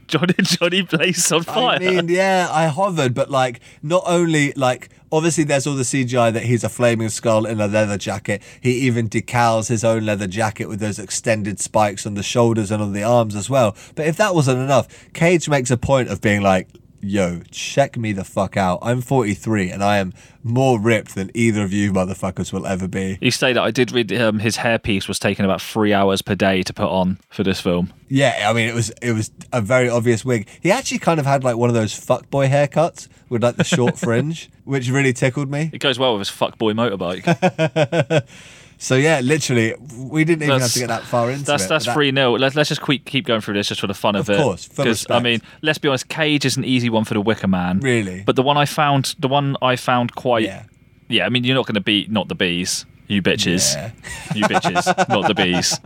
Johnny 0.06 0.34
Johnny 0.42 0.82
Blaze 0.82 1.32
on 1.32 1.42
fire. 1.42 1.76
I 1.76 1.78
mean, 1.78 2.08
yeah, 2.08 2.48
I 2.50 2.66
hovered, 2.66 3.14
but 3.14 3.30
like, 3.30 3.60
not 3.82 4.02
only 4.06 4.52
like, 4.52 4.90
obviously, 5.10 5.44
there's 5.44 5.66
all 5.66 5.74
the 5.74 5.82
CGI 5.82 6.32
that 6.32 6.44
he's 6.44 6.62
a 6.62 6.68
flaming 6.68 7.08
skull 7.08 7.46
in 7.46 7.60
a 7.60 7.66
leather 7.66 7.96
jacket. 7.96 8.42
He 8.60 8.72
even 8.80 9.08
decals 9.08 9.68
his 9.68 9.82
own 9.82 10.04
leather 10.04 10.26
jacket 10.26 10.66
with 10.68 10.80
those 10.80 10.98
extended 10.98 11.58
spikes 11.58 12.06
on 12.06 12.14
the 12.14 12.22
shoulders 12.22 12.70
and 12.70 12.82
on 12.82 12.92
the 12.92 13.02
arms 13.02 13.34
as 13.34 13.48
well. 13.48 13.76
But 13.94 14.06
if 14.06 14.16
that 14.18 14.34
wasn't 14.34 14.60
enough, 14.60 14.88
Cage 15.14 15.48
makes 15.48 15.70
a 15.70 15.76
point 15.76 16.08
of 16.08 16.20
being 16.20 16.42
like, 16.42 16.68
yo, 17.04 17.42
check 17.50 17.96
me 17.96 18.12
the 18.12 18.24
fuck 18.24 18.56
out. 18.56 18.78
I'm 18.82 19.00
43 19.00 19.70
and 19.70 19.82
I 19.82 19.98
am 19.98 20.12
more 20.42 20.80
ripped 20.80 21.14
than 21.14 21.30
either 21.34 21.62
of 21.62 21.72
you 21.72 21.92
motherfuckers 21.92 22.52
will 22.52 22.66
ever 22.66 22.88
be. 22.88 23.18
He 23.20 23.30
stated, 23.30 23.58
I 23.60 23.70
did 23.70 23.92
read 23.92 24.12
um, 24.12 24.38
his 24.38 24.56
hairpiece 24.58 25.08
was 25.08 25.18
taking 25.18 25.44
about 25.44 25.60
three 25.60 25.92
hours 25.92 26.22
per 26.22 26.34
day 26.34 26.62
to 26.62 26.72
put 26.72 26.88
on 26.88 27.18
for 27.28 27.42
this 27.42 27.60
film. 27.60 27.92
Yeah, 28.08 28.48
I 28.48 28.52
mean, 28.52 28.68
it 28.68 28.74
was 28.74 28.90
it 29.02 29.12
was 29.12 29.30
a 29.52 29.60
very 29.60 29.88
obvious 29.88 30.24
wig. 30.24 30.48
He 30.60 30.70
actually 30.70 30.98
kind 30.98 31.18
of 31.18 31.26
had 31.26 31.44
like 31.44 31.56
one 31.56 31.68
of 31.68 31.74
those 31.74 31.92
fuckboy 31.92 32.48
haircuts 32.48 33.08
with 33.28 33.42
like 33.42 33.56
the 33.56 33.64
short 33.64 33.98
fringe, 33.98 34.50
which 34.64 34.88
really 34.88 35.12
tickled 35.12 35.50
me. 35.50 35.70
It 35.72 35.78
goes 35.78 35.98
well 35.98 36.16
with 36.16 36.28
his 36.28 36.36
fuckboy 36.36 36.74
motorbike. 36.74 38.26
So 38.84 38.96
yeah, 38.96 39.20
literally, 39.20 39.74
we 39.96 40.24
didn't 40.24 40.42
even 40.42 40.60
have 40.60 40.70
to 40.70 40.78
get 40.78 40.88
that 40.88 41.04
far 41.04 41.30
into 41.30 41.44
That's 41.46 41.64
it. 41.64 41.68
that's 41.70 41.86
That- 41.86 41.94
three 41.94 42.12
0 42.12 42.32
Let's 42.36 42.54
let's 42.54 42.68
just 42.68 42.82
keep 42.82 43.06
keep 43.06 43.24
going 43.24 43.40
through 43.40 43.54
this 43.54 43.68
just 43.68 43.80
for 43.80 43.86
the 43.86 43.94
fun 43.94 44.14
of, 44.14 44.28
Of 44.28 44.34
it. 44.36 44.38
Of 44.38 44.44
course, 44.44 44.66
for 44.66 45.12
I 45.14 45.20
mean, 45.20 45.40
let's 45.62 45.78
be 45.78 45.88
honest. 45.88 46.08
Cage 46.10 46.44
is 46.44 46.58
an 46.58 46.66
easy 46.66 46.90
one 46.90 47.04
for 47.04 47.14
the 47.14 47.22
Wicker 47.22 47.48
Man. 47.48 47.80
Really? 47.80 48.22
But 48.26 48.36
the 48.36 48.42
one 48.42 48.58
I 48.58 48.66
found, 48.66 49.14
the 49.18 49.26
one 49.28 49.56
I 49.62 49.76
found 49.76 50.14
quite. 50.14 50.44
Yeah. 50.44 50.64
Yeah. 51.08 51.24
I 51.24 51.30
mean, 51.30 51.44
you're 51.44 51.54
not 51.56 51.64
going 51.66 51.76
to 51.76 51.80
beat 51.80 52.10
not 52.10 52.28
the 52.28 52.34
bees, 52.34 52.84
you 53.06 53.22
bitches, 53.22 53.74
Yeah. 53.74 53.90
you 54.34 54.44
bitches, 54.44 54.84
not 55.08 55.28
the 55.28 55.34
bees. 55.34 55.78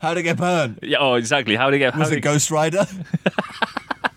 How'd 0.00 0.16
it 0.16 0.22
get 0.22 0.38
burned? 0.38 0.78
Yeah. 0.82 0.98
Oh, 1.00 1.14
exactly. 1.16 1.54
How 1.54 1.68
to 1.68 1.76
get? 1.78 1.94
Was 1.98 2.08
how 2.08 2.12
it 2.12 2.16
to- 2.16 2.20
Ghost 2.22 2.50
Rider? 2.50 2.86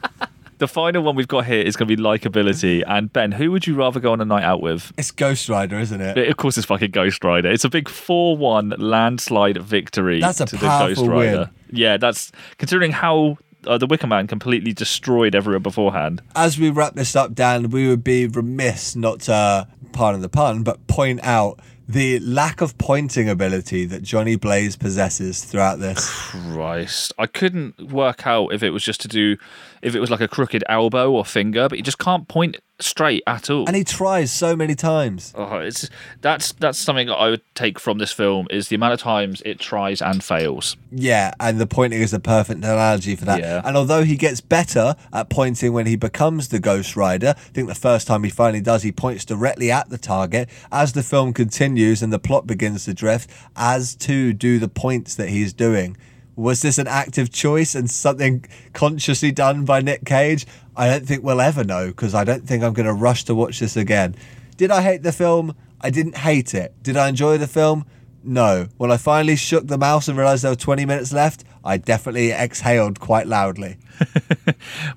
the 0.58 0.68
final 0.68 1.04
one 1.04 1.16
we've 1.16 1.28
got 1.28 1.46
here 1.46 1.62
is 1.62 1.76
going 1.76 1.88
to 1.88 1.96
be 1.96 2.02
likability. 2.02 2.84
And 2.88 3.12
Ben, 3.12 3.32
who 3.32 3.52
would 3.52 3.68
you 3.68 3.76
rather 3.76 4.00
go 4.00 4.12
on 4.12 4.22
a 4.22 4.26
night 4.26 4.44
out 4.44 4.62
with? 4.62 4.92
it's 4.98 5.12
Ghost 5.12 5.50
Rider, 5.50 5.80
isn't 5.80 6.02
it? 6.02 6.18
Of 6.30 6.38
course, 6.38 6.58
it's 6.58 6.66
fucking 6.66 6.92
Ghost 6.92 7.24
Rider. 7.24 7.50
It's 7.50 7.64
a 7.64 7.70
big 7.70 7.90
four-one 7.90 8.74
landslide 8.78 9.62
victory. 9.62 10.20
That's 10.20 10.42
a 10.42 10.46
to 10.46 10.56
the 10.58 10.68
powerful 10.68 10.88
Ghost 11.06 11.10
Rider. 11.10 11.38
win. 11.38 11.50
Yeah, 11.72 11.98
that's 11.98 12.32
considering 12.58 12.92
how 12.92 13.38
uh, 13.66 13.78
the 13.78 13.88
Wicker 13.88 14.08
Man 14.08 14.28
completely 14.28 14.74
destroyed 14.74 15.36
everyone 15.36 15.62
beforehand. 15.64 16.22
As 16.36 16.58
we 16.58 16.70
wrap 16.70 16.96
this 16.96 17.16
up, 17.16 17.34
Dan, 17.36 17.70
we 17.70 17.88
would 17.88 18.04
be 18.04 18.26
remiss 18.28 18.96
not 18.96 19.22
to, 19.22 19.68
pardon 19.92 20.22
the 20.22 20.30
pun, 20.30 20.64
but 20.64 20.86
point 20.88 21.20
out 21.24 21.60
the 21.88 22.20
lack 22.20 22.60
of 22.62 22.78
pointing 22.78 23.30
ability 23.30 23.86
that 23.86 24.04
Johnny 24.04 24.36
Blaze 24.36 24.76
possesses 24.76 25.44
throughout 25.44 25.80
this. 25.80 26.10
Christ, 26.32 27.14
I 27.18 27.28
couldn't 27.28 27.92
work 27.92 28.28
out 28.28 28.54
if 28.54 28.62
it 28.62 28.72
was 28.72 28.84
just 28.84 29.00
to 29.02 29.08
do, 29.08 29.38
if 29.82 29.96
it 29.96 30.00
was 30.00 30.12
like 30.12 30.20
a 30.20 30.28
crooked 30.28 30.64
elbow 30.68 31.12
or 31.12 31.24
finger, 31.24 31.70
but 31.70 31.78
you 31.78 31.84
just 31.84 32.00
can't 32.00 32.28
point 32.28 32.58
straight 32.80 33.24
at 33.28 33.50
all. 33.50 33.66
And 33.68 33.76
he 33.76 33.84
tries 33.84 34.32
so 34.32 34.56
many 34.56 34.76
times. 34.76 35.34
Oh, 35.36 35.58
it's 35.58 35.90
that's 36.22 36.52
that's 36.54 36.78
something 36.78 37.08
that 37.08 37.16
I 37.16 37.30
would 37.30 37.42
take 37.56 37.80
from 37.80 37.98
this 37.98 38.12
film 38.12 38.48
is 38.50 38.70
the 38.70 38.76
amount 38.76 38.94
of 38.94 39.00
times 39.00 39.42
it 39.46 39.60
tries 39.60 40.02
and 40.02 40.24
fails. 40.24 40.78
Yeah, 40.92 41.34
and 41.40 41.60
the 41.60 41.68
pointing 41.68 42.02
is 42.02 42.14
a 42.14 42.20
perfect 42.20 42.60
analogy 42.60 43.16
for 43.16 43.26
that. 43.26 43.40
Yeah. 43.40 43.62
And 43.64 43.76
although 43.76 44.04
he 44.04 44.16
gets 44.16 44.42
better 44.42 44.96
at 45.14 45.30
pointing 45.30 45.74
when 45.74 45.88
he 45.88 45.96
becomes 45.96 46.50
the 46.50 46.60
Ghost 46.60 46.96
Rider, 46.96 47.34
I 47.38 47.50
think 47.54 47.68
the 47.68 47.76
first 47.76 48.08
time 48.08 48.24
he 48.24 48.30
finally 48.30 48.62
does, 48.62 48.84
he 48.84 48.92
points 48.92 49.26
directly 49.26 49.72
at 49.72 49.90
the 49.90 49.98
target. 49.98 50.50
As 50.72 50.94
the 50.94 51.04
film 51.04 51.34
continues 51.34 52.02
and 52.02 52.14
the 52.14 52.20
plot 52.20 52.48
begins 52.48 52.86
to 52.86 52.94
drift, 52.94 53.30
as 53.56 53.96
to 53.96 54.34
do 54.34 54.60
the 54.60 54.70
points 54.70 55.16
that 55.16 55.30
he's 55.30 55.54
doing. 55.54 55.98
Was 56.38 56.62
this 56.62 56.78
an 56.78 56.86
active 56.86 57.32
choice 57.32 57.74
and 57.74 57.90
something 57.90 58.46
consciously 58.74 59.32
done 59.32 59.66
by 59.66 59.82
Nick 59.82 60.06
Cage? 60.06 60.46
I 60.76 60.88
don't 60.88 61.04
think 61.04 61.24
we'll 61.24 61.42
ever 61.42 61.64
know 61.64 61.88
because 61.88 62.14
I 62.14 62.24
don't 62.24 62.48
think 62.48 62.64
I'm 62.64 62.74
going 62.74 62.86
to 62.86 62.94
rush 62.94 63.24
to 63.24 63.34
watch 63.34 63.60
this 63.60 63.76
again. 63.76 64.16
Did 64.56 64.70
I 64.70 64.84
hate 64.84 65.02
the 65.02 65.12
film? 65.12 65.56
I 65.82 65.90
didn't 65.90 66.18
hate 66.18 66.54
it. 66.54 66.76
Did 66.84 66.96
I 66.96 67.10
enjoy 67.10 67.40
the 67.40 67.48
film? 67.48 67.88
No. 68.24 68.68
When 68.78 68.92
I 68.92 68.98
finally 68.98 69.36
shook 69.36 69.66
the 69.66 69.80
mouse 69.80 70.08
and 70.08 70.16
realised 70.16 70.44
there 70.44 70.52
were 70.52 70.56
20 70.56 70.86
minutes 70.86 71.12
left, 71.12 71.44
I 71.64 71.78
definitely 71.78 72.32
exhaled 72.32 73.00
quite 73.00 73.28
loudly. 73.28 73.78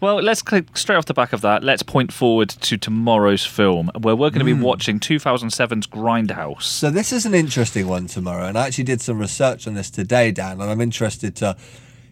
Well, 0.00 0.16
let's 0.16 0.42
click 0.42 0.76
straight 0.76 0.96
off 0.96 1.06
the 1.06 1.14
back 1.14 1.32
of 1.32 1.40
that. 1.42 1.62
Let's 1.62 1.82
point 1.82 2.12
forward 2.12 2.48
to 2.48 2.78
tomorrow's 2.78 3.44
film, 3.44 3.90
where 3.98 4.16
we're 4.16 4.30
going 4.30 4.40
to 4.40 4.44
be 4.44 4.52
hmm. 4.52 4.62
watching 4.62 5.00
2007's 5.00 5.86
Grindhouse. 5.86 6.62
So 6.62 6.90
this 6.90 7.12
is 7.12 7.26
an 7.26 7.34
interesting 7.34 7.86
one 7.86 8.06
tomorrow, 8.06 8.46
and 8.46 8.56
I 8.56 8.66
actually 8.66 8.84
did 8.84 9.00
some 9.00 9.18
research 9.18 9.66
on 9.66 9.74
this 9.74 9.90
today, 9.90 10.30
Dan, 10.30 10.60
and 10.60 10.70
I'm 10.70 10.80
interested 10.80 11.36
to 11.36 11.56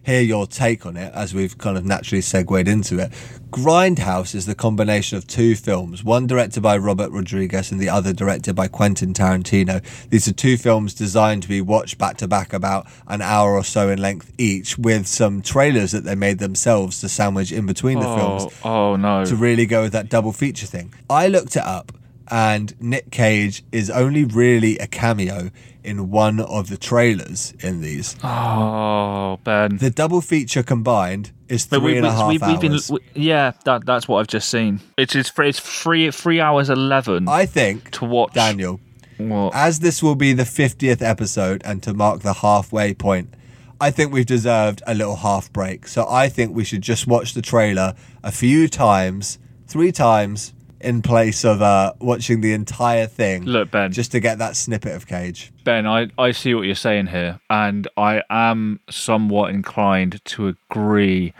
hear 0.03 0.21
your 0.21 0.47
take 0.47 0.85
on 0.85 0.97
it 0.97 1.13
as 1.13 1.33
we've 1.33 1.57
kind 1.57 1.77
of 1.77 1.85
naturally 1.85 2.21
segued 2.21 2.67
into 2.67 2.99
it. 2.99 3.11
Grindhouse 3.51 4.35
is 4.35 4.45
the 4.45 4.53
combination 4.55 5.17
of 5.17 5.25
two 5.25 5.55
films, 5.55 6.03
one 6.03 6.27
directed 6.27 6.61
by 6.61 6.77
Robert 6.77 7.11
Rodriguez 7.11 7.71
and 7.71 7.79
the 7.81 7.89
other 7.89 8.13
directed 8.13 8.55
by 8.55 8.67
Quentin 8.67 9.13
Tarantino. 9.13 9.81
These 10.09 10.27
are 10.27 10.33
two 10.33 10.55
films 10.55 10.93
designed 10.93 11.43
to 11.43 11.49
be 11.49 11.59
watched 11.61 11.97
back 11.97 12.17
to 12.17 12.27
back 12.27 12.53
about 12.53 12.87
an 13.07 13.21
hour 13.21 13.53
or 13.53 13.63
so 13.63 13.89
in 13.89 13.99
length 14.01 14.31
each, 14.37 14.77
with 14.77 15.07
some 15.07 15.41
trailers 15.41 15.91
that 15.91 16.03
they 16.03 16.15
made 16.15 16.39
themselves 16.39 17.01
to 17.01 17.09
sandwich 17.09 17.51
in 17.51 17.65
between 17.65 17.99
the 17.99 18.07
oh, 18.07 18.17
films 18.17 18.59
Oh, 18.63 18.91
oh 18.91 18.95
no. 18.95 19.25
to 19.25 19.35
really 19.35 19.65
go 19.65 19.81
with 19.81 19.93
that 19.93 20.09
double 20.09 20.31
feature 20.31 20.67
thing. 20.67 20.93
I 21.09 21.27
looked 21.27 21.55
it 21.55 21.63
up, 21.63 21.91
and 22.31 22.79
Nick 22.81 23.11
Cage 23.11 23.63
is 23.71 23.89
only 23.89 24.23
really 24.23 24.77
a 24.77 24.87
cameo 24.87 25.51
in 25.83 26.09
one 26.09 26.39
of 26.39 26.69
the 26.69 26.77
trailers 26.77 27.53
in 27.61 27.81
these. 27.81 28.15
Oh, 28.23 29.39
Ben. 29.43 29.77
The 29.77 29.89
double 29.89 30.21
feature 30.21 30.63
combined 30.63 31.31
is 31.47 31.65
three 31.65 31.97
and 31.97 32.05
a 32.05 32.11
half 32.11 32.29
been, 32.61 32.71
hours. 32.73 32.91
we- 32.91 32.99
yeah, 33.15 33.51
that, 33.65 33.85
that's 33.85 34.07
what 34.07 34.19
I've 34.19 34.27
just 34.27 34.49
seen. 34.49 34.81
It's 34.97 35.15
it's, 35.15 35.29
free- 35.29 35.49
it's 35.49 35.59
three 35.59 36.11
three 36.11 36.39
hours 36.39 36.69
eleven 36.69 37.27
I 37.27 37.45
think, 37.45 37.91
to 37.91 38.05
watch. 38.05 38.33
Daniel, 38.33 38.79
What? 39.17 39.55
as 39.55 39.79
this 39.79 40.03
will 40.03 40.15
be 40.15 40.33
the 40.33 40.43
50th 40.43 41.01
episode 41.01 41.61
and 41.65 41.81
to 41.83 41.93
mark 41.93 42.21
the 42.21 42.33
halfway 42.33 42.93
point, 42.93 43.33
I 43.81 43.91
think 43.91 44.11
we've 44.11 44.25
deserved 44.25 44.81
a 44.85 44.93
little 44.93 45.15
half 45.17 45.51
break. 45.53 45.87
So 45.87 46.05
I 46.09 46.29
think 46.29 46.53
we 46.55 46.63
should 46.65 46.81
just 46.81 47.07
watch 47.07 47.33
the 47.33 47.41
trailer 47.41 47.95
a 48.23 48.31
few 48.31 48.67
times 48.67 49.39
three 49.67 49.91
times 49.91 50.53
in 50.81 51.01
place 51.01 51.43
of 51.43 51.61
uh, 51.61 51.93
watching 51.99 52.41
the 52.41 52.53
entire 52.53 53.07
thing. 53.07 53.43
Look, 53.43 53.71
Ben. 53.71 53.91
just 53.91 54.11
to 54.13 54.19
get 54.19 54.37
that 54.37 54.55
snippet 54.55 54.95
of 54.95 55.07
Cage. 55.07 55.51
Ben, 55.63 55.85
I, 55.85 56.07
I 56.17 56.31
see 56.31 56.53
what 56.53 56.63
you're 56.63 56.75
saying 56.75 57.07
here, 57.07 57.39
and 57.49 57.87
I 57.97 58.23
am 58.29 58.79
somewhat 58.89 59.51
inclined 59.51 60.23
to 60.25 60.47
agree. 60.47 61.33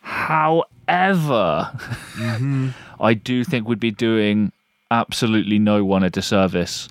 However, 0.00 0.62
I 3.00 3.14
do 3.14 3.44
think 3.44 3.68
we'd 3.68 3.80
be 3.80 3.90
doing 3.90 4.52
absolutely 4.90 5.58
no 5.58 5.84
one 5.84 6.02
a 6.02 6.10
disservice. 6.10 6.88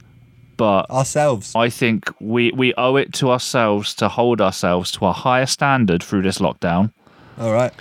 But 0.58 0.90
Ourselves. 0.92 1.56
I 1.56 1.70
think 1.70 2.10
we, 2.20 2.52
we 2.52 2.74
owe 2.76 2.96
it 2.96 3.14
to 3.14 3.32
ourselves 3.32 3.96
to 3.96 4.10
hold 4.10 4.42
ourselves 4.42 4.92
to 4.92 5.06
a 5.06 5.12
higher 5.12 5.46
standard 5.46 6.04
through 6.04 6.22
this 6.22 6.38
lockdown. 6.38 6.92
All 7.40 7.52
right. 7.54 7.74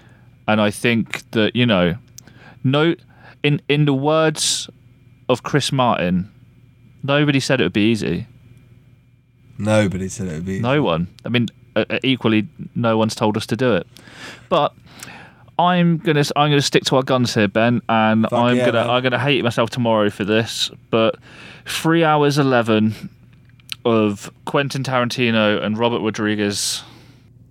And 0.48 0.60
I 0.60 0.70
think 0.70 1.30
that, 1.32 1.54
you 1.54 1.66
know, 1.66 1.96
no 2.64 2.94
in 3.42 3.60
in 3.68 3.84
the 3.84 3.94
words 3.94 4.68
of 5.28 5.42
Chris 5.42 5.70
Martin, 5.72 6.30
nobody 7.02 7.40
said 7.40 7.60
it 7.60 7.64
would 7.64 7.72
be 7.72 7.90
easy. 7.90 8.26
Nobody 9.58 10.08
said 10.08 10.28
it 10.28 10.32
would 10.32 10.46
be. 10.46 10.52
Easy. 10.54 10.62
No 10.62 10.82
one. 10.82 11.08
I 11.24 11.28
mean, 11.28 11.48
uh, 11.76 11.84
uh, 11.90 11.98
equally, 12.02 12.48
no 12.74 12.96
one's 12.96 13.14
told 13.14 13.36
us 13.36 13.46
to 13.46 13.56
do 13.56 13.74
it. 13.74 13.86
But 14.48 14.74
I'm 15.58 15.98
gonna 15.98 16.24
I'm 16.36 16.50
gonna 16.50 16.62
stick 16.62 16.84
to 16.84 16.96
our 16.96 17.02
guns 17.02 17.34
here, 17.34 17.48
Ben, 17.48 17.82
and 17.88 18.22
Fuck 18.24 18.32
I'm 18.32 18.56
yeah, 18.56 18.66
gonna 18.66 18.80
man. 18.86 18.90
I'm 18.90 19.02
gonna 19.02 19.18
hate 19.18 19.44
myself 19.44 19.70
tomorrow 19.70 20.08
for 20.10 20.24
this. 20.24 20.70
But 20.90 21.16
three 21.66 22.02
hours 22.04 22.38
eleven 22.38 23.10
of 23.84 24.30
Quentin 24.46 24.82
Tarantino 24.82 25.62
and 25.62 25.76
Robert 25.78 26.00
Rodriguez. 26.00 26.82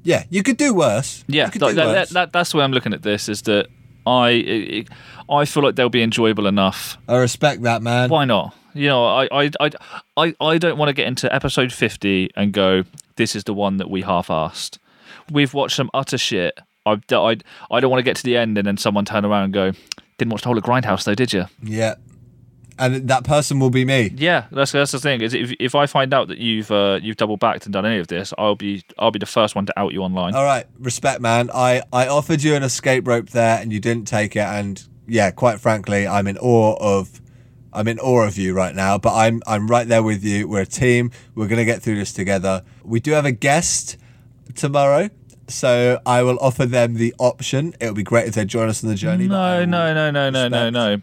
Yeah, 0.03 0.23
you 0.29 0.43
could 0.43 0.57
do 0.57 0.73
worse. 0.73 1.23
Yeah, 1.27 1.45
you 1.45 1.51
could 1.51 1.61
that, 1.61 1.69
do 1.69 1.75
that- 1.75 1.85
worse. 1.87 2.09
that- 2.09 2.13
that- 2.13 2.33
that's 2.33 2.51
the 2.51 2.57
way 2.57 2.63
I'm 2.63 2.71
looking 2.71 2.93
at 2.93 3.03
this. 3.03 3.29
Is 3.29 3.43
that 3.43 3.67
I 4.09 4.29
it, 4.29 4.87
I 5.29 5.45
feel 5.45 5.63
like 5.63 5.75
they'll 5.75 5.89
be 5.89 6.01
enjoyable 6.01 6.47
enough 6.47 6.97
I 7.07 7.17
respect 7.17 7.61
that, 7.63 7.81
man. 7.81 8.09
why 8.09 8.25
not? 8.25 8.55
You 8.73 8.87
know, 8.87 9.05
I 9.05 9.27
I 9.31 9.51
I 9.59 9.71
I, 10.17 10.35
I 10.41 10.57
don't 10.57 10.77
want 10.77 10.89
to 10.89 10.93
get 10.93 11.07
into 11.07 11.33
episode 11.33 11.71
fifty 11.71 12.29
and 12.35 12.51
go, 12.51 12.83
this 13.15 13.35
is 13.35 13.43
the 13.43 13.53
one 13.53 13.77
that 13.77 13.89
we 13.89 14.01
half-assed. 14.01 14.77
We've 15.31 15.53
watched 15.53 15.75
some 15.75 15.89
utter 15.93 16.17
shit. 16.17 16.57
I 16.85 16.99
I 17.11 17.37
I 17.71 17.79
don't 17.79 17.91
want 17.91 17.99
to 17.99 18.03
get 18.03 18.15
to 18.17 18.23
the 18.23 18.37
end 18.37 18.57
and 18.57 18.65
then 18.67 18.77
someone 18.77 19.05
turn 19.05 19.25
around 19.25 19.43
and 19.45 19.53
go, 19.53 19.71
didn't 20.17 20.31
watch 20.31 20.41
the 20.41 20.47
whole 20.49 20.57
of 20.57 20.63
Grindhouse 20.63 21.03
though, 21.03 21.15
did 21.15 21.33
you? 21.33 21.45
Yeah. 21.63 21.95
And 22.79 23.09
that 23.09 23.25
person 23.25 23.59
will 23.59 23.69
be 23.69 23.83
me. 23.83 24.11
Yeah, 24.15 24.45
that's 24.51 24.71
that's 24.71 24.93
the 24.93 24.99
thing. 24.99 25.21
Is 25.21 25.33
if 25.33 25.51
if 25.59 25.75
I 25.75 25.85
find 25.85 26.13
out 26.13 26.29
that 26.29 26.37
you've 26.37 26.71
uh, 26.71 26.99
you've 27.01 27.17
double 27.17 27.35
backed 27.35 27.65
and 27.65 27.73
done 27.73 27.85
any 27.85 27.99
of 27.99 28.07
this, 28.07 28.33
I'll 28.37 28.55
be 28.55 28.83
I'll 28.97 29.11
be 29.11 29.19
the 29.19 29.25
first 29.25 29.53
one 29.53 29.65
to 29.65 29.77
out 29.77 29.91
you 29.91 30.01
online. 30.01 30.33
All 30.33 30.45
right, 30.45 30.65
respect, 30.79 31.19
man. 31.19 31.49
I, 31.53 31.83
I 31.91 32.07
offered 32.07 32.41
you 32.41 32.55
an 32.55 32.63
escape 32.63 33.05
rope 33.05 33.31
there, 33.31 33.59
and 33.59 33.73
you 33.73 33.81
didn't 33.81 34.07
take 34.07 34.37
it. 34.37 34.45
And 34.45 34.81
yeah, 35.07 35.29
quite 35.31 35.59
frankly, 35.59 36.07
I'm 36.07 36.25
in 36.25 36.37
awe 36.37 36.77
of, 36.79 37.19
I'm 37.73 37.89
in 37.89 37.99
awe 37.99 38.25
of 38.25 38.37
you 38.37 38.53
right 38.53 38.73
now. 38.73 38.97
But 38.97 39.13
I'm 39.13 39.41
I'm 39.45 39.67
right 39.67 39.87
there 39.87 40.01
with 40.01 40.23
you. 40.23 40.47
We're 40.47 40.61
a 40.61 40.65
team. 40.65 41.11
We're 41.35 41.47
gonna 41.49 41.65
get 41.65 41.81
through 41.81 41.97
this 41.97 42.13
together. 42.13 42.63
We 42.85 43.01
do 43.01 43.11
have 43.11 43.25
a 43.25 43.33
guest 43.33 43.97
tomorrow, 44.55 45.09
so 45.49 45.99
I 46.05 46.23
will 46.23 46.37
offer 46.39 46.65
them 46.65 46.93
the 46.93 47.13
option. 47.19 47.73
It 47.81 47.87
would 47.87 47.95
be 47.95 48.03
great 48.03 48.29
if 48.29 48.35
they 48.35 48.45
join 48.45 48.69
us 48.69 48.83
on 48.85 48.89
the 48.89 48.95
journey. 48.95 49.27
No, 49.27 49.65
no, 49.65 49.93
no, 49.93 50.11
no, 50.11 50.29
no, 50.29 50.47
no, 50.47 50.69
no. 50.69 51.01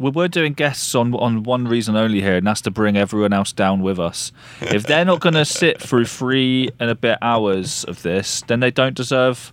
We're, 0.00 0.10
we're 0.10 0.28
doing 0.28 0.54
guests 0.54 0.94
on 0.94 1.14
on 1.14 1.44
one 1.44 1.68
reason 1.68 1.94
only 1.94 2.20
here, 2.22 2.36
and 2.36 2.46
that's 2.46 2.62
to 2.62 2.70
bring 2.70 2.96
everyone 2.96 3.32
else 3.32 3.52
down 3.52 3.82
with 3.82 4.00
us. 4.00 4.32
If 4.60 4.84
they're 4.84 5.04
not 5.04 5.20
going 5.20 5.34
to 5.44 5.44
sit 5.44 5.80
through 5.80 6.06
three 6.06 6.70
and 6.80 6.90
a 6.90 6.94
bit 6.94 7.18
hours 7.22 7.84
of 7.84 8.02
this, 8.02 8.42
then 8.48 8.60
they 8.60 8.70
don't 8.70 8.96
deserve. 8.96 9.52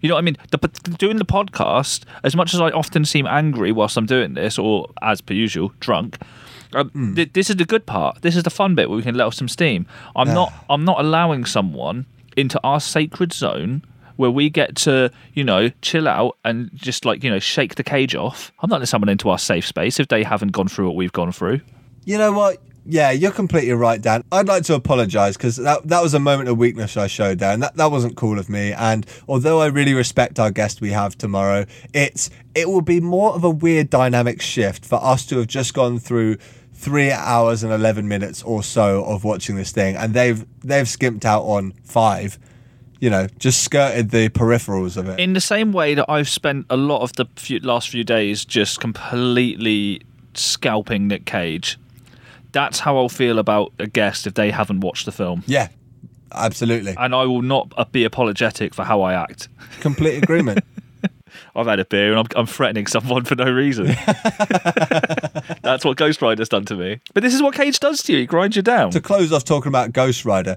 You 0.00 0.08
know 0.08 0.16
what 0.16 0.20
I 0.20 0.24
mean? 0.24 0.36
The, 0.50 0.58
doing 0.98 1.16
the 1.16 1.24
podcast, 1.24 2.04
as 2.22 2.36
much 2.36 2.54
as 2.54 2.60
I 2.60 2.70
often 2.70 3.04
seem 3.04 3.26
angry 3.26 3.72
whilst 3.72 3.96
I'm 3.96 4.06
doing 4.06 4.34
this, 4.34 4.58
or 4.58 4.90
as 5.00 5.20
per 5.20 5.34
usual, 5.34 5.72
drunk. 5.80 6.18
Um, 6.74 7.14
th- 7.16 7.32
this 7.32 7.48
is 7.48 7.56
the 7.56 7.64
good 7.64 7.86
part. 7.86 8.22
This 8.22 8.36
is 8.36 8.42
the 8.42 8.50
fun 8.50 8.74
bit 8.74 8.90
where 8.90 8.96
we 8.96 9.02
can 9.02 9.14
let 9.14 9.26
off 9.26 9.34
some 9.34 9.48
steam. 9.48 9.86
I'm 10.14 10.28
not. 10.34 10.52
I'm 10.68 10.84
not 10.84 11.00
allowing 11.00 11.44
someone 11.46 12.06
into 12.36 12.60
our 12.62 12.80
sacred 12.80 13.32
zone 13.32 13.82
where 14.18 14.30
we 14.32 14.50
get 14.50 14.74
to, 14.74 15.10
you 15.32 15.44
know, 15.44 15.70
chill 15.80 16.08
out 16.08 16.36
and 16.44 16.70
just 16.74 17.04
like 17.04 17.22
you 17.22 17.30
know 17.30 17.38
shake 17.38 17.76
the 17.76 17.84
cage 17.84 18.14
off. 18.14 18.52
I'm 18.60 18.68
not 18.68 18.76
letting 18.76 18.86
someone 18.86 19.08
into 19.08 19.30
our 19.30 19.38
safe 19.38 19.66
space 19.66 20.00
if 20.00 20.08
they 20.08 20.24
haven't 20.24 20.52
gone 20.52 20.68
through 20.68 20.88
what 20.88 20.96
we've 20.96 21.12
gone 21.12 21.32
through. 21.32 21.60
You 22.04 22.18
know 22.18 22.32
what? 22.32 22.58
Yeah, 22.84 23.10
you're 23.10 23.32
completely 23.32 23.72
right, 23.72 24.00
Dan. 24.00 24.24
I'd 24.32 24.48
like 24.48 24.64
to 24.64 24.74
apologise 24.74 25.36
because 25.36 25.56
that 25.56 25.86
that 25.86 26.02
was 26.02 26.14
a 26.14 26.18
moment 26.18 26.48
of 26.48 26.58
weakness 26.58 26.96
I 26.96 27.06
showed 27.06 27.40
and 27.42 27.62
that, 27.62 27.76
that 27.76 27.90
wasn't 27.92 28.16
cool 28.16 28.38
of 28.38 28.48
me. 28.48 28.72
And 28.72 29.06
although 29.28 29.60
I 29.60 29.66
really 29.66 29.94
respect 29.94 30.40
our 30.40 30.50
guest 30.50 30.80
we 30.80 30.90
have 30.90 31.16
tomorrow, 31.16 31.64
it's 31.94 32.28
it 32.56 32.68
will 32.68 32.82
be 32.82 33.00
more 33.00 33.34
of 33.34 33.44
a 33.44 33.50
weird 33.50 33.88
dynamic 33.88 34.42
shift 34.42 34.84
for 34.84 34.96
us 35.02 35.26
to 35.26 35.38
have 35.38 35.46
just 35.46 35.74
gone 35.74 36.00
through 36.00 36.38
three 36.72 37.12
hours 37.12 37.62
and 37.62 37.72
eleven 37.72 38.08
minutes 38.08 38.42
or 38.42 38.64
so 38.64 39.04
of 39.04 39.22
watching 39.22 39.54
this 39.54 39.70
thing, 39.70 39.94
and 39.94 40.12
they've 40.12 40.44
they've 40.64 40.88
skimped 40.88 41.24
out 41.24 41.42
on 41.42 41.72
five. 41.84 42.36
You 43.00 43.10
know, 43.10 43.28
just 43.38 43.62
skirted 43.62 44.10
the 44.10 44.28
peripherals 44.28 44.96
of 44.96 45.08
it. 45.08 45.20
In 45.20 45.32
the 45.32 45.40
same 45.40 45.72
way 45.72 45.94
that 45.94 46.10
I've 46.10 46.28
spent 46.28 46.66
a 46.68 46.76
lot 46.76 47.02
of 47.02 47.12
the 47.12 47.26
few, 47.36 47.60
last 47.60 47.88
few 47.90 48.02
days 48.02 48.44
just 48.44 48.80
completely 48.80 50.02
scalping 50.34 51.06
Nick 51.06 51.24
Cage. 51.24 51.78
That's 52.52 52.80
how 52.80 52.96
I'll 52.96 53.08
feel 53.08 53.38
about 53.38 53.72
a 53.78 53.86
guest 53.86 54.26
if 54.26 54.34
they 54.34 54.50
haven't 54.50 54.80
watched 54.80 55.04
the 55.04 55.12
film. 55.12 55.44
yeah, 55.46 55.68
absolutely, 56.32 56.94
And 56.98 57.14
I 57.14 57.24
will 57.24 57.42
not 57.42 57.72
uh, 57.76 57.84
be 57.84 58.04
apologetic 58.04 58.74
for 58.74 58.84
how 58.84 59.02
I 59.02 59.14
act. 59.14 59.48
complete 59.80 60.20
agreement. 60.22 60.60
I've 61.54 61.66
had 61.66 61.78
a 61.78 61.84
beer 61.84 62.10
and 62.12 62.18
I'm, 62.20 62.26
I'm 62.40 62.46
threatening 62.46 62.86
someone 62.86 63.24
for 63.24 63.34
no 63.36 63.50
reason. 63.50 63.86
That's 65.62 65.84
what 65.84 65.96
Ghost 65.96 66.22
Rider's 66.22 66.48
done 66.48 66.64
to 66.66 66.74
me. 66.74 67.00
But 67.14 67.22
this 67.22 67.34
is 67.34 67.42
what 67.42 67.54
Cage 67.54 67.78
does 67.80 68.02
to 68.04 68.12
you. 68.12 68.18
He 68.20 68.26
grinds 68.26 68.56
you 68.56 68.62
down. 68.62 68.90
to 68.90 69.00
close 69.00 69.32
off 69.32 69.44
talking 69.44 69.68
about 69.68 69.92
Ghost 69.92 70.24
Rider, 70.24 70.56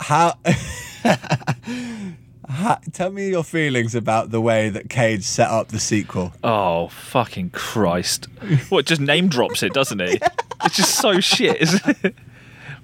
how, 0.00 0.34
tell 2.92 3.10
me 3.10 3.30
your 3.30 3.44
feelings 3.44 3.94
about 3.94 4.30
the 4.30 4.40
way 4.40 4.68
that 4.68 4.88
Cage 4.88 5.22
set 5.22 5.50
up 5.50 5.68
the 5.68 5.80
sequel. 5.80 6.32
Oh, 6.42 6.88
fucking 6.88 7.50
Christ. 7.50 8.28
What, 8.68 8.86
just 8.86 9.00
name 9.00 9.28
drops 9.28 9.62
it, 9.62 9.72
doesn't 9.72 10.00
he? 10.00 10.18
It's 10.64 10.76
just 10.76 10.96
so 10.96 11.20
shit, 11.20 11.60
isn't 11.62 12.04
it? 12.04 12.14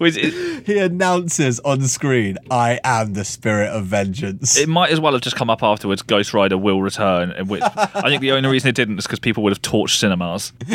It? 0.05 0.67
He 0.67 0.79
announces 0.79 1.61
on 1.61 1.83
screen, 1.83 2.37
"I 2.51 2.81
am 2.83 3.13
the 3.13 3.25
spirit 3.25 3.69
of 3.69 3.87
vengeance." 3.87 4.59
It 4.59 4.69
might 4.69 4.91
as 4.91 4.99
well 4.99 5.13
have 5.13 5.23
just 5.23 5.37
come 5.37 5.49
up 5.49 5.63
afterwards. 5.63 6.03
Ghost 6.03 6.35
Rider 6.35 6.59
will 6.59 6.83
return, 6.83 7.31
in 7.31 7.47
which 7.47 7.63
I 7.63 8.09
think 8.09 8.21
the 8.21 8.33
only 8.33 8.49
reason 8.49 8.69
it 8.69 8.75
didn't 8.75 8.99
is 8.99 9.07
because 9.07 9.21
people 9.21 9.45
would 9.45 9.53
have 9.53 9.63
torched 9.63 9.99
cinemas. 9.99 10.53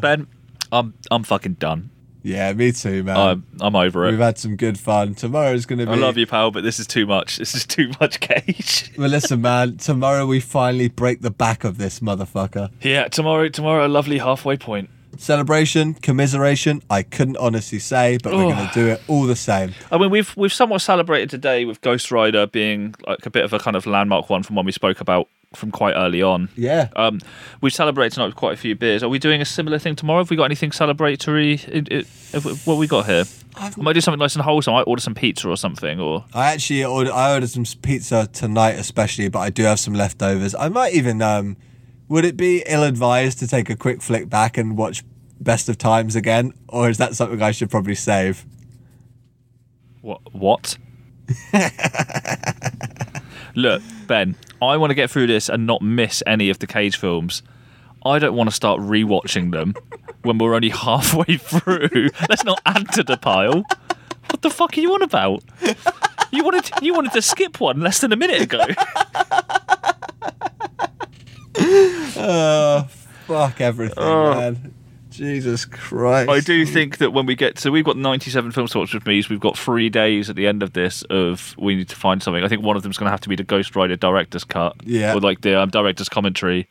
ben, 0.00 0.26
I'm 0.72 0.94
I'm 1.10 1.22
fucking 1.22 1.54
done. 1.54 1.90
Yeah, 2.26 2.52
me 2.52 2.72
too, 2.72 3.04
man. 3.04 3.16
I'm 3.16 3.46
I'm 3.60 3.76
over 3.76 4.04
it. 4.06 4.10
We've 4.10 4.18
had 4.18 4.36
some 4.36 4.56
good 4.56 4.80
fun. 4.80 5.14
Tomorrow's 5.14 5.64
going 5.64 5.78
to 5.78 5.86
be. 5.86 5.92
I 5.92 5.94
love 5.94 6.16
you, 6.18 6.26
pal, 6.26 6.50
but 6.50 6.64
this 6.64 6.80
is 6.80 6.86
too 6.88 7.06
much. 7.06 7.36
This 7.36 7.54
is 7.54 7.64
too 7.64 7.92
much 8.00 8.18
Cage. 8.20 8.92
Well, 8.98 9.08
listen, 9.10 9.40
man. 9.42 9.76
Tomorrow 9.76 10.26
we 10.26 10.40
finally 10.40 10.88
break 10.88 11.20
the 11.20 11.30
back 11.30 11.62
of 11.64 11.78
this 11.78 12.00
motherfucker. 12.00 12.70
yeah, 12.82 13.08
tomorrow, 13.08 13.48
tomorrow, 13.48 13.86
a 13.86 13.88
lovely 13.88 14.18
halfway 14.18 14.56
point. 14.56 14.90
Celebration, 15.18 15.94
commiseration. 15.94 16.82
I 16.90 17.02
couldn't 17.02 17.36
honestly 17.36 17.78
say, 17.78 18.18
but 18.22 18.32
we're 18.32 18.52
going 18.52 18.68
to 18.68 18.74
do 18.74 18.86
it 18.88 19.02
all 19.08 19.24
the 19.24 19.36
same. 19.36 19.74
I 19.90 19.98
mean, 19.98 20.10
we've 20.10 20.36
we've 20.36 20.52
somewhat 20.52 20.80
celebrated 20.82 21.30
today 21.30 21.64
with 21.64 21.80
Ghost 21.80 22.10
Rider 22.10 22.46
being 22.46 22.94
like 23.06 23.24
a 23.26 23.30
bit 23.30 23.44
of 23.44 23.52
a 23.52 23.58
kind 23.58 23.76
of 23.76 23.86
landmark 23.86 24.30
one 24.30 24.42
from 24.42 24.56
when 24.56 24.66
we 24.66 24.72
spoke 24.72 25.00
about 25.00 25.28
from 25.54 25.70
quite 25.70 25.94
early 25.94 26.22
on. 26.22 26.48
Yeah. 26.56 26.88
Um, 26.96 27.20
we've 27.60 27.72
celebrated 27.72 28.14
tonight 28.14 28.26
with 28.26 28.36
quite 28.36 28.54
a 28.54 28.56
few 28.56 28.74
beers. 28.74 29.02
Are 29.02 29.08
we 29.08 29.18
doing 29.18 29.40
a 29.40 29.44
similar 29.44 29.78
thing 29.78 29.96
tomorrow? 29.96 30.20
Have 30.20 30.30
we 30.30 30.36
got 30.36 30.44
anything 30.44 30.70
celebratory? 30.70 31.60
Have 32.32 32.44
what 32.66 32.74
have 32.74 32.78
we 32.78 32.86
got 32.86 33.06
here? 33.06 33.24
I 33.56 33.72
might 33.76 33.94
do 33.94 34.00
something 34.00 34.18
nice 34.18 34.34
and 34.34 34.44
wholesome. 34.44 34.74
I 34.74 34.78
might 34.78 34.86
order 34.86 35.00
some 35.00 35.14
pizza 35.14 35.48
or 35.48 35.56
something. 35.56 35.98
Or 35.98 36.24
I 36.34 36.52
actually 36.52 36.84
ordered, 36.84 37.12
I 37.12 37.32
ordered 37.32 37.48
some 37.48 37.64
pizza 37.80 38.28
tonight, 38.32 38.72
especially, 38.72 39.28
but 39.28 39.38
I 39.40 39.50
do 39.50 39.62
have 39.62 39.80
some 39.80 39.94
leftovers. 39.94 40.54
I 40.54 40.68
might 40.68 40.94
even. 40.94 41.22
Um, 41.22 41.56
would 42.08 42.24
it 42.24 42.36
be 42.36 42.62
ill-advised 42.66 43.38
to 43.40 43.48
take 43.48 43.70
a 43.70 43.76
quick 43.76 44.02
flick 44.02 44.28
back 44.28 44.56
and 44.56 44.76
watch 44.76 45.04
Best 45.40 45.68
of 45.68 45.78
Times 45.78 46.16
again, 46.16 46.52
or 46.68 46.88
is 46.88 46.98
that 46.98 47.14
something 47.14 47.42
I 47.42 47.50
should 47.50 47.70
probably 47.70 47.94
save? 47.94 48.46
what? 50.06 50.20
What? 50.32 50.78
Look, 53.56 53.82
Ben. 54.06 54.36
I 54.62 54.76
want 54.76 54.90
to 54.90 54.94
get 54.94 55.10
through 55.10 55.26
this 55.26 55.48
and 55.48 55.66
not 55.66 55.82
miss 55.82 56.22
any 56.26 56.48
of 56.48 56.60
the 56.60 56.66
Cage 56.66 56.96
films. 56.96 57.42
I 58.04 58.20
don't 58.20 58.36
want 58.36 58.48
to 58.48 58.54
start 58.54 58.80
rewatching 58.80 59.50
them 59.50 59.74
when 60.22 60.38
we're 60.38 60.54
only 60.54 60.68
halfway 60.84 61.36
through. 61.38 62.10
Let's 62.28 62.44
not 62.44 62.60
add 62.64 62.92
to 62.92 63.02
the 63.02 63.16
pile. 63.16 63.64
What 64.30 64.42
the 64.42 64.50
fuck 64.50 64.78
are 64.78 64.80
you 64.80 64.94
on 64.94 65.02
about? 65.02 65.42
You 66.30 66.44
wanted 66.44 66.70
you 66.82 66.94
wanted 66.94 67.12
to 67.12 67.22
skip 67.22 67.60
one 67.60 67.80
less 67.80 68.00
than 68.00 68.12
a 68.12 68.16
minute 68.16 68.42
ago. 68.42 68.64
Uh, 71.58 72.84
fuck 73.26 73.60
everything, 73.60 74.02
man. 74.04 74.74
Jesus 75.10 75.64
Christ. 75.64 76.28
I 76.28 76.40
do 76.40 76.66
think 76.66 76.98
that 76.98 77.12
when 77.12 77.24
we 77.24 77.34
get 77.34 77.56
to, 77.58 77.70
we've 77.70 77.84
got 77.84 77.96
97 77.96 78.52
films 78.52 78.72
to 78.72 78.78
with 78.80 79.06
me. 79.06 79.22
We've 79.30 79.40
got 79.40 79.56
three 79.56 79.88
days 79.88 80.28
at 80.28 80.36
the 80.36 80.46
end 80.46 80.62
of 80.62 80.74
this 80.74 81.02
of 81.08 81.54
we 81.58 81.74
need 81.74 81.88
to 81.88 81.96
find 81.96 82.22
something. 82.22 82.44
I 82.44 82.48
think 82.48 82.62
one 82.62 82.76
of 82.76 82.82
them's 82.82 82.98
going 82.98 83.06
to 83.06 83.10
have 83.12 83.22
to 83.22 83.28
be 83.30 83.36
the 83.36 83.42
Ghost 83.44 83.74
Rider 83.74 83.96
director's 83.96 84.44
cut, 84.44 84.76
Yeah. 84.84 85.14
or 85.14 85.20
like 85.20 85.40
the 85.40 85.58
um, 85.58 85.70
director's 85.70 86.10
commentary. 86.10 86.68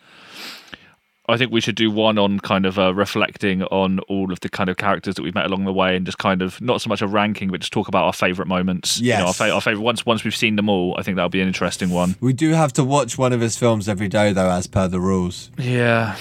I 1.27 1.37
think 1.37 1.51
we 1.51 1.59
should 1.61 1.75
do 1.75 1.89
one 1.89 2.17
on 2.19 2.39
kind 2.39 2.65
of 2.65 2.77
uh, 2.77 2.93
reflecting 2.93 3.63
on 3.63 3.99
all 4.01 4.31
of 4.31 4.39
the 4.41 4.49
kind 4.49 4.69
of 4.69 4.77
characters 4.77 5.15
that 5.15 5.23
we've 5.23 5.33
met 5.33 5.45
along 5.47 5.65
the 5.65 5.73
way, 5.73 5.95
and 5.95 6.05
just 6.05 6.17
kind 6.19 6.41
of 6.41 6.61
not 6.61 6.81
so 6.81 6.87
much 6.87 7.01
a 7.01 7.07
ranking, 7.07 7.49
but 7.49 7.61
just 7.61 7.73
talk 7.73 7.87
about 7.87 8.03
our 8.05 8.13
favorite 8.13 8.47
moments. 8.47 8.99
you 8.99 9.13
know, 9.13 9.27
our, 9.27 9.33
fa- 9.33 9.49
our 9.51 9.61
favorite 9.61 9.81
once 9.83 10.05
once 10.05 10.23
we've 10.23 10.35
seen 10.35 10.55
them 10.55 10.69
all. 10.69 10.95
I 10.97 11.01
think 11.01 11.15
that'll 11.15 11.29
be 11.29 11.41
an 11.41 11.47
interesting 11.47 11.89
one. 11.89 12.15
We 12.19 12.33
do 12.33 12.51
have 12.51 12.73
to 12.73 12.83
watch 12.83 13.17
one 13.17 13.33
of 13.33 13.41
his 13.41 13.57
films 13.57 13.89
every 13.89 14.07
day, 14.07 14.33
though, 14.33 14.49
as 14.51 14.67
per 14.67 14.87
the 14.87 14.99
rules. 14.99 15.49
Yeah. 15.57 16.15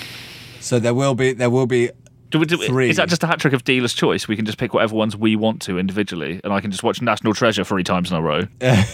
So 0.60 0.78
there 0.78 0.94
will 0.94 1.14
be 1.14 1.34
there 1.34 1.50
will 1.50 1.66
be 1.66 1.90
Do 2.30 2.38
we, 2.38 2.46
do, 2.46 2.56
Three. 2.56 2.88
Is 2.88 2.96
that 2.96 3.10
just 3.10 3.22
a 3.22 3.26
hat 3.26 3.38
trick 3.40 3.52
of 3.52 3.64
dealer's 3.64 3.92
choice? 3.92 4.26
We 4.26 4.36
can 4.36 4.46
just 4.46 4.56
pick 4.56 4.72
whatever 4.72 4.94
ones 4.94 5.14
we 5.14 5.36
want 5.36 5.60
to 5.62 5.78
individually, 5.78 6.40
and 6.42 6.52
I 6.52 6.60
can 6.60 6.70
just 6.70 6.82
watch 6.82 7.02
National 7.02 7.34
Treasure 7.34 7.64
three 7.64 7.84
times 7.84 8.10
in 8.10 8.16
a 8.16 8.22
row. 8.22 8.44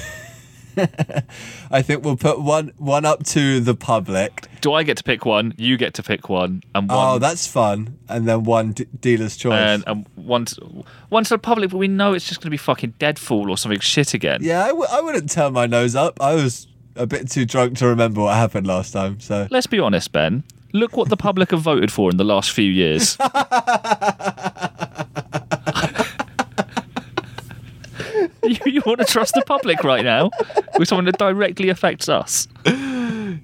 I 1.70 1.82
think 1.82 2.04
we'll 2.04 2.16
put 2.16 2.40
one 2.40 2.72
one 2.78 3.04
up 3.04 3.24
to 3.26 3.60
the 3.60 3.74
public. 3.74 4.46
Do 4.60 4.72
I 4.72 4.82
get 4.82 4.96
to 4.98 5.02
pick 5.04 5.24
one? 5.24 5.54
You 5.56 5.76
get 5.76 5.94
to 5.94 6.02
pick 6.02 6.28
one, 6.28 6.62
and 6.74 6.90
oh, 6.90 6.96
one, 6.96 7.06
Oh, 7.16 7.18
that's 7.18 7.46
fun. 7.46 7.98
And 8.08 8.26
then 8.28 8.44
one 8.44 8.72
d- 8.72 8.86
dealer's 9.00 9.36
choice. 9.36 9.52
and, 9.54 9.84
and 9.86 10.06
one, 10.16 10.44
to, 10.46 10.84
one 11.08 11.24
to 11.24 11.30
the 11.30 11.38
public. 11.38 11.70
But 11.70 11.78
we 11.78 11.88
know 11.88 12.12
it's 12.12 12.26
just 12.28 12.40
going 12.40 12.46
to 12.46 12.50
be 12.50 12.56
fucking 12.56 12.94
Deadfall 12.98 13.48
or 13.50 13.56
something 13.56 13.80
shit 13.80 14.12
again. 14.14 14.40
yeah, 14.42 14.64
I, 14.64 14.68
w- 14.68 14.86
I 14.90 15.00
wouldn't 15.00 15.30
turn 15.30 15.52
my 15.54 15.66
nose 15.66 15.94
up. 15.96 16.20
I 16.20 16.34
was 16.34 16.66
a 16.96 17.06
bit 17.06 17.30
too 17.30 17.46
drunk 17.46 17.78
to 17.78 17.86
remember 17.86 18.20
what 18.22 18.34
happened 18.36 18.66
last 18.66 18.92
time. 18.92 19.20
So 19.20 19.46
Let's 19.50 19.66
be 19.66 19.78
honest, 19.78 20.12
Ben. 20.12 20.44
Look 20.72 20.96
what 20.96 21.08
the 21.08 21.16
public 21.16 21.50
have 21.50 21.60
voted 21.62 21.90
for 21.90 22.10
in 22.10 22.16
the 22.16 22.24
last 22.24 22.52
few 22.52 22.70
years. 22.70 23.16
you, 28.45 28.59
you 28.66 28.82
want 28.86 29.01
to 29.01 29.07
trust 29.07 29.34
the 29.34 29.43
public 29.43 29.82
right 29.84 30.05
now 30.05 30.30
with 30.78 30.88
someone 30.88 31.05
that 31.07 31.18
directly 31.18 31.68
affects 31.68 32.09
us? 32.09 32.49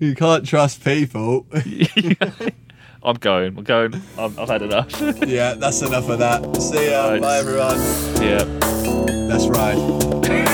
you 0.01 0.15
can't 0.17 0.47
trust 0.47 0.85
people. 0.85 1.47
I'm 3.03 3.17
going. 3.17 3.57
I'm 3.59 3.65
going. 3.65 3.95
I've, 4.19 4.39
I've 4.39 4.49
had 4.49 4.63
enough. 4.63 5.01
yeah, 5.27 5.55
that's 5.55 5.83
enough 5.83 6.09
of 6.09 6.19
that. 6.19 6.57
See 6.61 6.91
ya. 6.91 7.11
Right. 7.11 7.21
Bye, 7.23 7.39
everyone. 7.39 7.79
yeah. 8.21 8.45
That's 9.29 9.47
right. 9.49 10.46